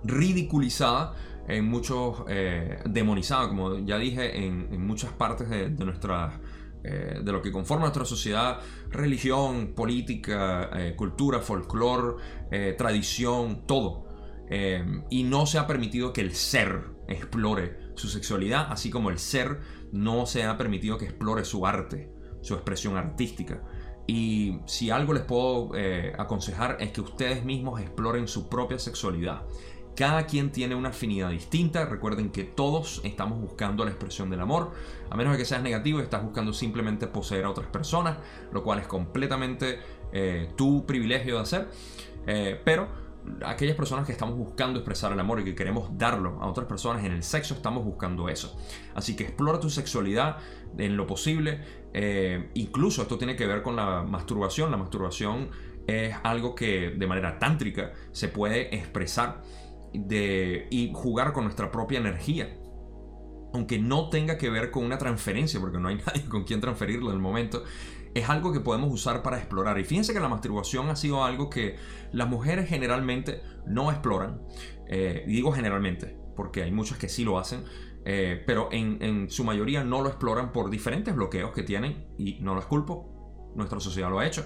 ridiculizada 0.05 1.14
en 1.49 1.64
muchos, 1.66 2.24
eh, 2.28 2.78
demonizada, 2.86 3.49
como 3.49 3.78
ya 3.78 3.99
dije, 3.99 4.45
en, 4.45 4.84
muchas 4.86 5.12
partes 5.12 5.49
de, 5.49 5.70
nuestra, 5.70 6.40
eh, 6.82 7.20
de 7.22 7.32
lo 7.32 7.42
que 7.42 7.53
conforma 7.53 7.82
nuestra 7.82 8.05
sociedad, 8.05 8.61
religión, 8.90 9.74
política, 9.74 10.70
cultura, 10.97 11.40
folclore, 11.40 12.76
tradición, 12.76 13.66
todo. 13.66 14.05
y 15.11 15.22
no 15.22 15.47
se 15.47 15.59
ha 15.59 15.66
permitido 15.66 16.12
que 16.12 16.20
el 16.20 16.34
ser 16.34 16.95
explore 17.09 17.84
su 17.95 18.09
sexualidad, 18.09 18.66
así 18.70 18.90
como 18.90 19.11
el 19.11 19.18
ser 19.18 19.61
no 19.92 20.26
se 20.26 20.45
ha 20.45 20.57
permitido 20.57 20.99
que 20.99 21.07
explore 21.07 21.45
su 21.45 21.66
arte, 21.66 22.12
su 22.42 22.55
expresión 22.55 22.97
artística. 22.97 23.62
Y 24.07 24.59
si 24.66 24.90
algo 24.90 25.14
les 25.14 25.22
puedo 25.22 25.70
eh, 25.74 26.12
aconsejar 26.18 26.76
es 26.80 26.90
que 26.90 27.01
ustedes 27.01 27.45
mismos 27.45 27.80
exploren 27.80 28.28
su 28.28 28.49
propia 28.49 28.78
sexualidad. 28.78 29.42
Cada 29.97 30.26
quien 30.26 30.51
tiene 30.51 30.74
una 30.74 30.88
afinidad 30.88 31.30
distinta. 31.30 31.84
Recuerden 31.86 32.30
que 32.30 32.42
todos 32.42 33.01
estamos 33.05 33.40
buscando 33.40 33.84
la 33.84 33.90
expresión 33.90 34.28
del 34.28 34.40
amor. 34.40 34.72
A 35.11 35.16
menos 35.16 35.32
de 35.32 35.38
que 35.38 35.45
seas 35.45 35.62
negativo 35.62 36.01
estás 36.01 36.22
buscando 36.22 36.53
simplemente 36.53 37.07
poseer 37.07 37.45
a 37.45 37.51
otras 37.51 37.68
personas, 37.68 38.18
lo 38.53 38.64
cual 38.64 38.80
es 38.80 38.86
completamente 38.88 39.78
eh, 40.12 40.51
tu 40.57 40.84
privilegio 40.84 41.36
de 41.36 41.40
hacer. 41.40 41.68
Eh, 42.26 42.61
pero 42.64 42.88
aquellas 43.45 43.76
personas 43.76 44.05
que 44.07 44.12
estamos 44.12 44.36
buscando 44.36 44.80
expresar 44.80 45.12
el 45.12 45.20
amor 45.20 45.40
y 45.40 45.45
que 45.45 45.55
queremos 45.55 45.97
darlo 45.97 46.38
a 46.40 46.47
otras 46.47 46.66
personas 46.66 47.05
en 47.05 47.12
el 47.12 47.22
sexo, 47.22 47.55
estamos 47.55 47.84
buscando 47.84 48.28
eso. 48.28 48.57
Así 48.95 49.14
que 49.16 49.24
explora 49.24 49.61
tu 49.61 49.70
sexualidad 49.70 50.38
en 50.76 50.97
lo 50.97 51.07
posible. 51.07 51.61
Eh, 51.92 52.51
incluso 52.55 53.03
esto 53.03 53.16
tiene 53.16 53.36
que 53.36 53.47
ver 53.47 53.62
con 53.62 53.76
la 53.76 54.03
masturbación. 54.03 54.70
La 54.72 54.76
masturbación 54.76 55.51
es 55.86 56.16
algo 56.22 56.55
que 56.55 56.90
de 56.90 57.07
manera 57.07 57.38
tántrica 57.38 57.92
se 58.12 58.28
puede 58.28 58.74
expresar 58.74 59.42
de, 59.95 60.66
y 60.70 60.92
jugar 60.92 61.32
con 61.32 61.45
nuestra 61.45 61.70
propia 61.70 61.99
energía. 61.99 62.57
Aunque 63.53 63.78
no 63.78 64.11
tenga 64.11 64.36
que 64.36 64.51
ver 64.51 64.70
con 64.70 64.84
una 64.84 64.99
transferencia, 64.99 65.61
porque 65.61 65.78
no 65.78 65.88
hay 65.88 65.97
nadie 66.07 66.24
con 66.28 66.45
quien 66.45 66.61
transferirlo 66.61 67.11
en 67.11 67.16
el 67.16 67.22
momento, 67.22 67.62
es 68.14 68.28
algo 68.28 68.53
que 68.53 68.61
podemos 68.61 68.92
usar 68.92 69.22
para 69.22 69.38
explorar. 69.38 69.78
Y 69.78 69.84
fíjense 69.84 70.12
que 70.12 70.20
la 70.20 70.28
masturbación 70.28 70.88
ha 70.88 70.97
sido 70.97 71.24
algo 71.24 71.51
que 71.51 71.76
las 72.12 72.28
mujeres 72.28 72.68
generalmente 72.68 73.42
no 73.66 73.90
exploran. 73.90 74.40
Eh, 74.88 75.24
digo 75.26 75.53
generalmente, 75.53 76.16
porque 76.36 76.62
hay 76.62 76.70
muchas 76.70 76.99
que 76.99 77.09
sí 77.09 77.24
lo 77.24 77.38
hacen. 77.38 77.64
Eh, 78.07 78.42
pero 78.47 78.68
en, 78.70 79.30
su 79.30 79.45
mayoría 79.45 79.82
no 79.82 80.03
lo 80.03 80.09
exploran 80.09 80.53
por 80.53 80.68
diferentes 80.68 81.14
bloqueos 81.14 81.53
que 81.53 81.62
tienen 81.62 82.07
y 82.18 82.38
no 82.40 82.55
los 82.55 82.66
culpo, 82.66 83.53
nuestra 83.57 83.80
sociedad 83.80 84.11
lo 84.11 84.18
ha 84.18 84.26
hecho. 84.26 84.45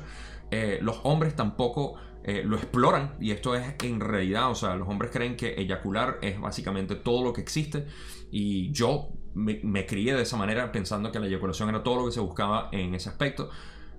Eh, 0.51 0.79
los 0.81 1.01
hombres 1.03 1.35
tampoco 1.35 1.97
lo 2.45 2.57
exploran 2.57 3.15
y 3.21 3.31
esto 3.31 3.55
es 3.55 3.75
en 3.83 4.01
realidad, 4.01 4.51
o 4.51 4.55
sea, 4.55 4.77
los 4.77 4.89
hombres 4.89 5.11
creen 5.11 5.37
que 5.37 5.55
eyacular 5.61 6.19
es 6.21 6.39
básicamente 6.41 6.95
todo 6.95 7.25
lo 7.25 7.33
que 7.33 7.41
existe 7.41 7.87
y 8.31 8.71
yo 8.73 9.11
me, 9.35 9.87
crié 9.87 10.15
de 10.15 10.23
esa 10.23 10.37
manera 10.37 10.73
pensando 10.73 11.13
que 11.13 11.21
la 11.21 11.27
eyaculación 11.27 11.69
era 11.69 11.83
todo 11.83 12.01
lo 12.01 12.07
que 12.07 12.13
se 12.13 12.21
buscaba 12.21 12.69
en 12.73 12.95
ese 12.95 13.09
aspecto. 13.09 13.51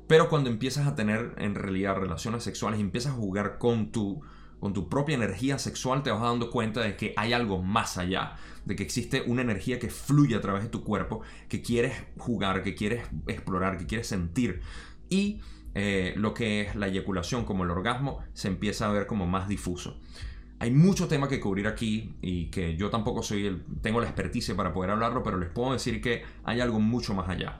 Pero 0.07 0.29
cuando 0.29 0.49
empiezas 0.49 0.87
a 0.87 0.95
tener 0.95 1.35
en 1.37 1.55
realidad 1.55 1.95
relaciones 1.95 2.43
sexuales, 2.43 2.79
empiezas 2.79 3.13
a 3.13 3.15
jugar 3.15 3.57
con 3.57 3.91
tu, 3.91 4.21
con 4.59 4.73
tu 4.73 4.89
propia 4.89 5.15
energía 5.15 5.59
sexual, 5.59 6.03
te 6.03 6.11
vas 6.11 6.21
dando 6.21 6.49
cuenta 6.49 6.81
de 6.81 6.97
que 6.97 7.13
hay 7.15 7.33
algo 7.33 7.61
más 7.61 7.97
allá, 7.97 8.35
de 8.65 8.75
que 8.75 8.83
existe 8.83 9.21
una 9.25 9.41
energía 9.41 9.79
que 9.79 9.89
fluye 9.89 10.35
a 10.35 10.41
través 10.41 10.63
de 10.63 10.69
tu 10.69 10.83
cuerpo, 10.83 11.21
que 11.47 11.61
quieres 11.61 11.93
jugar, 12.17 12.63
que 12.63 12.75
quieres 12.75 13.07
explorar, 13.27 13.77
que 13.77 13.85
quieres 13.85 14.07
sentir. 14.07 14.61
Y 15.09 15.41
eh, 15.75 16.13
lo 16.15 16.33
que 16.33 16.61
es 16.61 16.75
la 16.75 16.87
eyaculación 16.87 17.45
como 17.45 17.63
el 17.63 17.71
orgasmo 17.71 18.19
se 18.33 18.47
empieza 18.47 18.89
a 18.89 18.91
ver 18.91 19.07
como 19.07 19.27
más 19.27 19.47
difuso. 19.47 19.99
Hay 20.59 20.71
mucho 20.71 21.07
tema 21.07 21.29
que 21.29 21.39
cubrir 21.39 21.67
aquí 21.67 22.15
y 22.21 22.47
que 22.47 22.75
yo 22.75 22.89
tampoco 22.89 23.23
soy 23.23 23.45
el, 23.45 23.63
tengo 23.81 24.01
la 24.01 24.07
experticia 24.07 24.55
para 24.55 24.73
poder 24.73 24.91
hablarlo, 24.91 25.23
pero 25.23 25.37
les 25.37 25.49
puedo 25.49 25.71
decir 25.71 26.01
que 26.01 26.23
hay 26.43 26.59
algo 26.59 26.79
mucho 26.79 27.13
más 27.13 27.29
allá. 27.29 27.59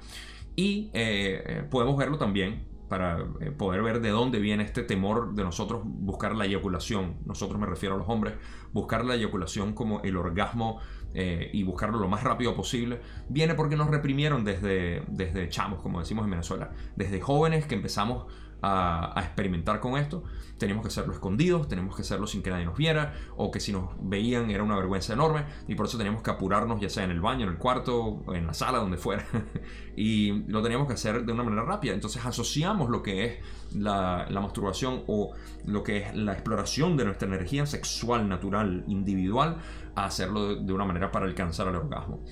Y 0.56 0.90
eh, 0.94 1.44
eh, 1.46 1.64
podemos 1.70 1.96
verlo 1.96 2.18
también 2.18 2.66
para 2.90 3.24
poder 3.58 3.84
ver 3.84 4.02
de 4.02 4.10
dónde 4.10 4.40
viene 4.40 4.64
este 4.64 4.84
temor 4.84 5.36
de 5.36 5.44
nosotros 5.44 5.82
buscar 5.86 6.36
la 6.36 6.46
eyaculación. 6.46 7.18
Nosotros 7.26 7.60
me 7.60 7.68
refiero 7.68 7.96
a 7.96 7.98
los 8.00 8.10
hombres, 8.10 8.34
buscar 8.74 9.06
la 9.06 9.16
eyaculación 9.16 9.74
como 9.74 10.02
el 10.02 10.18
orgasmo 10.18 10.80
eh, 11.14 11.50
y 11.54 11.64
buscarlo 11.64 12.00
lo 12.00 12.08
más 12.08 12.24
rápido 12.24 12.56
posible, 12.56 13.02
viene 13.30 13.56
porque 13.56 13.76
nos 13.76 13.90
reprimieron 13.90 14.44
desde, 14.44 15.04
desde 15.08 15.50
chamos, 15.50 15.82
como 15.82 16.00
decimos 16.00 16.26
en 16.26 16.32
Venezuela, 16.32 16.72
desde 16.96 17.22
jóvenes 17.22 17.66
que 17.66 17.76
empezamos 17.76 18.26
a, 18.62 19.14
experimentar 19.18 19.80
con 19.80 19.98
esto. 19.98 20.24
Teníamos 20.58 20.84
que 20.84 20.90
hacerlo 20.90 21.14
escondidos, 21.14 21.68
teníamos 21.68 21.96
que 21.96 22.02
hacerlo 22.02 22.28
sin 22.28 22.44
que 22.44 22.50
nadie 22.50 22.66
nos 22.66 22.78
viera, 22.78 23.14
o 23.38 23.50
que 23.50 23.60
si 23.60 23.72
nos 23.72 23.92
veían 24.02 24.52
era 24.52 24.64
una 24.64 24.76
vergüenza 24.76 25.14
enorme, 25.14 25.46
y 25.68 25.76
por 25.76 25.86
eso 25.86 25.98
teníamos 25.98 26.22
que 26.22 26.32
apurarnos, 26.32 26.82
ya 26.82 26.90
sea 26.90 27.06
en 27.06 27.12
el 27.12 27.22
baño, 27.22 27.46
en 27.46 27.54
el 27.54 27.58
cuarto, 27.58 28.24
en 28.34 28.48
la 28.48 28.54
sala, 28.54 28.80
donde 28.80 28.98
fuera, 28.98 29.26
y 29.96 30.44
lo 30.48 30.62
teníamos 30.62 30.88
que 30.88 30.94
hacer 30.94 31.26
de 31.26 31.32
una 31.32 31.44
manera 31.44 31.64
rápida. 31.64 31.94
Entonces 31.94 32.26
asociamos 32.26 32.90
lo 32.90 33.02
que 33.02 33.26
es 33.26 33.40
la, 33.74 34.28
masturbación 34.32 35.04
o 35.08 35.34
lo 35.66 35.84
que 35.84 35.98
es 36.00 36.16
la 36.16 36.34
exploración 36.34 36.98
de 36.98 37.06
nuestra 37.06 37.28
energía 37.28 37.66
sexual 37.66 38.28
natural, 38.28 38.84
individual, 38.88 39.58
a 39.96 40.06
hacerlo 40.06 40.56
de 40.56 40.74
una 40.74 40.86
manera 40.86 41.12
para 41.12 41.26
alcanzar 41.26 41.68
el 41.68 41.76
orgasmo 41.76 42.24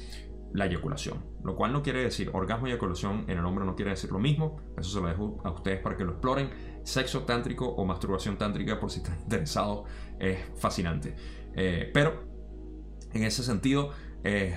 la 0.57 0.65
eyaculación. 0.65 1.23
Lo 1.43 1.55
cual 1.55 1.71
no 1.71 1.83
quiere 1.83 2.01
decir, 2.01 2.31
orgasmo 2.33 2.67
y 2.67 2.71
eyaculación 2.71 3.25
en 3.27 3.37
el 3.37 3.45
hombre 3.45 3.63
no 3.63 3.75
quiere 3.75 3.91
decir 3.91 4.11
lo 4.11 4.17
mismo. 4.17 4.57
Eso 4.75 4.89
se 4.89 4.99
lo 4.99 5.07
dejo 5.07 5.37
a 5.43 5.51
ustedes 5.51 5.79
para 5.81 5.95
que 5.95 6.03
lo 6.03 6.13
exploren. 6.13 6.49
Sexo 6.83 7.23
tántrico 7.23 7.67
o 7.67 7.85
masturbación 7.85 8.37
tántrica, 8.37 8.79
por 8.79 8.89
si 8.89 8.99
están 8.99 9.19
interesados, 9.21 9.87
es 10.19 10.39
fascinante. 10.55 11.15
Eh, 11.53 11.91
pero, 11.93 12.23
en 13.13 13.23
ese 13.23 13.43
sentido, 13.43 13.91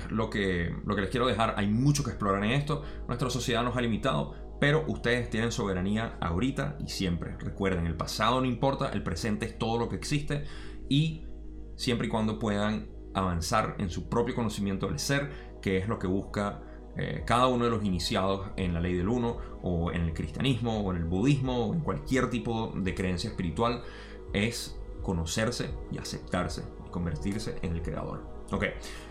lo, 0.09 0.31
que, 0.31 0.75
lo 0.85 0.97
que 0.97 1.03
les 1.03 1.11
quiero 1.11 1.27
dejar, 1.27 1.55
hay 1.57 1.69
mucho 1.69 2.03
que 2.03 2.11
explorar 2.11 2.43
en 2.45 2.53
esto. 2.53 2.83
Nuestra 3.07 3.29
sociedad 3.29 3.63
nos 3.63 3.77
ha 3.77 3.83
limitado, 3.83 4.35
pero 4.59 4.85
ustedes 4.89 5.29
tienen 5.29 5.53
soberanía 5.53 6.17
ahorita 6.21 6.79
y 6.81 6.89
siempre. 6.89 7.37
Recuerden, 7.39 7.87
el 7.87 7.97
pasado 7.97 8.41
no 8.41 8.47
importa, 8.47 8.89
el 8.89 9.03
presente 9.03 9.45
es 9.45 9.59
todo 9.59 9.79
lo 9.79 9.89
que 9.91 9.97
existe 9.97 10.45
y 10.89 11.27
siempre 11.77 12.09
y 12.09 12.11
cuando 12.11 12.39
puedan 12.39 12.89
avanzar 13.15 13.77
en 13.79 13.91
su 13.91 14.09
propio 14.09 14.35
conocimiento 14.35 14.87
del 14.87 14.99
ser, 14.99 15.50
que 15.61 15.79
es 15.79 15.89
lo 15.89 15.99
que 15.99 16.07
busca 16.07 16.63
eh, 16.97 17.23
cada 17.25 17.47
uno 17.47 17.65
de 17.65 17.71
los 17.71 17.85
iniciados 17.85 18.49
en 18.57 18.75
la 18.75 18.81
ley 18.81 18.95
del 18.95 19.09
uno, 19.09 19.39
o 19.63 19.93
en 19.93 20.03
el 20.03 20.13
cristianismo, 20.13 20.81
o 20.81 20.91
en 20.91 20.99
el 20.99 21.05
budismo, 21.05 21.67
o 21.67 21.75
en 21.75 21.81
cualquier 21.81 22.31
tipo 22.31 22.73
de 22.75 22.95
creencia 22.95 23.31
espiritual, 23.31 23.83
es 24.33 24.79
conocerse 25.03 25.71
y 25.91 25.99
aceptarse 25.99 26.65
y 26.87 26.91
convertirse 26.91 27.57
en 27.63 27.73
el 27.73 27.83
creador. 27.83 28.23
Ok, 28.53 28.65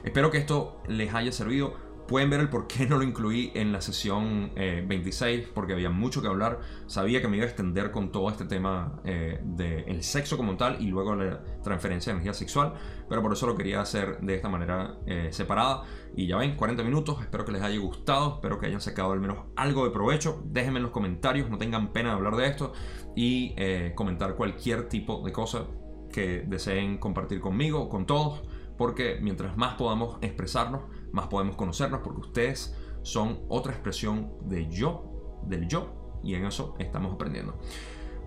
espero 0.03 0.31
que 0.31 0.37
esto 0.37 0.81
les 0.87 1.13
haya 1.13 1.31
servido 1.31 1.73
Pueden 2.09 2.31
ver 2.31 2.39
el 2.39 2.49
por 2.49 2.65
qué 2.65 2.87
no 2.87 2.97
lo 2.97 3.03
incluí 3.03 3.51
en 3.53 3.71
la 3.71 3.81
sesión 3.81 4.51
26, 4.55 5.41
eh, 5.41 5.51
porque 5.53 5.73
había 5.73 5.91
mucho 5.91 6.23
que 6.23 6.27
hablar. 6.27 6.59
Sabía 6.87 7.21
que 7.21 7.27
me 7.27 7.37
iba 7.37 7.45
a 7.45 7.49
extender 7.49 7.91
con 7.91 8.11
todo 8.11 8.31
este 8.31 8.45
tema 8.45 8.99
eh, 9.05 9.39
del 9.43 10.01
sexo 10.01 10.35
como 10.35 10.57
tal 10.57 10.81
y 10.81 10.87
luego 10.87 11.15
la 11.15 11.43
transferencia 11.61 12.11
de 12.11 12.15
energía 12.17 12.33
sexual, 12.33 12.73
pero 13.07 13.21
por 13.21 13.33
eso 13.33 13.45
lo 13.45 13.55
quería 13.55 13.81
hacer 13.81 14.21
de 14.21 14.33
esta 14.33 14.49
manera 14.49 14.97
eh, 15.05 15.29
separada. 15.31 15.83
Y 16.15 16.25
ya 16.25 16.37
ven, 16.37 16.55
40 16.55 16.81
minutos, 16.81 17.21
espero 17.21 17.45
que 17.45 17.51
les 17.51 17.61
haya 17.61 17.77
gustado, 17.77 18.37
espero 18.37 18.57
que 18.57 18.65
hayan 18.65 18.81
sacado 18.81 19.11
al 19.11 19.19
menos 19.19 19.45
algo 19.55 19.85
de 19.85 19.91
provecho. 19.91 20.41
Déjenme 20.45 20.77
en 20.77 20.83
los 20.85 20.91
comentarios, 20.91 21.47
no 21.51 21.59
tengan 21.59 21.93
pena 21.93 22.09
de 22.09 22.15
hablar 22.15 22.37
de 22.37 22.47
esto 22.47 22.73
y 23.15 23.53
comentar 23.93 24.33
cualquier 24.33 24.89
tipo 24.89 25.21
de 25.23 25.31
cosa 25.31 25.67
que 26.11 26.43
deseen 26.47 26.97
compartir 26.97 27.39
conmigo, 27.39 27.87
con 27.87 28.07
todos, 28.07 28.41
porque 28.79 29.19
mientras 29.21 29.57
más 29.57 29.75
podamos 29.75 30.17
expresarnos, 30.21 30.81
más 31.11 31.27
podemos 31.27 31.55
conocernos 31.55 32.01
porque 32.03 32.21
ustedes 32.21 32.75
son 33.01 33.39
otra 33.47 33.73
expresión 33.73 34.31
de 34.41 34.69
yo, 34.69 35.39
del 35.43 35.67
yo, 35.67 36.19
y 36.23 36.35
en 36.35 36.45
eso 36.45 36.75
estamos 36.79 37.13
aprendiendo. 37.13 37.57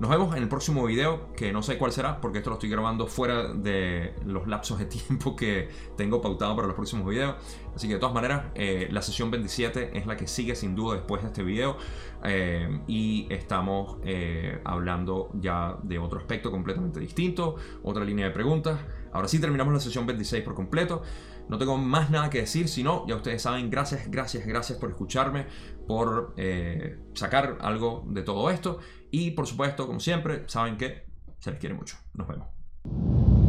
Nos 0.02 0.10
vemos 0.10 0.34
en 0.34 0.42
el 0.42 0.48
próximo 0.48 0.84
video, 0.84 1.32
que 1.36 1.52
no 1.52 1.62
sé 1.62 1.78
cuál 1.78 1.92
será, 1.92 2.20
porque 2.20 2.38
esto 2.38 2.50
lo 2.50 2.54
estoy 2.54 2.68
grabando 2.68 3.06
fuera 3.06 3.52
de 3.52 4.14
los 4.24 4.48
lapsos 4.48 4.80
de 4.80 4.86
tiempo 4.86 5.36
que 5.36 5.68
tengo 5.96 6.20
pautado 6.20 6.56
para 6.56 6.66
los 6.66 6.74
próximos 6.74 7.06
videos. 7.06 7.36
Así 7.76 7.86
que 7.86 7.94
de 7.94 8.00
todas 8.00 8.12
maneras, 8.12 8.46
eh, 8.56 8.88
la 8.90 9.00
sesión 9.00 9.30
27 9.30 9.96
es 9.96 10.06
la 10.06 10.16
que 10.16 10.26
sigue 10.26 10.56
sin 10.56 10.74
duda 10.74 10.96
después 10.96 11.22
de 11.22 11.28
este 11.28 11.44
video. 11.44 11.76
Eh, 12.24 12.80
y 12.88 13.28
estamos 13.30 13.98
eh, 14.04 14.60
hablando 14.64 15.30
ya 15.34 15.76
de 15.84 15.98
otro 15.98 16.18
aspecto 16.18 16.50
completamente 16.50 16.98
distinto, 16.98 17.54
otra 17.84 18.04
línea 18.04 18.26
de 18.26 18.32
preguntas. 18.32 18.80
Ahora 19.12 19.28
sí 19.28 19.40
terminamos 19.40 19.72
la 19.72 19.78
sesión 19.78 20.04
26 20.04 20.42
por 20.42 20.54
completo. 20.54 21.02
No 21.48 21.58
tengo 21.58 21.76
más 21.76 22.10
nada 22.10 22.30
que 22.30 22.38
decir, 22.40 22.68
sino 22.68 23.06
ya 23.06 23.16
ustedes 23.16 23.42
saben, 23.42 23.70
gracias, 23.70 24.10
gracias, 24.10 24.46
gracias 24.46 24.78
por 24.78 24.90
escucharme, 24.90 25.46
por 25.86 26.34
eh, 26.36 26.98
sacar 27.14 27.58
algo 27.60 28.04
de 28.06 28.22
todo 28.22 28.50
esto. 28.50 28.78
Y 29.10 29.32
por 29.32 29.46
supuesto, 29.46 29.86
como 29.86 30.00
siempre, 30.00 30.44
saben 30.46 30.76
que 30.76 31.06
se 31.38 31.50
les 31.50 31.60
quiere 31.60 31.74
mucho. 31.74 31.96
Nos 32.14 32.28
vemos. 32.28 33.41